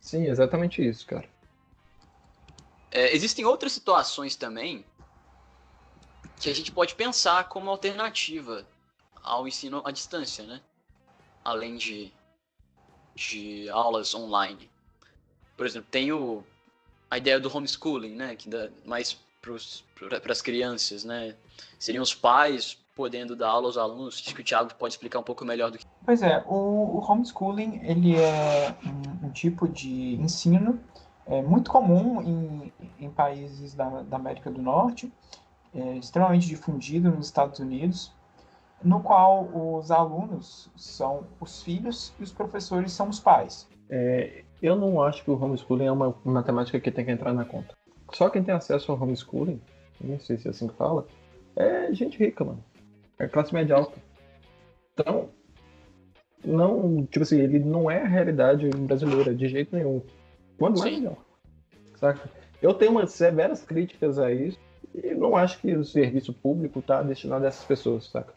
Sim, 0.00 0.26
exatamente 0.26 0.86
isso, 0.86 1.06
cara. 1.06 1.28
É, 2.90 3.14
existem 3.14 3.44
outras 3.44 3.72
situações 3.72 4.36
também 4.36 4.86
que 6.40 6.48
a 6.48 6.54
gente 6.54 6.72
pode 6.72 6.94
pensar 6.94 7.48
como 7.48 7.68
alternativa 7.68 8.66
ao 9.22 9.46
ensino 9.46 9.82
à 9.84 9.90
distância, 9.90 10.44
né? 10.44 10.62
Além 11.44 11.76
de 11.76 12.10
de 13.18 13.68
aulas 13.70 14.14
online. 14.14 14.70
Por 15.56 15.66
exemplo, 15.66 15.88
tem 15.90 16.12
o, 16.12 16.44
a 17.10 17.18
ideia 17.18 17.40
do 17.40 17.54
homeschooling, 17.54 18.14
né, 18.14 18.36
que 18.36 18.48
dá 18.48 18.68
mais 18.84 19.18
para 19.40 20.32
as 20.32 20.40
crianças, 20.40 21.04
né? 21.04 21.34
Seriam 21.78 22.02
os 22.02 22.14
pais 22.14 22.78
podendo 22.94 23.34
dar 23.36 23.48
aula 23.48 23.66
aos 23.66 23.78
alunos, 23.78 24.20
que 24.20 24.40
o 24.40 24.44
Thiago 24.44 24.74
pode 24.74 24.94
explicar 24.94 25.20
um 25.20 25.22
pouco 25.22 25.44
melhor 25.44 25.70
do 25.70 25.78
que. 25.78 25.86
Pois 26.04 26.22
é, 26.22 26.42
o, 26.46 26.98
o 26.98 27.04
homeschooling 27.10 27.80
ele 27.84 28.16
é 28.16 28.74
um, 28.84 29.26
um 29.26 29.30
tipo 29.30 29.68
de 29.68 30.14
ensino 30.14 30.80
é, 31.26 31.42
muito 31.42 31.70
comum 31.70 32.20
em, 32.22 32.72
em 32.98 33.10
países 33.10 33.74
da, 33.74 34.02
da, 34.02 34.16
América 34.16 34.50
do 34.50 34.60
Norte, 34.60 35.12
é, 35.74 35.96
extremamente 35.96 36.46
difundido 36.46 37.10
nos 37.10 37.26
Estados 37.26 37.60
Unidos, 37.60 38.12
no 38.82 39.00
qual 39.00 39.48
os 39.52 39.90
alunos 39.90 40.70
são 40.76 41.24
os 41.40 41.62
filhos 41.62 42.14
e 42.18 42.22
os 42.22 42.32
professores 42.32 42.92
são 42.92 43.08
os 43.08 43.18
pais. 43.18 43.68
É, 43.90 44.44
eu 44.62 44.76
não 44.76 45.02
acho 45.02 45.24
que 45.24 45.30
o 45.30 45.42
homeschooling 45.42 45.86
é 45.86 45.92
uma 45.92 46.14
matemática 46.24 46.78
que 46.78 46.90
tem 46.90 47.04
que 47.04 47.10
entrar 47.10 47.32
na 47.32 47.44
conta. 47.44 47.74
Só 48.12 48.28
quem 48.28 48.42
tem 48.42 48.54
acesso 48.54 48.92
ao 48.92 49.00
homeschooling, 49.00 49.60
não 50.00 50.18
sei 50.18 50.38
se 50.38 50.48
é 50.48 50.50
assim 50.50 50.68
que 50.68 50.74
fala, 50.74 51.06
é 51.56 51.92
gente 51.92 52.18
rica, 52.18 52.44
mano. 52.44 52.62
É 53.18 53.26
classe 53.26 53.52
média 53.52 53.76
alta. 53.76 53.98
Então, 54.94 55.28
não, 56.44 57.04
tipo 57.06 57.24
assim, 57.24 57.40
ele 57.40 57.58
não 57.58 57.90
é 57.90 58.02
a 58.02 58.06
realidade 58.06 58.68
brasileira 58.70 59.34
de 59.34 59.48
jeito 59.48 59.74
nenhum. 59.74 60.02
Quanto 60.58 60.80
mais 60.80 60.94
melhor. 60.94 61.16
Saca? 61.96 62.30
Eu 62.62 62.74
tenho 62.74 62.92
umas 62.92 63.12
severas 63.12 63.62
críticas 63.64 64.18
a 64.18 64.32
isso 64.32 64.58
e 64.94 65.14
não 65.14 65.36
acho 65.36 65.60
que 65.60 65.74
o 65.74 65.84
serviço 65.84 66.32
público 66.32 66.78
está 66.78 67.02
destinado 67.02 67.44
a 67.44 67.48
essas 67.48 67.64
pessoas, 67.64 68.06
saca? 68.06 68.32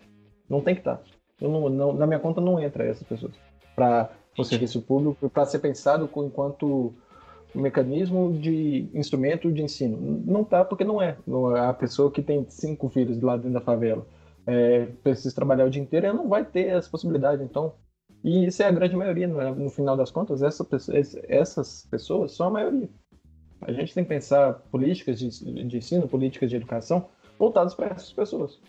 Não 0.51 0.59
tem 0.59 0.75
que 0.75 0.81
estar. 0.81 0.97
Tá. 0.97 1.03
Não, 1.39 1.69
não, 1.69 1.93
na 1.93 2.05
minha 2.05 2.19
conta 2.19 2.41
não 2.41 2.59
entra 2.59 2.83
essas 2.83 3.07
pessoas. 3.07 3.33
Para 3.73 4.11
o 4.37 4.43
serviço 4.43 4.81
público, 4.81 5.29
para 5.29 5.45
ser 5.45 5.59
pensado 5.59 6.09
enquanto 6.17 6.93
mecanismo 7.55 8.33
de 8.33 8.89
instrumento 8.93 9.51
de 9.51 9.63
ensino. 9.63 10.21
Não 10.25 10.43
tá 10.43 10.65
porque 10.65 10.83
não 10.83 11.01
é. 11.01 11.17
A 11.67 11.73
pessoa 11.73 12.11
que 12.11 12.21
tem 12.21 12.45
cinco 12.49 12.89
filhos 12.89 13.21
lá 13.21 13.37
dentro 13.37 13.53
da 13.53 13.61
favela 13.61 14.05
é, 14.45 14.87
precisa 15.01 15.33
trabalhar 15.33 15.65
o 15.65 15.69
dia 15.69 15.81
inteiro, 15.81 16.05
ela 16.05 16.17
não 16.17 16.27
vai 16.27 16.43
ter 16.43 16.67
essa 16.67 16.89
possibilidade. 16.89 17.43
Então, 17.43 17.73
e 18.23 18.45
isso 18.45 18.61
é 18.61 18.65
a 18.65 18.71
grande 18.71 18.95
maioria, 18.95 19.27
né? 19.27 19.51
no 19.51 19.69
final 19.69 19.95
das 19.95 20.11
contas, 20.11 20.43
essa, 20.43 20.67
essas 21.27 21.87
pessoas 21.89 22.33
são 22.33 22.47
a 22.47 22.51
maioria. 22.51 22.89
A 23.61 23.71
gente 23.71 23.93
tem 23.93 24.03
que 24.03 24.09
pensar 24.09 24.53
políticas 24.71 25.19
de, 25.19 25.29
de 25.65 25.77
ensino, 25.77 26.07
políticas 26.07 26.49
de 26.49 26.57
educação 26.57 27.07
voltadas 27.37 27.73
para 27.73 27.87
essas 27.87 28.11
pessoas. 28.11 28.59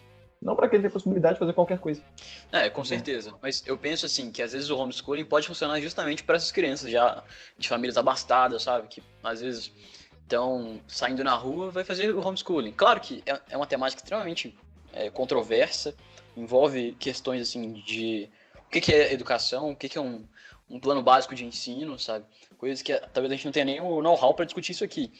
Não 0.43 0.57
para 0.57 0.68
quem 0.68 0.80
tem 0.80 0.90
possibilidade 0.90 1.34
de 1.34 1.38
fazer 1.38 1.53
qualquer 1.53 1.78
coisa. 1.78 2.03
É, 2.51 2.68
com 2.68 2.84
certeza. 2.84 3.32
Mas 3.40 3.62
eu 3.64 3.78
penso 3.78 4.05
assim, 4.05 4.32
que 4.32 4.43
às 4.43 4.53
vezes 4.53 4.70
o 4.70 4.76
homeschooling 4.76 5.24
pode 5.24 5.47
funcionar 5.47 5.80
justamente 5.80 6.24
para 6.24 6.34
essas 6.34 6.51
crianças 6.51 6.90
já 6.90 7.22
de 7.57 7.68
famílias 7.68 7.97
abastadas, 7.97 8.64
sabe? 8.64 8.88
Que 8.88 9.01
às 9.22 9.40
vezes 9.40 9.72
estão 10.20 10.80
saindo 10.88 11.22
na 11.22 11.34
rua, 11.34 11.70
vai 11.70 11.84
fazer 11.84 12.12
o 12.12 12.26
homeschooling. 12.26 12.72
Claro 12.72 12.99
que 12.99 13.22
é, 13.24 13.40
é 13.51 13.57
uma 13.57 13.66
temática 13.66 14.03
extremamente 14.03 14.59
é, 14.93 15.11
controversa, 15.11 15.95
envolve 16.36 16.97
questões 16.99 17.43
assim 17.43 17.74
de 17.74 18.28
que, 18.68 18.80
que 18.80 18.93
é 18.93 19.12
educação, 19.12 19.70
o 19.70 19.76
que, 19.76 19.88
que 19.88 19.97
é 19.99 20.01
um, 20.01 20.26
um 20.68 20.80
plano 20.80 21.03
básico 21.03 21.36
de 21.36 21.45
ensino, 21.45 21.97
sabe? 21.99 22.24
Coisas 22.59 22.82
que 22.82 22.93
talvez 23.12 23.30
a 23.30 23.36
gente 23.36 23.45
não 23.45 23.53
tenha 23.53 23.66
nem 23.66 23.80
o 23.80 24.03
know-how 24.03 24.34
para 24.34 24.45
discutir 24.45 24.72
isso 24.72 24.82
aqui. 24.82 25.12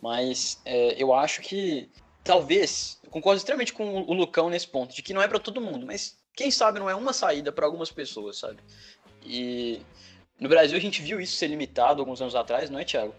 Mas 0.00 0.58
é, 0.64 0.94
eu 1.02 1.12
acho 1.12 1.42
que 1.42 1.90
talvez, 2.24 2.98
eu 3.04 3.10
concordo 3.10 3.38
extremamente 3.38 3.72
com 3.72 4.02
o 4.02 4.12
Lucão 4.12 4.50
nesse 4.50 4.68
ponto, 4.68 4.94
de 4.94 5.02
que 5.02 5.14
não 5.14 5.22
é 5.22 5.28
para 5.28 5.38
todo 5.38 5.60
mundo, 5.60 5.86
mas 5.86 6.16
quem 6.34 6.50
sabe 6.50 6.78
não 6.78 6.88
é 6.88 6.94
uma 6.94 7.12
saída 7.12 7.52
para 7.52 7.66
algumas 7.66 7.90
pessoas, 7.90 8.38
sabe? 8.38 8.58
E 9.22 9.82
no 10.38 10.48
Brasil 10.48 10.76
a 10.76 10.80
gente 10.80 11.02
viu 11.02 11.20
isso 11.20 11.36
ser 11.36 11.48
limitado 11.48 12.00
alguns 12.00 12.20
anos 12.20 12.34
atrás, 12.34 12.70
não 12.70 12.78
é, 12.78 12.84
Thiago? 12.84 13.14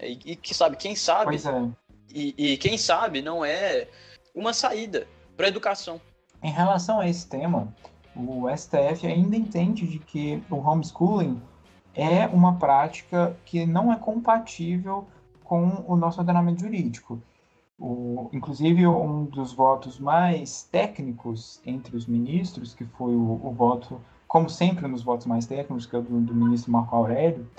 E, 0.00 0.18
e 0.32 0.36
que 0.36 0.54
sabe, 0.54 0.76
quem 0.76 0.96
sabe. 0.96 1.36
É. 1.36 1.40
E, 2.12 2.34
e 2.36 2.56
quem 2.58 2.76
sabe 2.76 3.22
não 3.22 3.44
é 3.44 3.88
uma 4.34 4.52
saída 4.52 5.06
para 5.36 5.46
a 5.46 5.48
educação. 5.48 6.00
Em 6.42 6.50
relação 6.50 7.00
a 7.00 7.08
esse 7.08 7.28
tema, 7.28 7.74
o 8.16 8.48
STF 8.54 9.06
ainda 9.06 9.36
entende 9.36 9.86
de 9.86 9.98
que 9.98 10.42
o 10.50 10.56
homeschooling 10.56 11.40
é 11.94 12.26
uma 12.26 12.58
prática 12.58 13.36
que 13.44 13.64
não 13.64 13.92
é 13.92 13.96
compatível 13.96 15.06
com 15.42 15.84
o 15.86 15.96
nosso 15.96 16.18
ordenamento 16.20 16.60
jurídico. 16.60 17.22
O, 17.78 18.30
inclusive, 18.32 18.86
um 18.86 19.24
dos 19.24 19.52
votos 19.52 19.98
mais 19.98 20.62
técnicos 20.70 21.60
entre 21.66 21.96
os 21.96 22.06
ministros, 22.06 22.74
que 22.74 22.84
foi 22.84 23.14
o, 23.14 23.40
o 23.44 23.52
voto, 23.52 24.00
como 24.28 24.48
sempre 24.48 24.86
nos 24.86 25.02
votos 25.02 25.26
mais 25.26 25.46
técnicos, 25.46 25.86
que 25.86 25.96
é 25.96 25.98
o 25.98 26.02
do, 26.02 26.20
do 26.20 26.34
ministro 26.34 26.70
Marco 26.70 26.94
Aurélio, 26.94 27.50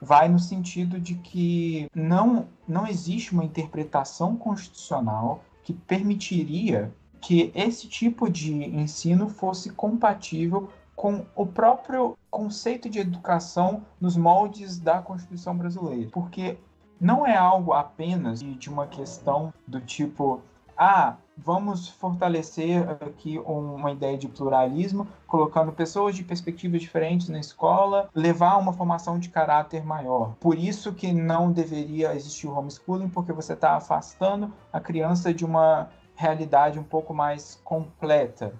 vai 0.00 0.28
no 0.28 0.38
sentido 0.38 1.00
de 1.00 1.14
que 1.16 1.88
não, 1.94 2.46
não 2.66 2.86
existe 2.86 3.32
uma 3.32 3.44
interpretação 3.44 4.36
constitucional 4.36 5.42
que 5.64 5.72
permitiria 5.72 6.92
que 7.20 7.50
esse 7.54 7.88
tipo 7.88 8.30
de 8.30 8.52
ensino 8.52 9.28
fosse 9.28 9.70
compatível 9.70 10.70
com 10.94 11.26
o 11.34 11.44
próprio 11.44 12.16
conceito 12.30 12.88
de 12.88 13.00
educação 13.00 13.84
nos 14.00 14.16
moldes 14.16 14.78
da 14.78 15.02
Constituição 15.02 15.56
brasileira. 15.56 16.08
Porque 16.12 16.56
não 17.00 17.26
é 17.26 17.36
algo 17.36 17.72
apenas 17.72 18.40
de 18.40 18.68
uma 18.68 18.86
questão 18.86 19.52
do 19.66 19.80
tipo, 19.80 20.40
ah, 20.76 21.16
vamos 21.36 21.88
fortalecer 21.88 22.88
aqui 23.02 23.38
uma 23.38 23.92
ideia 23.92 24.16
de 24.16 24.28
pluralismo, 24.28 25.06
colocando 25.26 25.72
pessoas 25.72 26.14
de 26.14 26.24
perspectivas 26.24 26.80
diferentes 26.80 27.28
na 27.28 27.38
escola, 27.38 28.08
levar 28.14 28.56
uma 28.56 28.72
formação 28.72 29.18
de 29.18 29.28
caráter 29.28 29.84
maior. 29.84 30.34
Por 30.40 30.58
isso 30.58 30.92
que 30.92 31.12
não 31.12 31.52
deveria 31.52 32.14
existir 32.14 32.46
homeschooling, 32.46 33.08
porque 33.08 33.32
você 33.32 33.52
está 33.52 33.76
afastando 33.76 34.52
a 34.72 34.80
criança 34.80 35.32
de 35.32 35.44
uma 35.44 35.90
realidade 36.14 36.78
um 36.78 36.84
pouco 36.84 37.12
mais 37.12 37.60
completa. 37.62 38.54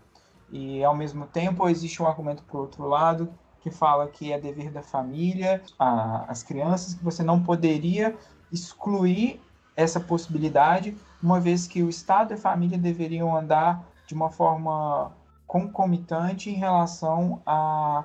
E 0.52 0.84
ao 0.84 0.94
mesmo 0.94 1.26
tempo 1.26 1.68
existe 1.68 2.02
um 2.02 2.06
argumento 2.06 2.42
por 2.44 2.60
outro 2.60 2.86
lado 2.86 3.28
que 3.66 3.70
fala 3.70 4.06
que 4.06 4.32
é 4.32 4.38
dever 4.38 4.70
da 4.70 4.80
família, 4.80 5.60
a, 5.76 6.24
as 6.28 6.40
crianças, 6.44 6.94
que 6.94 7.02
você 7.02 7.24
não 7.24 7.42
poderia 7.42 8.14
excluir 8.52 9.40
essa 9.74 9.98
possibilidade, 9.98 10.96
uma 11.20 11.40
vez 11.40 11.66
que 11.66 11.82
o 11.82 11.88
Estado 11.88 12.32
e 12.32 12.34
a 12.34 12.38
família 12.38 12.78
deveriam 12.78 13.36
andar 13.36 13.84
de 14.06 14.14
uma 14.14 14.30
forma 14.30 15.10
concomitante 15.48 16.48
em 16.48 16.54
relação 16.54 17.42
a 17.44 18.04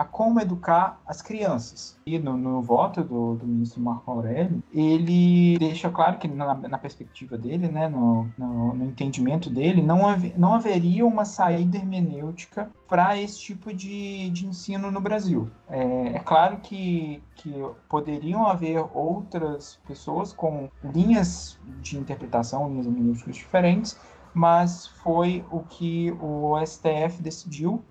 a 0.00 0.04
como 0.06 0.40
educar 0.40 0.98
as 1.06 1.20
crianças. 1.20 1.94
E 2.06 2.18
no, 2.18 2.34
no 2.34 2.62
voto 2.62 3.04
do, 3.04 3.34
do, 3.34 3.46
ministro 3.46 3.82
Marco 3.82 4.10
Aurélio, 4.10 4.62
ele 4.72 5.58
deixa 5.58 5.90
claro 5.90 6.16
que, 6.16 6.26
na, 6.26 6.54
na 6.54 6.78
perspectiva 6.78 7.36
dele, 7.36 7.68
né, 7.68 7.86
no, 7.86 8.26
no, 8.38 8.72
no, 8.72 8.86
entendimento 8.86 9.50
dele, 9.50 9.82
não, 9.82 10.00
não 10.38 10.54
haveria 10.54 11.04
uma 11.04 11.26
saída 11.26 11.76
hermenêutica 11.76 12.70
para 12.88 13.20
esse 13.20 13.38
tipo 13.40 13.74
de, 13.74 14.30
de 14.30 14.46
ensino 14.46 14.90
no 14.90 15.02
Brasil. 15.02 15.50
É, 15.68 16.14
é 16.14 16.18
claro 16.20 16.56
que, 16.62 17.22
que 17.34 17.52
poderiam 17.86 18.46
haver 18.46 18.82
outras 18.94 19.78
pessoas 19.86 20.32
com 20.32 20.70
linhas 20.82 21.58
de 21.82 21.98
interpretação, 21.98 22.70
linhas 22.70 22.86
hermenêuticas 22.86 23.36
diferentes, 23.36 24.00
mas 24.32 24.86
foi 24.86 25.44
o 25.50 25.60
que 25.60 26.10
o 26.22 26.58
STF 26.64 27.20
decidiu 27.20 27.84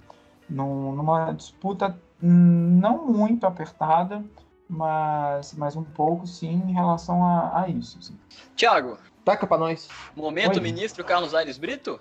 num, 0.50 0.94
numa 0.94 1.32
disputa 1.32 2.00
não 2.22 3.08
muito 3.08 3.46
apertada, 3.46 4.24
mas, 4.68 5.54
mas 5.56 5.76
um 5.76 5.84
pouco 5.84 6.28
sim 6.28 6.62
em 6.68 6.74
relação 6.74 7.24
a, 7.24 7.64
a 7.64 7.70
isso. 7.70 8.02
Sim. 8.02 8.18
Tiago, 8.56 8.98
taca 9.24 9.48
para 9.48 9.58
nós. 9.58 9.88
Momento, 10.16 10.58
Oi. 10.58 10.62
ministro 10.62 11.04
Carlos 11.04 11.34
Aires 11.34 11.58
Brito? 11.58 12.00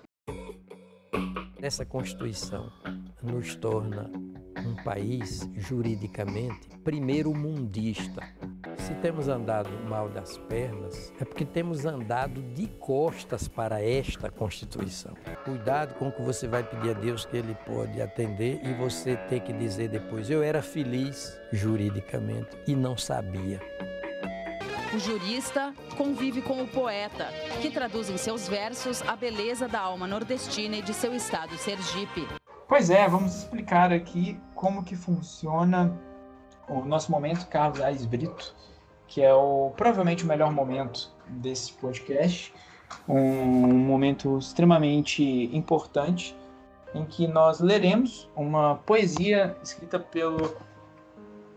Essa 1.61 1.85
Constituição 1.85 2.71
nos 3.23 3.57
torna 3.57 4.11
um 4.65 4.77
país 4.85 5.49
juridicamente 5.57 6.69
primeiro 6.85 7.35
mundista. 7.35 8.23
Se 8.79 8.95
temos 8.95 9.29
andado 9.29 9.71
mal 9.89 10.09
das 10.09 10.39
pernas, 10.39 11.13
é 11.21 11.25
porque 11.25 11.45
temos 11.45 11.85
andado 11.85 12.41
de 12.55 12.67
costas 12.67 13.49
para 13.49 13.83
esta 13.83 14.31
Constituição. 14.31 15.15
Cuidado 15.45 15.95
com 15.95 16.09
o 16.09 16.13
que 16.13 16.23
você 16.23 16.47
vai 16.47 16.63
pedir 16.63 16.91
a 16.91 16.93
Deus 16.95 17.27
que 17.27 17.37
Ele 17.37 17.55
pode 17.67 18.01
atender 18.01 18.61
e 18.65 18.73
você 18.75 19.17
ter 19.17 19.41
que 19.41 19.53
dizer 19.53 19.89
depois: 19.89 20.31
eu 20.31 20.43
era 20.43 20.63
feliz 20.63 21.39
juridicamente 21.53 22.57
e 22.67 22.75
não 22.75 22.97
sabia. 22.97 23.61
O 24.95 24.99
jurista 24.99 25.75
convive 25.99 26.41
com 26.41 26.63
o 26.63 26.67
poeta, 26.67 27.27
que 27.61 27.71
traduz 27.71 28.09
em 28.09 28.17
seus 28.17 28.49
versos 28.49 29.03
a 29.03 29.15
beleza 29.15 29.69
da 29.69 29.81
alma 29.81 30.07
nordestina 30.07 30.77
e 30.77 30.83
de 30.83 30.95
seu 30.95 31.15
estado 31.15 31.59
Sergipe. 31.59 32.27
Pois 32.67 32.89
é, 32.89 33.07
vamos 33.07 33.35
explicar 33.35 33.93
aqui 33.93 34.41
como 34.55 34.83
que 34.83 34.97
funciona 34.97 35.95
o 36.69 36.85
nosso 36.85 37.11
momento 37.11 37.47
Carlos 37.47 37.81
Aires 37.81 38.05
Brito, 38.05 38.55
que 39.07 39.23
é 39.23 39.33
o 39.33 39.73
provavelmente 39.77 40.25
o 40.25 40.27
melhor 40.27 40.53
momento 40.53 41.11
desse 41.29 41.73
podcast, 41.73 42.53
um 43.09 43.15
momento 43.15 44.39
extremamente 44.39 45.23
importante 45.55 46.37
em 46.95 47.05
que 47.05 47.27
nós 47.27 47.61
leremos 47.61 48.29
uma 48.35 48.77
poesia 48.77 49.57
escrita 49.63 49.99
pelo 49.99 50.57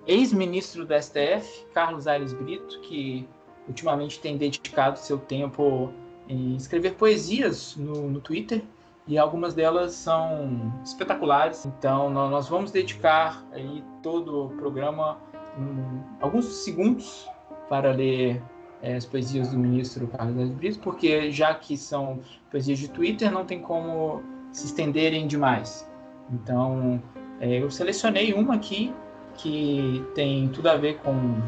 ex-ministro 0.06 0.86
do 0.86 0.94
STF, 0.94 1.66
Carlos 1.74 2.08
Aires 2.08 2.34
Brito, 2.34 2.80
que 2.82 3.28
ultimamente 3.68 4.20
tem 4.20 4.38
dedicado 4.38 5.00
seu 5.00 5.18
tempo 5.18 5.92
em 6.28 6.56
escrever 6.56 6.96
poesias 6.96 7.76
no, 7.76 8.10
no 8.10 8.20
Twitter 8.20 8.62
e 9.08 9.18
algumas 9.18 9.54
delas 9.54 9.94
são 9.94 10.74
espetaculares. 10.84 11.66
Então 11.66 12.10
nós 12.10 12.48
vamos 12.48 12.72
dedicar 12.72 13.44
aí 13.52 13.84
todo 14.02 14.46
o 14.46 14.50
programa 14.50 15.18
um, 15.58 16.02
alguns 16.22 16.46
segundos 16.46 17.28
para 17.70 17.92
ler 17.92 18.42
é, 18.82 18.96
as 18.96 19.06
poesias 19.06 19.50
do 19.52 19.58
ministro 19.58 20.08
Carlos 20.08 20.50
Brito, 20.50 20.80
porque 20.80 21.32
já 21.32 21.54
que 21.54 21.78
são 21.78 22.20
poesias 22.50 22.80
de 22.80 22.90
Twitter, 22.90 23.32
não 23.32 23.46
tem 23.46 23.62
como 23.62 24.22
se 24.52 24.66
estenderem 24.66 25.28
demais. 25.28 25.90
Então, 26.32 27.02
é, 27.40 27.62
eu 27.62 27.70
selecionei 27.70 28.34
uma 28.34 28.56
aqui 28.56 28.94
que 29.36 30.04
tem 30.16 30.50
tudo 30.50 30.68
a 30.68 30.76
ver 30.76 30.98
com 31.00 31.42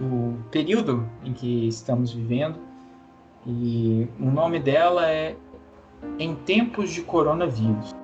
o 0.00 0.38
período 0.50 1.08
em 1.24 1.32
que 1.32 1.68
estamos 1.68 2.12
vivendo. 2.12 2.58
E 3.46 4.08
o 4.18 4.30
nome 4.30 4.58
dela 4.58 5.08
é 5.08 5.36
Em 6.18 6.34
Tempos 6.34 6.90
de 6.90 7.02
Coronavírus. 7.02 7.94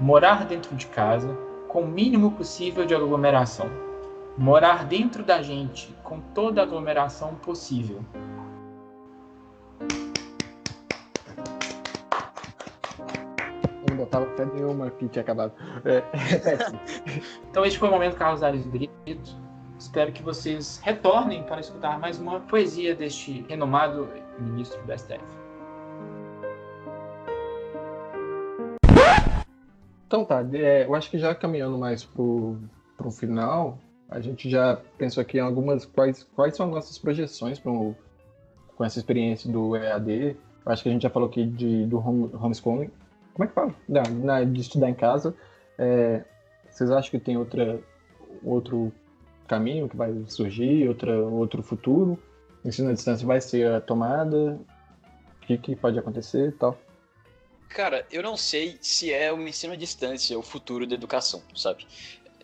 Morar 0.00 0.46
dentro 0.46 0.74
de 0.76 0.86
casa 0.86 1.36
com 1.68 1.82
o 1.82 1.86
mínimo 1.86 2.32
possível 2.32 2.84
de 2.84 2.94
aglomeração. 2.94 3.68
Morar 4.36 4.84
dentro 4.84 5.22
da 5.22 5.42
gente 5.42 5.94
com 6.02 6.20
toda 6.34 6.60
a 6.60 6.64
aglomeração 6.64 7.34
possível. 7.36 8.04
Eu 13.88 13.96
botava 13.96 14.26
fé 14.36 14.46
nenhuma 14.46 14.90
que 14.90 15.08
tinha 15.08 15.22
acabado. 15.22 15.52
É. 15.84 16.02
Então 17.50 17.64
este 17.64 17.78
foi 17.78 17.88
o 17.88 17.92
momento 17.92 18.16
Carlos 18.16 18.42
Ares 18.42 18.66
Brito. 18.66 19.36
Espero 19.78 20.12
que 20.12 20.22
vocês 20.22 20.80
retornem 20.84 21.42
para 21.42 21.60
escutar 21.60 21.98
mais 21.98 22.18
uma 22.18 22.40
poesia 22.40 22.94
deste 22.94 23.44
renomado 23.48 24.08
ministro 24.38 24.80
do 24.82 24.98
STF. 24.98 25.39
Então 30.10 30.24
tá, 30.24 30.44
é, 30.54 30.86
eu 30.86 30.94
acho 30.96 31.08
que 31.08 31.20
já 31.20 31.32
caminhando 31.36 31.78
mais 31.78 32.02
pro, 32.02 32.58
pro 32.96 33.12
final, 33.12 33.78
a 34.08 34.18
gente 34.18 34.50
já 34.50 34.76
pensou 34.98 35.20
aqui 35.20 35.38
em 35.38 35.40
algumas. 35.40 35.84
Quais, 35.84 36.24
quais 36.34 36.56
são 36.56 36.66
as 36.66 36.72
nossas 36.72 36.98
projeções 36.98 37.60
pro, 37.60 37.94
com 38.74 38.84
essa 38.84 38.98
experiência 38.98 39.48
do 39.48 39.76
EAD? 39.76 40.36
Eu 40.66 40.72
acho 40.72 40.82
que 40.82 40.88
a 40.88 40.92
gente 40.92 41.02
já 41.02 41.10
falou 41.10 41.28
aqui 41.28 41.46
de, 41.46 41.86
do 41.86 41.98
home, 41.98 42.28
homeschooling. 42.34 42.90
Como 43.32 43.44
é 43.44 43.46
que 43.46 43.54
fala? 43.54 43.72
Da, 43.88 44.02
na, 44.10 44.42
de 44.42 44.60
estudar 44.60 44.90
em 44.90 44.94
casa. 44.94 45.32
É, 45.78 46.24
vocês 46.68 46.90
acham 46.90 47.12
que 47.12 47.20
tem 47.20 47.36
outra, 47.36 47.78
outro 48.42 48.92
caminho 49.46 49.88
que 49.88 49.96
vai 49.96 50.12
surgir, 50.26 50.88
outra, 50.88 51.16
outro 51.20 51.62
futuro? 51.62 52.18
Ensino 52.64 52.90
à 52.90 52.94
distância 52.94 53.24
vai 53.24 53.40
ser 53.40 53.70
a 53.70 53.80
tomada? 53.80 54.58
O 55.36 55.46
que, 55.46 55.56
que 55.56 55.76
pode 55.76 55.96
acontecer 56.00 56.48
e 56.48 56.52
tal? 56.52 56.76
Cara, 57.70 58.04
eu 58.10 58.20
não 58.20 58.36
sei 58.36 58.76
se 58.82 59.12
é 59.12 59.32
o 59.32 59.40
ensino 59.46 59.72
à 59.72 59.76
distância 59.76 60.36
o 60.36 60.42
futuro 60.42 60.88
da 60.88 60.94
educação, 60.96 61.40
sabe? 61.54 61.86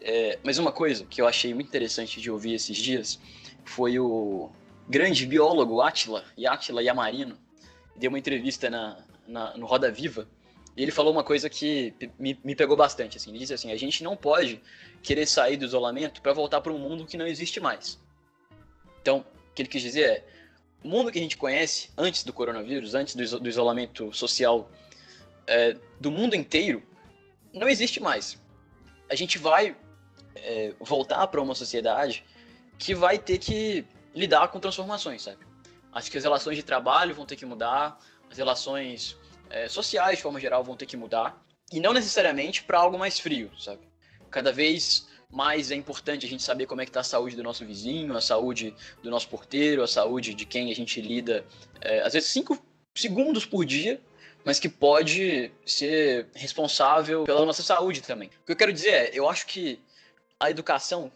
É, 0.01 0.39
mas 0.45 0.57
uma 0.57 0.71
coisa 0.71 1.05
que 1.05 1.21
eu 1.21 1.27
achei 1.27 1.53
muito 1.53 1.67
interessante 1.67 2.21
de 2.21 2.31
ouvir 2.31 2.55
esses 2.55 2.77
dias 2.77 3.19
foi 3.65 3.99
o 3.99 4.49
grande 4.89 5.27
biólogo 5.27 5.81
Atila, 5.81 6.25
Atila 6.47 6.81
Yamarino, 6.81 7.37
deu 7.97 8.09
uma 8.09 8.21
entrevista 8.21 8.71
na, 8.71 9.05
na, 9.27 9.57
no 9.57 9.67
Roda 9.67 9.91
Viva 9.91 10.29
e 10.77 10.83
ele 10.83 10.93
falou 10.93 11.13
uma 11.13 11.25
coisa 11.25 11.51
que 11.51 11.93
me, 12.17 12.39
me 12.45 12.55
pegou 12.55 12.77
bastante. 12.77 13.17
Assim. 13.17 13.31
Ele 13.31 13.41
disse 13.41 13.55
assim: 13.55 13.73
a 13.73 13.77
gente 13.77 14.05
não 14.05 14.17
pode 14.17 14.63
querer 15.03 15.27
sair 15.27 15.57
do 15.57 15.65
isolamento 15.65 16.23
para 16.23 16.33
voltar 16.33 16.61
para 16.61 16.73
um 16.73 16.79
mundo 16.79 17.05
que 17.05 17.17
não 17.17 17.27
existe 17.27 17.59
mais. 17.59 17.99
Então, 19.03 19.27
o 19.51 19.55
que 19.55 19.63
ele 19.63 19.69
quis 19.69 19.83
dizer 19.83 20.03
é: 20.03 20.25
o 20.85 20.89
mundo 20.89 21.11
que 21.11 21.19
a 21.19 21.23
gente 21.23 21.37
conhece 21.37 21.91
antes 21.99 22.23
do 22.23 22.33
coronavírus, 22.33 22.95
antes 22.95 23.17
do, 23.17 23.41
do 23.41 23.49
isolamento 23.49 24.13
social 24.13 24.71
é, 25.47 25.77
do 26.01 26.11
mundo 26.11 26.35
inteiro, 26.35 26.83
não 27.53 27.69
existe 27.69 28.01
mais. 28.01 28.41
A 29.11 29.15
gente 29.15 29.39
vai 29.39 29.77
é, 30.35 30.75
voltar 30.81 31.27
para 31.29 31.41
uma 31.41 31.55
sociedade 31.55 32.25
que 32.79 32.95
vai 32.95 33.19
ter 33.19 33.39
que 33.39 33.85
lidar 34.15 34.49
com 34.49 34.61
transformações, 34.61 35.23
sabe? 35.23 35.39
Acho 35.93 36.11
que 36.11 36.19
as 36.19 36.25
relações 36.25 36.57
de 36.57 36.63
trabalho 36.63 37.15
vão 37.15 37.25
ter 37.25 37.37
que 37.37 37.47
mudar, 37.47 37.99
as 38.31 38.37
relações 38.37 39.17
é, 39.49 39.69
sociais, 39.69 40.19
de 40.19 40.23
forma 40.23 40.41
geral, 40.41 40.63
vão 40.63 40.77
ter 40.77 40.87
que 40.87 40.97
mudar. 40.97 41.43
E 41.73 41.81
não 41.81 41.93
necessariamente 41.93 42.63
para 42.63 42.79
algo 42.79 42.99
mais 42.99 43.19
frio, 43.19 43.51
sabe? 43.59 43.89
Cada 44.31 44.53
vez 44.53 45.09
mais 45.31 45.71
é 45.71 45.75
importante 45.75 46.25
a 46.25 46.29
gente 46.29 46.43
saber 46.43 46.67
como 46.67 46.81
é 46.81 46.85
que 46.85 46.91
está 46.91 47.01
a 47.01 47.05
saúde 47.05 47.35
do 47.35 47.43
nosso 47.43 47.65
vizinho, 47.65 48.17
a 48.17 48.21
saúde 48.21 48.75
do 49.03 49.11
nosso 49.11 49.29
porteiro, 49.29 49.83
a 49.83 49.89
saúde 49.89 50.35
de 50.35 50.45
quem 50.45 50.71
a 50.71 50.75
gente 50.75 51.01
lida, 51.01 51.45
é, 51.81 52.01
às 52.01 52.13
vezes 52.13 52.31
cinco 52.31 52.59
segundos 52.95 53.45
por 53.45 53.65
dia, 53.65 54.01
mas 54.47 54.61
que 54.61 54.69
pode 54.69 55.51
ser 55.67 56.29
responsável 56.33 57.25
pela 57.25 57.45
nossa 57.45 57.65
saúde 57.65 58.01
também. 58.01 58.29
O 58.43 58.47
que 58.47 58.53
eu 58.53 58.57
quero 58.57 58.73
dizer 58.73 58.91
é, 58.91 59.11
eu 59.13 59.29
acho 59.29 59.45
que 59.45 59.81
a 60.39 60.49
educação 60.49 61.11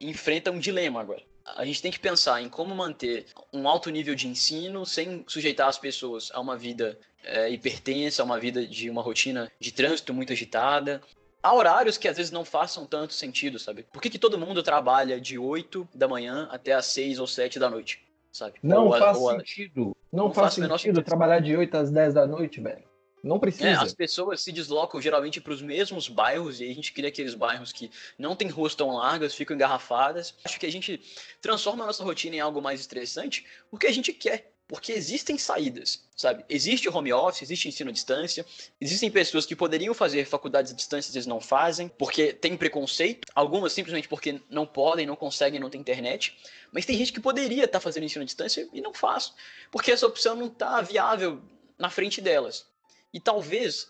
enfrenta 0.00 0.50
um 0.50 0.58
dilema 0.58 0.98
agora. 0.98 1.22
A 1.44 1.64
gente 1.66 1.82
tem 1.82 1.92
que 1.92 1.98
pensar 1.98 2.40
em 2.40 2.48
como 2.48 2.74
manter 2.74 3.26
um 3.52 3.68
alto 3.68 3.90
nível 3.90 4.14
de 4.14 4.26
ensino 4.26 4.86
sem 4.86 5.22
sujeitar 5.28 5.68
as 5.68 5.78
pessoas 5.78 6.30
a 6.32 6.40
uma 6.40 6.56
vida 6.56 6.98
é, 7.22 7.50
hipertensa, 7.50 8.22
a 8.22 8.24
uma 8.24 8.40
vida 8.40 8.66
de 8.66 8.88
uma 8.88 9.02
rotina 9.02 9.52
de 9.60 9.72
trânsito 9.72 10.14
muito 10.14 10.32
agitada. 10.32 11.02
Há 11.42 11.54
horários 11.54 11.98
que 11.98 12.08
às 12.08 12.16
vezes 12.16 12.32
não 12.32 12.46
façam 12.46 12.86
tanto 12.86 13.12
sentido, 13.12 13.58
sabe? 13.58 13.82
Por 13.92 14.00
que, 14.00 14.08
que 14.08 14.18
todo 14.18 14.38
mundo 14.38 14.62
trabalha 14.62 15.20
de 15.20 15.38
8 15.38 15.86
da 15.94 16.08
manhã 16.08 16.48
até 16.50 16.72
as 16.72 16.86
6 16.86 17.18
ou 17.18 17.26
7 17.26 17.58
da 17.58 17.68
noite? 17.68 18.02
Sabe? 18.32 18.54
Não 18.62 18.86
Ou 18.86 18.98
faz 18.98 19.16
ou 19.16 19.30
sentido. 19.30 19.96
Não, 20.12 20.26
Não 20.26 20.32
faz 20.32 20.56
faz 20.56 20.80
sentido 20.82 21.02
trabalhar 21.02 21.40
de 21.40 21.56
8 21.56 21.76
às 21.76 21.90
10 21.90 22.14
da 22.14 22.26
noite, 22.26 22.60
velho. 22.60 22.90
Não 23.22 23.38
precisa. 23.38 23.68
É, 23.68 23.74
as 23.74 23.92
pessoas 23.92 24.42
se 24.42 24.50
deslocam 24.50 25.00
geralmente 25.00 25.40
para 25.40 25.52
os 25.52 25.60
mesmos 25.60 26.08
bairros 26.08 26.60
e 26.60 26.70
a 26.70 26.74
gente 26.74 26.92
cria 26.92 27.08
aqueles 27.08 27.34
bairros 27.34 27.70
que 27.70 27.90
não 28.18 28.34
tem 28.34 28.48
ruas 28.48 28.74
tão 28.74 28.90
largas, 28.90 29.34
ficam 29.34 29.54
engarrafadas. 29.54 30.34
Acho 30.44 30.58
que 30.58 30.66
a 30.66 30.72
gente 30.72 31.00
transforma 31.40 31.84
a 31.84 31.86
nossa 31.88 32.02
rotina 32.02 32.36
em 32.36 32.40
algo 32.40 32.62
mais 32.62 32.80
estressante 32.80 33.44
porque 33.70 33.86
a 33.86 33.92
gente 33.92 34.12
quer. 34.12 34.49
Porque 34.70 34.92
existem 34.92 35.36
saídas, 35.36 36.00
sabe? 36.14 36.44
Existe 36.48 36.88
home 36.88 37.12
office, 37.12 37.42
existe 37.42 37.66
ensino 37.66 37.90
à 37.90 37.92
distância, 37.92 38.46
existem 38.80 39.10
pessoas 39.10 39.44
que 39.44 39.56
poderiam 39.56 39.92
fazer 39.92 40.24
faculdades 40.26 40.70
à 40.70 40.76
distância 40.76 41.10
eles 41.12 41.26
não 41.26 41.40
fazem, 41.40 41.88
porque 41.88 42.32
tem 42.32 42.56
preconceito, 42.56 43.26
algumas 43.34 43.72
simplesmente 43.72 44.06
porque 44.06 44.40
não 44.48 44.64
podem, 44.64 45.04
não 45.04 45.16
conseguem, 45.16 45.58
não 45.58 45.68
tem 45.68 45.80
internet, 45.80 46.38
mas 46.70 46.86
tem 46.86 46.96
gente 46.96 47.12
que 47.12 47.18
poderia 47.18 47.64
estar 47.64 47.80
fazendo 47.80 48.04
ensino 48.04 48.22
à 48.22 48.24
distância 48.24 48.68
e 48.72 48.80
não 48.80 48.94
faz, 48.94 49.32
porque 49.72 49.90
essa 49.90 50.06
opção 50.06 50.36
não 50.36 50.46
está 50.46 50.80
viável 50.82 51.42
na 51.76 51.90
frente 51.90 52.20
delas. 52.20 52.64
E 53.12 53.18
talvez 53.18 53.88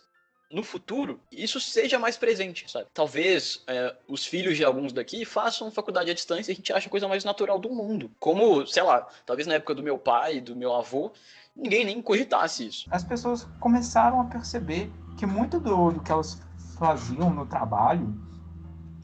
no 0.51 0.63
futuro 0.63 1.21
isso 1.31 1.61
seja 1.61 1.99
mais 1.99 2.17
presente, 2.17 2.71
sabe? 2.71 2.87
Talvez 2.93 3.63
é, 3.67 3.95
os 4.09 4.27
filhos 4.27 4.57
de 4.57 4.65
alguns 4.65 4.93
daqui 4.93 5.25
façam 5.25 5.71
faculdade 5.71 6.11
à 6.11 6.15
distância 6.15 6.51
e 6.51 6.53
a 6.53 6.57
gente 6.57 6.73
acha 6.73 6.89
a 6.89 6.91
coisa 6.91 7.07
mais 7.07 7.25
natural 7.25 7.59
do 7.59 7.71
mundo. 7.71 8.11
Como, 8.19 8.67
sei 8.67 8.83
lá, 8.83 9.07
talvez 9.25 9.47
na 9.47 9.55
época 9.55 9.75
do 9.75 9.83
meu 9.83 9.97
pai, 9.97 10.41
do 10.41 10.57
meu 10.57 10.75
avô, 10.75 11.13
ninguém 11.55 11.85
nem 11.85 12.03
cogitasse 12.03 12.67
isso. 12.67 12.89
As 12.91 13.05
pessoas 13.05 13.47
começaram 13.61 14.21
a 14.21 14.25
perceber 14.25 14.91
que 15.17 15.25
muito 15.25 15.61
do, 15.61 15.93
do 15.93 16.01
que 16.01 16.11
elas 16.11 16.43
faziam 16.79 17.31
no 17.31 17.47
trabalho 17.47 18.13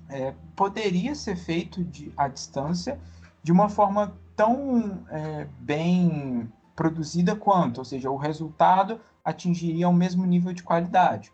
é, 0.08 0.34
poderia 0.56 1.14
ser 1.14 1.36
feito 1.36 1.84
de, 1.84 2.12
à 2.16 2.26
distância 2.26 2.98
de 3.42 3.52
uma 3.52 3.68
forma 3.68 4.16
tão 4.34 5.06
é, 5.10 5.46
bem 5.60 6.50
produzida 6.74 7.34
quanto, 7.34 7.78
ou 7.78 7.84
seja, 7.84 8.10
o 8.10 8.16
resultado 8.16 9.00
atingiria 9.26 9.88
o 9.88 9.92
mesmo 9.92 10.24
nível 10.24 10.52
de 10.52 10.62
qualidade. 10.62 11.32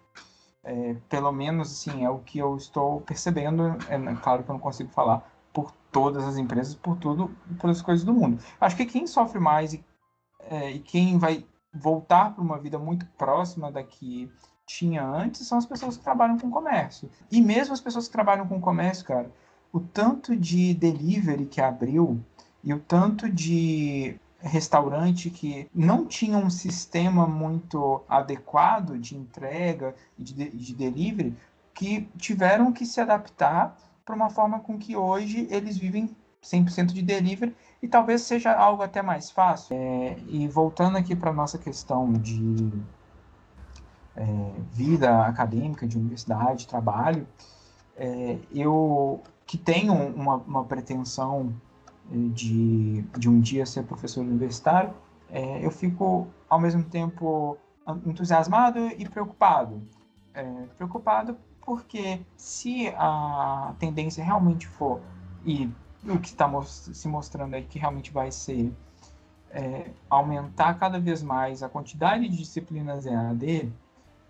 É, 0.64 0.97
pelo 1.09 1.30
menos, 1.30 1.70
assim, 1.70 2.05
é 2.05 2.11
o 2.11 2.20
que 2.20 2.38
eu 2.38 2.57
estou 2.57 3.03
percebendo. 3.03 3.76
É 3.88 3.99
né, 3.99 4.18
claro 4.22 4.43
que 4.43 4.51
eu 4.51 4.55
não 4.55 4.61
consigo 4.61 4.90
falar 4.90 5.30
por 5.53 5.70
todas 5.93 6.24
as 6.24 6.38
empresas, 6.38 6.74
por 6.74 6.97
tudo, 6.97 7.30
por 7.61 7.68
as 7.68 7.82
coisas 7.82 8.05
do 8.05 8.14
mundo. 8.14 8.43
Acho 8.59 8.76
que 8.76 8.86
quem 8.86 9.07
sofre 9.07 9.38
mais 9.38 9.74
e, 9.74 9.84
é, 10.40 10.70
e 10.70 10.78
quem 10.78 11.18
vai 11.18 11.45
voltar 11.74 12.34
para 12.34 12.43
uma 12.43 12.59
vida 12.59 12.78
muito 12.78 13.05
próxima 13.18 13.70
da 13.70 13.82
que 13.82 14.32
tinha 14.66 15.05
antes 15.05 15.47
são 15.47 15.59
as 15.59 15.66
pessoas 15.66 15.99
que 15.99 16.03
trabalham 16.03 16.38
com 16.38 16.51
comércio. 16.51 17.11
E 17.30 17.43
mesmo 17.43 17.74
as 17.74 17.80
pessoas 17.80 18.07
que 18.07 18.12
trabalham 18.12 18.49
com 18.49 18.59
comércio, 18.59 19.05
cara, 19.05 19.30
o 19.70 19.80
tanto 19.80 20.34
de 20.34 20.72
delivery 20.72 21.45
que 21.45 21.61
abriu 21.61 22.24
e 22.64 22.72
o 22.72 22.78
tanto 22.78 23.28
de 23.28 24.18
restaurante 24.43 25.30
que 25.30 25.68
não 25.74 26.07
tinha 26.07 26.36
um 26.36 26.51
sistema 26.51 27.26
muito 27.26 28.03
adequado 28.09 28.99
de 28.99 29.16
entrega 29.16 29.95
e 30.18 30.24
de, 30.24 30.51
de 30.51 30.74
delivery, 30.74 31.36
que 31.74 32.09
tiveram 32.16 32.72
que 32.72 32.84
se 32.84 33.01
adaptar 33.01 33.76
para 34.05 34.14
uma 34.14 34.30
forma 34.30 34.61
com 34.61 34.78
que 34.78 34.97
hoje 34.97 35.47
eles 35.51 35.78
vivem 35.78 36.14
100% 36.43 36.86
de 36.86 37.03
delivery 37.03 37.55
e 37.80 37.88
talvez 37.88 38.22
seja 38.22 38.53
algo 38.53 38.82
até 38.82 39.01
mais 39.01 39.30
fácil. 39.30 39.76
É, 39.76 40.16
e 40.26 40.49
voltando 40.49 40.99
aqui 40.99 41.14
para 41.14 41.30
a 41.30 41.34
nossa 41.34 41.57
questão 41.57 42.12
de 42.12 42.70
é, 44.16 44.24
vida 44.72 45.24
acadêmica, 45.24 45.86
de 45.86 45.97
universidade, 45.97 46.66
trabalho, 46.66 47.26
é, 47.97 48.38
eu 48.53 49.22
que 49.47 49.59
tenho 49.59 49.93
uma, 49.93 50.36
uma 50.36 50.64
pretensão 50.64 51.53
de, 52.11 53.03
de 53.18 53.28
um 53.28 53.40
dia 53.40 53.64
ser 53.64 53.84
professor 53.84 54.20
universitário, 54.20 54.92
é, 55.30 55.64
eu 55.64 55.70
fico 55.70 56.28
ao 56.48 56.61
mesmo 56.61 56.82
tempo 56.84 57.57
entusiasmado 58.07 58.78
e 58.98 59.09
preocupado. 59.09 59.82
É, 60.34 60.44
preocupado 60.76 61.36
porque 61.64 62.20
se 62.36 62.88
a 62.96 63.74
tendência 63.78 64.24
realmente 64.24 64.66
for 64.66 65.00
e 65.44 65.70
o 66.05 66.18
que 66.18 66.28
está 66.28 66.50
se 66.64 67.07
mostrando 67.09 67.55
aí 67.55 67.62
que 67.62 67.78
realmente 67.78 68.11
vai 68.11 68.30
ser 68.30 68.72
é, 69.50 69.90
aumentar 70.09 70.74
cada 70.74 70.98
vez 70.98 71.22
mais 71.22 71.62
a 71.62 71.68
quantidade 71.68 72.28
de 72.28 72.36
disciplinas 72.36 73.07
EAD, 73.07 73.72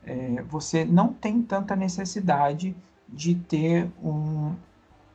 é, 0.05 0.43
você 0.43 0.85
não 0.85 1.13
tem 1.13 1.43
tanta 1.43 1.77
necessidade 1.77 2.77
de 3.09 3.35
ter 3.35 3.91
um, 4.03 4.55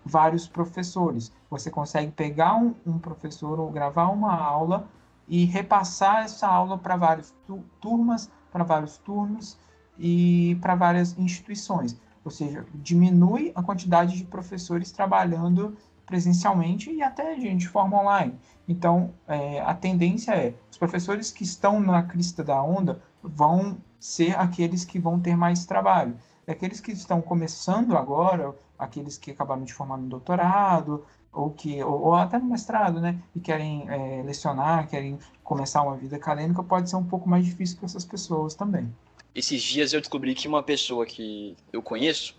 vários 0.08 0.48
professores. 0.48 1.32
Você 1.50 1.70
consegue 1.70 2.12
pegar 2.12 2.56
um, 2.56 2.74
um 2.86 2.98
professor 2.98 3.60
ou 3.60 3.70
gravar 3.70 4.08
uma 4.08 4.34
aula 4.34 4.88
e 5.28 5.46
repassar 5.46 6.24
essa 6.24 6.48
aula 6.48 6.78
para 6.78 6.96
várias 6.96 7.36
tu, 7.46 7.64
turmas, 7.82 8.32
para 8.52 8.64
vários 8.64 8.98
turnos 8.98 9.58
e 10.00 10.58
para 10.62 10.76
várias 10.76 11.18
instituições. 11.18 12.00
Ou 12.24 12.32
seja, 12.32 12.66
diminui 12.74 13.52
a 13.56 13.62
quantidade 13.62 14.18
de 14.18 14.24
professores 14.24 14.92
trabalhando 14.92 15.78
presencialmente 16.06 16.90
e 16.90 17.04
até 17.04 17.36
de 17.36 17.68
forma 17.68 18.02
online. 18.02 18.34
Então, 18.68 19.14
é, 19.28 19.62
a 19.62 19.74
tendência 19.74 20.32
é 20.32 20.54
os 20.72 20.78
professores 20.78 21.32
que 21.32 21.44
estão 21.44 21.80
na 21.80 22.02
crista 22.04 22.44
da 22.44 22.62
onda 22.64 23.02
vão 23.22 23.78
ser 24.00 24.38
aqueles 24.40 24.86
que 24.86 25.00
vão 25.00 25.20
ter 25.20 25.36
mais 25.36 25.66
trabalho. 25.66 26.16
E 26.48 26.52
aqueles 26.52 26.80
que 26.80 26.92
estão 26.92 27.22
começando 27.22 27.98
agora, 27.98 28.56
aqueles 28.78 29.18
que 29.18 29.32
acabaram 29.32 29.64
de 29.64 29.74
formar 29.74 29.98
no 29.98 30.08
doutorado, 30.08 31.06
ou 31.32 31.52
que 31.52 31.84
ou, 31.84 32.08
ou 32.08 32.16
até 32.16 32.38
no 32.38 32.46
mestrado, 32.46 33.00
né, 33.00 33.20
e 33.36 33.40
querem 33.40 33.90
é, 33.90 34.24
lecionar, 34.24 34.88
querem 34.88 35.20
começar 35.44 35.82
uma 35.82 35.96
vida 35.96 36.16
acadêmica, 36.16 36.64
pode 36.64 36.90
ser 36.90 36.96
um 36.96 37.04
pouco 37.04 37.30
mais 37.30 37.46
difícil 37.46 37.78
para 37.78 37.86
essas 37.86 38.06
pessoas 38.06 38.56
também. 38.56 38.94
Esses 39.34 39.62
dias 39.62 39.94
eu 39.94 40.00
descobri 40.00 40.34
que 40.34 40.48
uma 40.48 40.64
pessoa 40.64 41.06
que 41.06 41.56
eu 41.72 41.82
conheço 41.82 42.36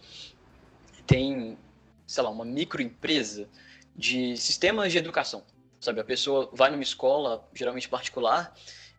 tem, 1.07 1.57
sei 2.07 2.22
lá, 2.22 2.28
uma 2.28 2.45
microempresa 2.45 3.49
de 3.95 4.36
sistemas 4.36 4.93
de 4.93 4.99
educação. 4.99 5.43
Sabe, 5.80 6.01
a 6.01 6.05
pessoa 6.05 6.51
vai 6.53 6.70
numa 6.70 6.82
escola, 6.82 7.49
geralmente 7.55 7.89
particular, 7.89 8.53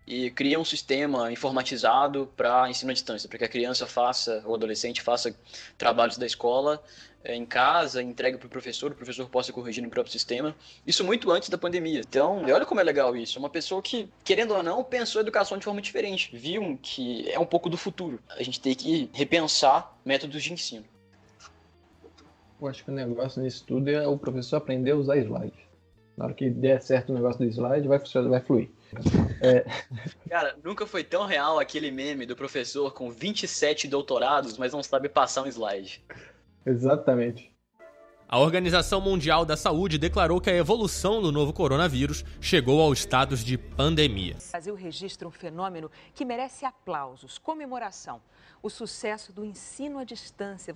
e 0.09 0.31
cria 0.31 0.59
um 0.59 0.65
sistema 0.65 1.31
informatizado 1.31 2.27
para 2.35 2.67
ensino 2.67 2.89
à 2.89 2.93
distância, 2.95 3.29
para 3.29 3.37
que 3.37 3.45
a 3.45 3.47
criança 3.47 3.85
faça, 3.85 4.41
ou 4.43 4.55
adolescente 4.55 5.03
faça 5.03 5.35
trabalhos 5.77 6.17
da 6.17 6.25
escola 6.25 6.81
é, 7.23 7.35
em 7.35 7.45
casa, 7.45 8.01
entregue 8.01 8.39
para 8.39 8.47
o 8.47 8.49
professor, 8.49 8.91
o 8.91 8.95
professor 8.95 9.29
possa 9.29 9.53
corrigir 9.53 9.83
no 9.83 9.89
próprio 9.89 10.11
sistema. 10.11 10.55
Isso 10.87 11.03
muito 11.03 11.29
antes 11.29 11.47
da 11.49 11.59
pandemia. 11.59 11.99
Então, 11.99 12.43
olha 12.43 12.65
como 12.65 12.81
é 12.81 12.83
legal 12.83 13.15
isso. 13.15 13.37
É 13.37 13.39
uma 13.39 13.51
pessoa 13.51 13.83
que, 13.83 14.09
querendo 14.23 14.55
ou 14.55 14.63
não, 14.63 14.83
pensou 14.83 15.19
a 15.19 15.21
educação 15.21 15.59
de 15.59 15.65
forma 15.65 15.79
diferente. 15.79 16.35
Viu 16.35 16.79
que 16.81 17.29
é 17.29 17.37
um 17.37 17.45
pouco 17.45 17.69
do 17.69 17.77
futuro. 17.77 18.19
A 18.35 18.41
gente 18.41 18.59
tem 18.59 18.73
que 18.73 19.11
repensar 19.13 19.95
métodos 20.03 20.41
de 20.41 20.51
ensino. 20.51 20.85
Eu 22.59 22.67
acho 22.67 22.83
que 22.83 22.89
o 22.89 22.93
negócio 22.95 23.43
nisso 23.43 23.63
tudo 23.63 23.91
é 23.91 24.07
o 24.07 24.17
professor 24.17 24.57
aprender 24.57 24.91
a 24.91 24.95
usar 24.95 25.17
slide. 25.17 25.69
Na 26.17 26.25
hora 26.25 26.33
que 26.33 26.49
der 26.49 26.81
certo 26.81 27.11
o 27.11 27.15
negócio 27.15 27.45
do 27.45 27.45
slide, 27.45 27.87
vai, 27.87 27.99
vai 28.27 28.39
fluir. 28.39 28.69
É... 29.41 29.65
Cara, 30.29 30.57
nunca 30.63 30.85
foi 30.85 31.03
tão 31.03 31.25
real 31.25 31.59
aquele 31.59 31.91
meme 31.91 32.25
do 32.25 32.35
professor 32.35 32.93
com 32.93 33.11
27 33.11 33.87
doutorados, 33.87 34.57
mas 34.57 34.73
não 34.73 34.83
sabe 34.83 35.09
passar 35.09 35.43
um 35.43 35.47
slide. 35.47 36.03
Exatamente. 36.65 37.49
A 38.31 38.37
Organização 38.37 39.01
Mundial 39.01 39.43
da 39.43 39.57
Saúde 39.57 39.97
declarou 39.97 40.39
que 40.39 40.51
a 40.51 40.55
evolução 40.55 41.19
do 41.19 41.31
novo 41.31 41.51
coronavírus 41.51 42.23
chegou 42.39 42.79
aos 42.79 42.99
estados 42.99 43.43
de 43.43 43.57
pandemia. 43.57 44.35
O 44.37 44.51
Brasil 44.51 44.75
registra 44.75 45.27
um 45.27 45.31
fenômeno 45.31 45.89
que 46.13 46.23
merece 46.23 46.63
aplausos, 46.63 47.39
comemoração: 47.39 48.21
o 48.61 48.69
sucesso 48.69 49.33
do 49.33 49.43
ensino 49.43 49.97
à 49.97 50.03
distância. 50.03 50.75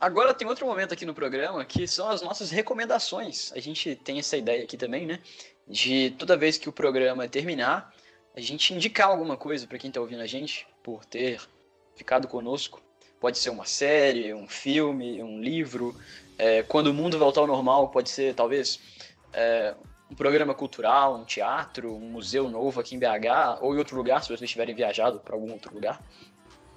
Agora 0.00 0.32
tem 0.32 0.46
outro 0.46 0.64
momento 0.64 0.94
aqui 0.94 1.04
no 1.04 1.12
programa 1.12 1.64
que 1.64 1.88
são 1.88 2.08
as 2.08 2.22
nossas 2.22 2.52
recomendações. 2.52 3.52
A 3.52 3.58
gente 3.58 3.96
tem 3.96 4.20
essa 4.20 4.36
ideia 4.36 4.62
aqui 4.62 4.76
também, 4.76 5.06
né? 5.06 5.18
De 5.66 6.10
toda 6.18 6.36
vez 6.36 6.58
que 6.58 6.68
o 6.68 6.72
programa 6.72 7.28
terminar, 7.28 7.94
a 8.34 8.40
gente 8.40 8.74
indicar 8.74 9.08
alguma 9.08 9.36
coisa 9.36 9.66
para 9.66 9.78
quem 9.78 9.88
está 9.88 10.00
ouvindo 10.00 10.22
a 10.22 10.26
gente, 10.26 10.66
por 10.82 11.04
ter 11.04 11.40
ficado 11.94 12.26
conosco. 12.26 12.82
Pode 13.20 13.38
ser 13.38 13.50
uma 13.50 13.66
série, 13.66 14.32
um 14.32 14.48
filme, 14.48 15.22
um 15.22 15.40
livro. 15.40 15.94
É, 16.38 16.62
quando 16.62 16.88
o 16.88 16.94
mundo 16.94 17.18
voltar 17.18 17.42
ao 17.42 17.46
normal, 17.46 17.88
pode 17.88 18.08
ser 18.08 18.34
talvez 18.34 18.80
é, 19.32 19.74
um 20.10 20.14
programa 20.14 20.54
cultural, 20.54 21.16
um 21.16 21.24
teatro, 21.24 21.94
um 21.94 22.10
museu 22.10 22.48
novo 22.48 22.80
aqui 22.80 22.94
em 22.94 22.98
BH 22.98 23.60
ou 23.60 23.74
em 23.74 23.78
outro 23.78 23.96
lugar, 23.96 24.22
se 24.22 24.34
vocês 24.34 24.50
tiverem 24.50 24.74
viajado 24.74 25.20
para 25.20 25.34
algum 25.34 25.52
outro 25.52 25.72
lugar. 25.74 26.02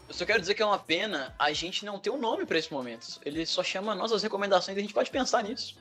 Eu 0.08 0.14
só 0.14 0.26
quero 0.26 0.40
dizer 0.40 0.54
que 0.54 0.62
é 0.62 0.66
uma 0.66 0.78
pena 0.78 1.34
a 1.40 1.52
gente 1.54 1.86
não 1.86 1.98
ter 1.98 2.10
um 2.10 2.20
nome 2.20 2.46
para 2.46 2.58
esse 2.60 2.72
momento. 2.72 3.20
Ele 3.26 3.46
só 3.46 3.64
chama 3.64 3.96
nossas 3.96 4.22
recomendações 4.22 4.78
e 4.78 4.80
a 4.80 4.84
gente 4.84 4.94
pode 4.94 5.10
pensar 5.10 5.44
nisso. 5.44 5.76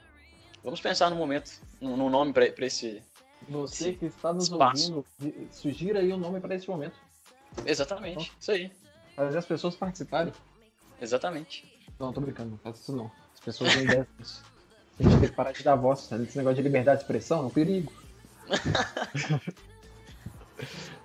Vamos 0.62 0.80
pensar 0.80 1.10
no 1.10 1.16
momento, 1.16 1.60
num 1.80 2.08
nome 2.08 2.32
para 2.32 2.46
esse. 2.66 3.02
Você 3.48 3.88
esse 3.90 3.98
que 3.98 4.06
está 4.06 4.32
nos 4.32 4.44
espaço. 4.44 5.04
ouvindo, 5.18 5.52
sugira 5.52 5.98
aí 5.98 6.12
um 6.12 6.16
nome 6.16 6.40
para 6.40 6.54
esse 6.54 6.68
momento. 6.68 6.96
Exatamente, 7.66 8.22
então, 8.22 8.36
isso 8.38 8.52
aí. 8.52 8.70
Fazer 9.16 9.38
as 9.38 9.44
pessoas 9.44 9.74
participarem. 9.74 10.32
Exatamente. 11.00 11.70
Não, 11.98 12.12
tô 12.12 12.20
brincando, 12.20 12.50
não 12.50 12.58
faça 12.58 12.80
isso 12.80 12.94
não. 12.94 13.10
As 13.34 13.40
pessoas 13.40 13.74
não 13.74 13.84
devem. 13.84 14.06
A 15.00 15.02
gente 15.02 15.20
tem 15.20 15.28
que 15.30 15.34
parar 15.34 15.52
de 15.52 15.64
dar 15.64 15.74
voz, 15.74 16.00
sabe? 16.00 16.24
Esse 16.24 16.38
negócio 16.38 16.56
de 16.56 16.62
liberdade 16.62 16.98
de 16.98 17.04
expressão 17.04 17.40
é 17.40 17.46
um 17.46 17.50
perigo. 17.50 17.92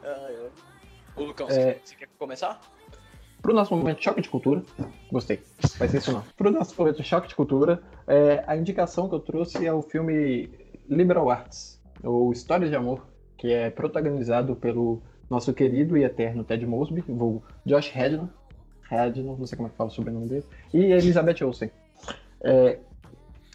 ah, 0.04 0.50
Ô, 1.16 1.24
Lucão, 1.24 1.48
é... 1.50 1.80
você 1.84 1.96
quer 1.96 2.08
começar? 2.20 2.62
Pro 3.42 3.54
nosso 3.54 3.76
momento 3.76 4.04
choque 4.04 4.22
de 4.22 4.30
cultura, 4.30 4.64
gostei, 5.12 5.40
vai 5.78 5.88
ser 5.88 5.98
isso 5.98 6.12
não. 6.12 6.24
Pro 6.36 6.52
nosso 6.52 6.76
momento 6.78 7.04
choque 7.04 7.28
de 7.28 7.36
cultura, 7.36 7.82
é, 8.08 8.44
a 8.48 8.58
indicação 8.58 9.08
que 9.08 9.16
eu 9.16 9.20
trouxe 9.20 9.66
é 9.66 9.72
o 9.72 9.82
filme 9.82 10.50
Liberal 10.90 11.30
Arts, 11.30 11.80
ou 12.04 12.32
História 12.32 12.68
de 12.68 12.76
Amor, 12.76 13.06
que 13.38 13.52
é 13.52 13.70
protagonizado 13.70 14.56
pelo 14.56 15.02
nosso 15.30 15.54
querido 15.54 15.98
e 15.98 16.04
eterno 16.04 16.44
Ted 16.44 16.66
Mosby, 16.66 17.04
o 17.08 17.42
Josh 17.66 17.96
Hedman, 17.96 18.30
Hadno, 18.90 19.36
não 19.38 19.46
sei 19.46 19.58
como 19.58 19.68
é 19.68 19.72
que 19.72 19.78
fala 19.78 19.90
o 19.90 19.94
sobrenome 19.94 20.28
dele, 20.28 20.46
e 20.74 20.92
Elizabeth 20.92 21.44
Olsen. 21.44 21.70
É, 22.42 22.80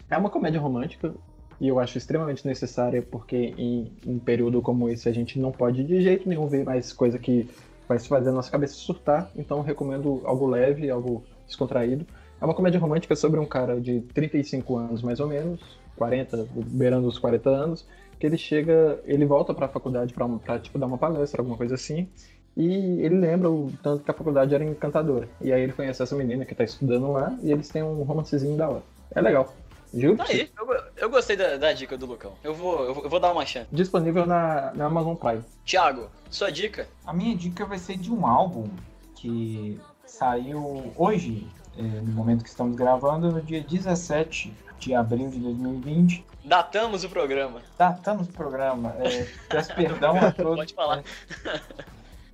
é 0.09 0.17
uma 0.17 0.29
comédia 0.29 0.59
romântica 0.59 1.13
e 1.59 1.67
eu 1.67 1.79
acho 1.79 1.97
extremamente 1.97 2.45
necessária 2.45 3.01
porque 3.01 3.53
em 3.57 3.91
um 4.05 4.19
período 4.19 4.61
como 4.61 4.89
esse 4.89 5.07
a 5.07 5.11
gente 5.11 5.39
não 5.39 5.51
pode 5.51 5.83
de 5.83 6.01
jeito 6.01 6.27
nenhum 6.27 6.47
ver 6.47 6.65
mais 6.65 6.91
coisa 6.91 7.17
que 7.17 7.49
vai 7.87 7.99
se 7.99 8.07
fazer 8.07 8.29
a 8.29 8.33
nossa 8.33 8.51
cabeça 8.51 8.73
surtar, 8.73 9.31
então 9.35 9.61
recomendo 9.61 10.21
algo 10.25 10.47
leve, 10.47 10.89
algo 10.89 11.23
descontraído. 11.45 12.05
É 12.41 12.45
uma 12.45 12.53
comédia 12.53 12.79
romântica 12.79 13.15
sobre 13.15 13.39
um 13.39 13.45
cara 13.45 13.79
de 13.79 14.01
35 14.13 14.77
anos 14.77 15.01
mais 15.01 15.19
ou 15.19 15.27
menos, 15.27 15.61
40, 15.95 16.47
beirando 16.67 17.07
os 17.07 17.17
40 17.17 17.49
anos, 17.49 17.87
que 18.19 18.25
ele 18.25 18.37
chega, 18.37 18.99
ele 19.05 19.25
volta 19.25 19.53
para 19.53 19.65
a 19.65 19.69
faculdade 19.69 20.13
para 20.13 20.59
tipo 20.59 20.77
dar 20.79 20.87
uma 20.87 20.97
palestra, 20.97 21.41
alguma 21.41 21.57
coisa 21.57 21.75
assim, 21.75 22.07
e 22.55 23.01
ele 23.01 23.15
lembra 23.15 23.49
o 23.49 23.71
tanto 23.81 24.03
que 24.03 24.11
a 24.11 24.13
faculdade 24.13 24.53
era 24.53 24.63
encantadora. 24.63 25.27
E 25.41 25.51
aí 25.51 25.61
ele 25.61 25.73
conhece 25.73 26.03
essa 26.03 26.15
menina 26.15 26.45
que 26.45 26.53
tá 26.53 26.63
estudando 26.63 27.11
lá 27.11 27.37
e 27.41 27.51
eles 27.51 27.69
têm 27.69 27.83
um 27.83 28.03
romancezinho 28.03 28.55
da 28.55 28.69
hora. 28.69 28.83
É 29.15 29.21
legal. 29.21 29.53
Juro? 29.93 30.17
Tá 30.17 30.25
aí, 30.27 30.49
eu, 30.57 30.83
eu 30.97 31.09
gostei 31.09 31.35
da, 31.35 31.57
da, 31.57 31.71
dica 31.71 31.95
do 31.97 32.05
Lucão. 32.05 32.33
Eu 32.43 32.53
vou, 32.53 32.83
eu 32.85 33.09
vou, 33.09 33.19
dar 33.19 33.31
uma 33.31 33.45
chance. 33.45 33.67
Disponível 33.71 34.25
na, 34.25 34.73
na 34.73 34.85
Amazon 34.85 35.15
Prime. 35.15 35.43
Thiago, 35.65 36.09
sua 36.31 36.51
dica? 36.51 36.87
A 37.05 37.13
minha 37.13 37.35
dica 37.35 37.65
vai 37.65 37.77
ser 37.77 37.97
de 37.97 38.11
um 38.11 38.25
álbum 38.25 38.67
que 39.15 39.79
saiu 40.05 40.91
hoje, 40.97 41.47
é, 41.77 41.81
no 41.81 42.11
momento 42.11 42.43
que 42.43 42.49
estamos 42.49 42.75
gravando, 42.75 43.31
no 43.31 43.41
dia 43.41 43.61
17 43.61 44.51
de 44.79 44.95
abril 44.95 45.29
de 45.29 45.39
2020. 45.39 46.25
Datamos 46.43 47.03
o 47.03 47.09
programa. 47.09 47.61
Datamos 47.77 48.27
o 48.27 48.31
programa. 48.31 48.95
É, 48.99 49.27
peço 49.47 49.73
perdão 49.75 50.17
a 50.17 50.31
todos. 50.31 50.55
Pode 50.55 50.73
falar. 50.73 51.03
É, 51.45 51.61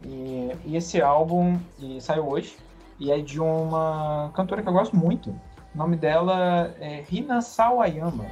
e, 0.06 0.52
e 0.66 0.78
esse 0.78 1.02
álbum 1.02 1.60
e 1.78 2.00
saiu 2.00 2.28
hoje 2.28 2.56
e 3.00 3.12
é 3.12 3.20
de 3.20 3.40
uma 3.40 4.32
cantora 4.36 4.62
que 4.62 4.68
eu 4.68 4.74
gosto 4.74 4.96
muito. 4.96 5.34
O 5.74 5.78
nome 5.78 5.96
dela 5.98 6.74
é 6.80 7.04
Rina 7.08 7.42
Sawayama. 7.42 8.26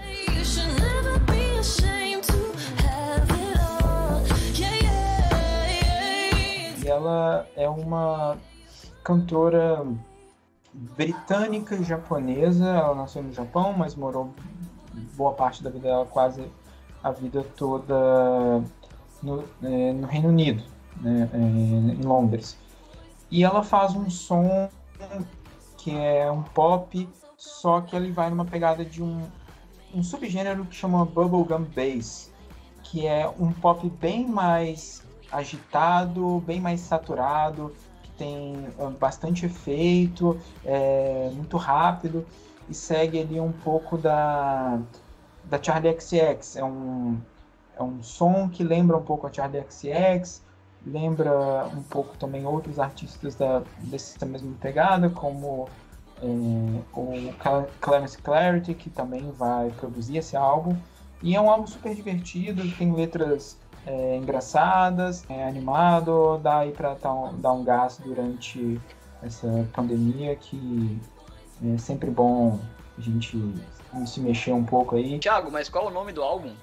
E 6.84 6.88
ela 6.88 7.48
é 7.56 7.70
uma 7.70 8.38
cantora 9.04 9.86
britânica 10.74 11.76
e 11.76 11.84
japonesa. 11.84 12.66
Ela 12.66 12.96
nasceu 12.96 13.22
no 13.22 13.32
Japão, 13.32 13.74
mas 13.74 13.96
morou 13.96 14.34
boa 15.16 15.34
parte 15.34 15.64
da 15.64 15.70
vida 15.70 15.88
dela, 15.88 16.06
quase 16.06 16.44
a 17.04 17.12
vida 17.12 17.46
toda 17.56 18.64
no, 19.22 19.44
é, 19.64 19.94
no 19.94 20.08
Reino 20.08 20.30
Unido 20.30 20.64
né, 21.02 21.30
é, 21.34 21.38
em 21.38 22.02
Londres. 22.02 22.58
E 23.30 23.44
ela 23.44 23.64
faz 23.64 23.94
um 23.94 24.10
som 24.10 24.70
que 25.78 25.96
é 25.96 26.30
um 26.32 26.42
pop, 26.42 27.08
só 27.38 27.82
que 27.82 27.96
ele 27.96 28.12
vai 28.12 28.30
numa 28.30 28.46
pegada 28.46 28.84
de 28.84 29.02
um, 29.02 29.22
um 29.94 30.04
subgênero 30.04 30.66
que 30.66 30.76
chama 30.76 31.06
Bubblegum 31.06 31.64
Bass, 31.64 32.32
que 32.84 33.06
é 33.06 33.32
um 33.40 33.52
pop 33.54 33.88
bem 34.02 34.28
mais 34.28 35.04
agitado, 35.32 36.44
bem 36.48 36.60
mais 36.60 36.82
saturado, 36.82 37.74
que 38.02 38.10
tem 38.12 38.68
ah, 38.80 38.90
bastante 39.00 39.46
efeito, 39.46 40.40
é 40.66 41.30
muito 41.34 41.58
rápido 41.58 42.26
e 42.68 42.74
segue 42.74 43.22
ali 43.22 43.40
um 43.40 43.52
pouco 43.52 43.98
da 43.98 44.80
da 45.44 45.62
Charlie 45.62 45.96
XX. 46.00 46.58
É 46.58 46.64
um, 46.64 47.18
é 47.78 47.84
um 47.84 48.02
som 48.04 48.50
que 48.50 48.64
lembra 48.64 48.98
um 48.98 49.04
pouco 49.04 49.28
a 49.28 49.32
Charlie 49.32 49.64
XX, 49.70 50.42
lembra 50.86 51.68
um 51.74 51.84
pouco 51.84 52.18
também 52.18 52.46
outros 52.46 52.80
artistas 52.80 53.36
da, 53.36 53.62
dessa 53.80 54.26
mesma 54.26 54.54
pegada, 54.60 55.10
como 55.10 55.70
é, 56.22 56.28
o 56.94 57.68
Clarence 57.80 58.18
Clarity, 58.18 58.74
que 58.74 58.90
também 58.90 59.32
vai 59.32 59.70
produzir 59.72 60.18
esse 60.18 60.36
álbum. 60.36 60.76
E 61.22 61.36
é 61.36 61.42
um 61.42 61.50
álbum 61.50 61.66
super 61.66 61.96
divertido, 61.96 62.64
tem 62.78 62.94
letras 62.94 63.58
é, 63.86 64.18
engraçadas, 64.18 65.24
é 65.30 65.48
animado, 65.48 66.40
dá 66.44 66.60
aí 66.60 66.72
pra 66.72 66.94
dar 66.94 67.14
um, 67.14 67.40
dar 67.40 67.54
um 67.54 67.64
gás 67.64 68.00
durante 68.04 68.80
essa 69.24 69.68
pandemia 69.74 70.36
que 70.36 71.00
é 71.66 71.78
sempre 71.78 72.12
bom 72.12 72.60
a 72.98 73.02
gente 73.02 73.38
se 74.06 74.20
mexer 74.20 74.52
um 74.52 74.64
pouco 74.64 74.96
aí. 74.96 75.18
Thiago, 75.20 75.52
mas 75.52 75.70
qual 75.70 75.86
é 75.86 75.88
o 75.88 75.94
nome 75.94 76.12
do 76.12 76.22
álbum? 76.22 76.54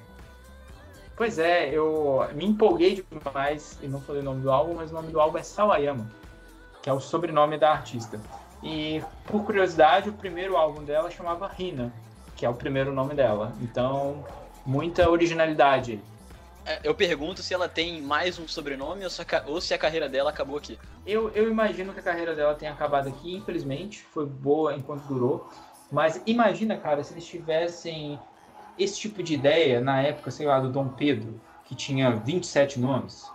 Pois 1.16 1.38
é, 1.38 1.70
eu 1.70 2.26
me 2.34 2.44
empolguei 2.44 3.04
demais 3.10 3.78
e 3.80 3.86
não 3.86 4.00
falei 4.00 4.20
o 4.20 4.24
nome 4.24 4.40
do 4.40 4.50
álbum, 4.50 4.74
mas 4.74 4.90
o 4.90 4.94
nome 4.94 5.12
do 5.12 5.20
álbum 5.20 5.38
é 5.38 5.42
Sawayama, 5.42 6.06
que 6.82 6.90
é 6.90 6.92
o 6.92 7.00
sobrenome 7.00 7.56
da 7.56 7.70
artista. 7.70 8.20
E 8.64 9.02
por 9.26 9.44
curiosidade, 9.44 10.08
o 10.08 10.12
primeiro 10.12 10.56
álbum 10.56 10.82
dela 10.82 11.10
chamava 11.10 11.46
Rina, 11.46 11.92
que 12.34 12.46
é 12.46 12.48
o 12.48 12.54
primeiro 12.54 12.92
nome 12.92 13.14
dela. 13.14 13.52
Então, 13.60 14.24
muita 14.64 15.08
originalidade. 15.08 16.00
É, 16.66 16.80
eu 16.82 16.94
pergunto 16.94 17.42
se 17.42 17.52
ela 17.52 17.68
tem 17.68 18.00
mais 18.00 18.38
um 18.38 18.48
sobrenome 18.48 19.02
ou 19.46 19.60
se 19.60 19.74
a 19.74 19.78
carreira 19.78 20.08
dela 20.08 20.30
acabou 20.30 20.56
aqui. 20.56 20.78
Eu, 21.06 21.28
eu 21.30 21.50
imagino 21.50 21.92
que 21.92 22.00
a 22.00 22.02
carreira 22.02 22.34
dela 22.34 22.54
tenha 22.54 22.72
acabado 22.72 23.08
aqui, 23.08 23.34
infelizmente. 23.34 24.02
Foi 24.02 24.24
boa 24.24 24.74
enquanto 24.74 25.04
durou. 25.04 25.46
Mas 25.92 26.22
imagina, 26.26 26.78
cara, 26.78 27.04
se 27.04 27.12
eles 27.12 27.26
tivessem 27.26 28.18
esse 28.78 28.98
tipo 28.98 29.22
de 29.22 29.34
ideia 29.34 29.80
na 29.80 30.00
época, 30.00 30.30
sei 30.30 30.46
lá, 30.46 30.58
do 30.58 30.72
Dom 30.72 30.88
Pedro, 30.88 31.38
que 31.66 31.74
tinha 31.74 32.10
27 32.10 32.80
nomes. 32.80 33.30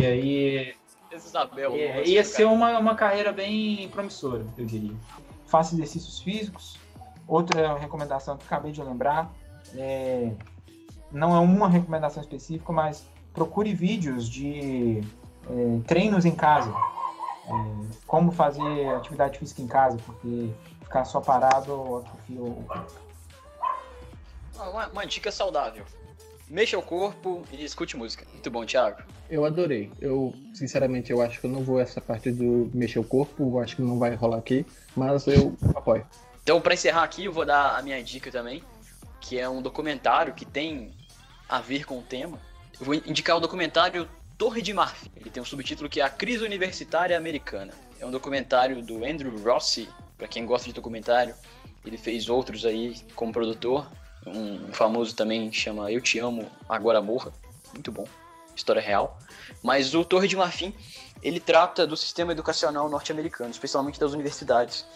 E 0.00 0.06
aí. 0.06 0.79
Isabel. 1.12 1.74
É, 1.74 2.04
ia 2.04 2.24
ser 2.24 2.44
uma, 2.44 2.78
uma 2.78 2.94
carreira 2.94 3.32
bem 3.32 3.88
promissora, 3.88 4.44
eu 4.56 4.64
diria. 4.64 4.94
Faça 5.46 5.74
exercícios 5.74 6.20
físicos. 6.20 6.78
Outra 7.26 7.76
recomendação 7.76 8.36
que 8.36 8.44
acabei 8.44 8.72
de 8.72 8.82
lembrar 8.82 9.32
é, 9.76 10.32
não 11.10 11.34
é 11.34 11.38
uma 11.40 11.68
recomendação 11.68 12.22
específica, 12.22 12.72
mas 12.72 13.04
procure 13.32 13.74
vídeos 13.74 14.28
de 14.28 15.00
é, 15.48 15.80
treinos 15.86 16.24
em 16.24 16.34
casa. 16.34 16.72
É, 17.46 17.52
como 18.06 18.30
fazer 18.30 18.88
atividade 18.94 19.38
física 19.38 19.62
em 19.62 19.66
casa, 19.66 19.98
porque 20.04 20.50
ficar 20.82 21.04
só 21.04 21.20
parado 21.20 21.98
atrofia 21.98 22.42
o 22.42 22.64
corpo. 22.64 22.92
Uma, 24.56 24.88
uma 24.88 25.06
dica 25.06 25.32
saudável. 25.32 25.84
Mexa 26.50 26.76
o 26.76 26.82
corpo 26.82 27.44
e 27.52 27.64
escute 27.64 27.96
música. 27.96 28.26
Muito 28.32 28.50
bom, 28.50 28.66
Thiago. 28.66 29.04
Eu 29.30 29.44
adorei. 29.44 29.88
Eu, 30.00 30.34
sinceramente, 30.52 31.12
eu 31.12 31.22
acho 31.22 31.40
que 31.40 31.46
eu 31.46 31.50
não 31.50 31.62
vou 31.62 31.78
essa 31.78 32.00
parte 32.00 32.32
do 32.32 32.68
mexer 32.74 32.98
o 32.98 33.04
corpo, 33.04 33.44
eu 33.44 33.60
acho 33.60 33.76
que 33.76 33.82
não 33.82 34.00
vai 34.00 34.16
rolar 34.16 34.38
aqui, 34.38 34.66
mas 34.96 35.28
eu 35.28 35.56
apoio. 35.76 36.04
Então, 36.42 36.60
para 36.60 36.74
encerrar 36.74 37.04
aqui, 37.04 37.26
eu 37.26 37.32
vou 37.32 37.46
dar 37.46 37.78
a 37.78 37.82
minha 37.82 38.02
dica 38.02 38.32
também, 38.32 38.64
que 39.20 39.38
é 39.38 39.48
um 39.48 39.62
documentário 39.62 40.34
que 40.34 40.44
tem 40.44 40.90
a 41.48 41.60
ver 41.60 41.86
com 41.86 42.00
o 42.00 42.02
tema. 42.02 42.40
Eu 42.80 42.84
vou 42.84 42.94
indicar 42.96 43.36
o 43.36 43.40
documentário 43.40 44.08
Torre 44.36 44.60
de 44.60 44.72
Marfim. 44.74 45.08
Ele 45.14 45.30
tem 45.30 45.40
um 45.40 45.46
subtítulo 45.46 45.88
que 45.88 46.00
é 46.00 46.02
A 46.02 46.10
Crise 46.10 46.42
Universitária 46.42 47.16
Americana. 47.16 47.72
É 48.00 48.04
um 48.04 48.10
documentário 48.10 48.82
do 48.82 49.04
Andrew 49.04 49.38
Rossi, 49.40 49.88
para 50.18 50.26
quem 50.26 50.44
gosta 50.44 50.66
de 50.66 50.74
documentário. 50.74 51.32
Ele 51.86 51.96
fez 51.96 52.28
outros 52.28 52.66
aí 52.66 52.96
como 53.14 53.32
produtor. 53.32 53.88
Um 54.26 54.72
famoso 54.72 55.14
também 55.14 55.52
chama 55.52 55.90
Eu 55.90 56.00
Te 56.00 56.18
Amo, 56.18 56.50
Agora 56.68 57.00
Morra. 57.00 57.32
Muito 57.72 57.90
bom. 57.90 58.06
História 58.54 58.82
real. 58.82 59.18
Mas 59.62 59.94
o 59.94 60.04
Torre 60.04 60.28
de 60.28 60.36
Marfim, 60.36 60.74
ele 61.22 61.40
trata 61.40 61.86
do 61.86 61.96
sistema 61.96 62.32
educacional 62.32 62.88
norte-americano, 62.88 63.50
especialmente 63.50 63.98
das 63.98 64.12
universidades. 64.12 64.86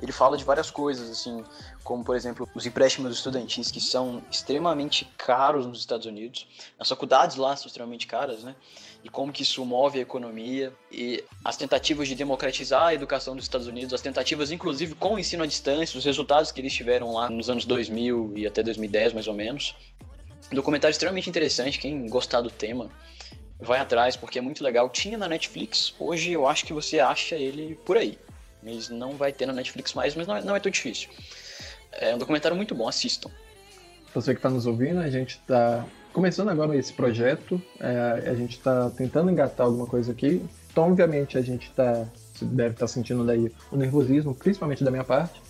Ele 0.00 0.12
fala 0.12 0.36
de 0.36 0.44
várias 0.44 0.70
coisas, 0.70 1.10
assim, 1.10 1.44
como, 1.82 2.04
por 2.04 2.16
exemplo, 2.16 2.48
os 2.54 2.66
empréstimos 2.66 3.16
estudantis, 3.16 3.70
que 3.70 3.80
são 3.80 4.22
extremamente 4.30 5.04
caros 5.16 5.66
nos 5.66 5.78
Estados 5.78 6.06
Unidos. 6.06 6.46
As 6.78 6.88
faculdades 6.88 7.36
lá 7.36 7.56
são 7.56 7.66
extremamente 7.66 8.06
caras, 8.06 8.42
né? 8.42 8.54
E 9.02 9.08
como 9.08 9.32
que 9.32 9.42
isso 9.42 9.64
move 9.64 9.98
a 9.98 10.02
economia 10.02 10.72
e 10.90 11.22
as 11.44 11.56
tentativas 11.56 12.08
de 12.08 12.14
democratizar 12.14 12.86
a 12.86 12.94
educação 12.94 13.36
dos 13.36 13.44
Estados 13.44 13.66
Unidos, 13.66 13.92
as 13.92 14.00
tentativas, 14.00 14.50
inclusive, 14.50 14.94
com 14.94 15.14
o 15.14 15.18
ensino 15.18 15.42
à 15.42 15.46
distância, 15.46 15.98
os 15.98 16.04
resultados 16.04 16.50
que 16.50 16.60
eles 16.60 16.72
tiveram 16.72 17.12
lá 17.12 17.28
nos 17.28 17.50
anos 17.50 17.64
2000 17.64 18.32
e 18.36 18.46
até 18.46 18.62
2010, 18.62 19.12
mais 19.12 19.28
ou 19.28 19.34
menos. 19.34 19.74
Um 20.50 20.54
documentário 20.54 20.92
extremamente 20.92 21.28
interessante, 21.28 21.78
quem 21.78 22.06
gostar 22.08 22.40
do 22.40 22.50
tema, 22.50 22.90
vai 23.58 23.78
atrás, 23.78 24.16
porque 24.16 24.38
é 24.38 24.42
muito 24.42 24.62
legal. 24.62 24.88
Tinha 24.88 25.16
na 25.16 25.28
Netflix, 25.28 25.94
hoje 25.98 26.32
eu 26.32 26.46
acho 26.46 26.64
que 26.64 26.72
você 26.72 27.00
acha 27.00 27.36
ele 27.36 27.74
por 27.84 27.96
aí. 27.96 28.18
Mas 28.64 28.88
não 28.88 29.12
vai 29.12 29.32
ter 29.32 29.46
na 29.46 29.52
Netflix 29.52 29.92
mais, 29.94 30.14
mas 30.14 30.26
não 30.26 30.36
é, 30.36 30.42
não 30.42 30.56
é 30.56 30.60
tão 30.60 30.72
difícil. 30.72 31.10
É 31.92 32.14
um 32.14 32.18
documentário 32.18 32.56
muito 32.56 32.74
bom, 32.74 32.88
assistam. 32.88 33.30
Você 34.14 34.32
que 34.32 34.38
está 34.38 34.48
nos 34.48 34.66
ouvindo, 34.66 35.00
a 35.00 35.10
gente 35.10 35.32
está 35.32 35.84
começando 36.12 36.48
agora 36.48 36.76
esse 36.76 36.92
projeto, 36.92 37.60
é, 37.80 38.30
a 38.30 38.34
gente 38.34 38.56
está 38.56 38.88
tentando 38.90 39.30
engatar 39.30 39.66
alguma 39.66 39.86
coisa 39.86 40.12
aqui. 40.12 40.44
Então, 40.70 40.84
obviamente, 40.84 41.36
a 41.36 41.42
gente 41.42 41.70
tá, 41.72 42.06
deve 42.40 42.70
estar 42.70 42.86
tá 42.86 42.88
sentindo 42.88 43.24
daí 43.24 43.52
o 43.70 43.76
nervosismo, 43.76 44.34
principalmente 44.34 44.82
da 44.82 44.90
minha 44.90 45.04
parte. 45.04 45.42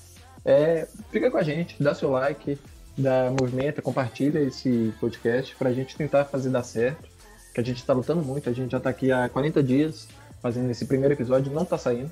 É, 0.45 0.89
fica 1.11 1.31
com 1.31 1.37
a 1.37 1.43
gente, 1.43 1.83
dá 1.83 1.95
seu 1.95 2.11
like, 2.11 2.59
dá 2.97 3.31
movimento, 3.39 3.81
compartilha 3.83 4.41
esse 4.41 4.93
podcast 5.01 5.55
para 5.57 5.71
a 5.71 5.73
gente 5.73 5.97
tentar 5.97 6.25
fazer 6.25 6.51
dar 6.51 6.63
certo. 6.63 7.09
Que 7.55 7.61
a 7.61 7.65
gente 7.65 7.79
está 7.79 7.93
lutando 7.93 8.23
muito, 8.23 8.51
a 8.51 8.53
gente 8.53 8.73
já 8.73 8.79
está 8.79 8.91
aqui 8.91 9.13
há 9.13 9.29
40 9.29 9.63
dias 9.63 10.09
fazendo 10.43 10.71
esse 10.71 10.87
primeiro 10.87 11.15
episódio, 11.15 11.53
não 11.53 11.63
está 11.63 11.79
saindo. 11.79 12.11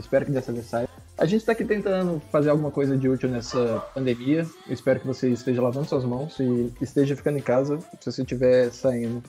Espero 0.00 0.24
que 0.24 0.32
dessa 0.32 0.52
vez 0.52 0.66
saia. 0.66 0.88
A 1.16 1.26
gente 1.26 1.40
está 1.40 1.52
aqui 1.52 1.64
tentando 1.64 2.20
fazer 2.32 2.48
alguma 2.48 2.70
coisa 2.70 2.96
de 2.96 3.08
útil 3.08 3.28
nessa 3.28 3.84
pandemia. 3.94 4.46
Eu 4.66 4.72
espero 4.72 4.98
que 4.98 5.06
você 5.06 5.28
esteja 5.28 5.60
lavando 5.60 5.86
suas 5.86 6.04
mãos 6.04 6.40
e 6.40 6.72
esteja 6.80 7.14
ficando 7.14 7.38
em 7.38 7.42
casa. 7.42 7.78
Se 8.00 8.10
você 8.10 8.22
estiver 8.22 8.70
saindo, 8.70 9.22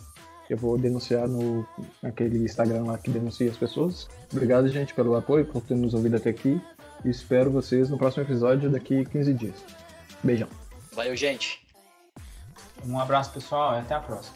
eu 0.50 0.58
vou 0.58 0.78
denunciar 0.78 1.28
no 1.28 1.68
naquele 2.02 2.44
Instagram 2.44 2.86
lá 2.86 2.98
que 2.98 3.10
denuncia 3.12 3.50
as 3.50 3.58
pessoas. 3.58 4.08
Obrigado, 4.32 4.70
gente, 4.70 4.94
pelo 4.94 5.16
apoio, 5.16 5.46
por 5.46 5.62
ter 5.62 5.76
nos 5.76 5.94
ouvido 5.94 6.16
até 6.16 6.30
aqui. 6.30 6.62
E 7.04 7.10
espero 7.10 7.52
vocês 7.52 7.90
no 7.90 7.98
próximo 7.98 8.24
episódio 8.24 8.70
daqui 8.70 9.04
15 9.06 9.34
dias. 9.34 9.56
Beijão. 10.24 10.48
Valeu, 10.94 11.16
gente. 11.16 11.66
Um 12.86 13.00
abraço, 13.00 13.32
pessoal, 13.32 13.76
e 13.76 13.80
até 13.80 13.96
a 13.96 14.00
próxima. 14.00 14.36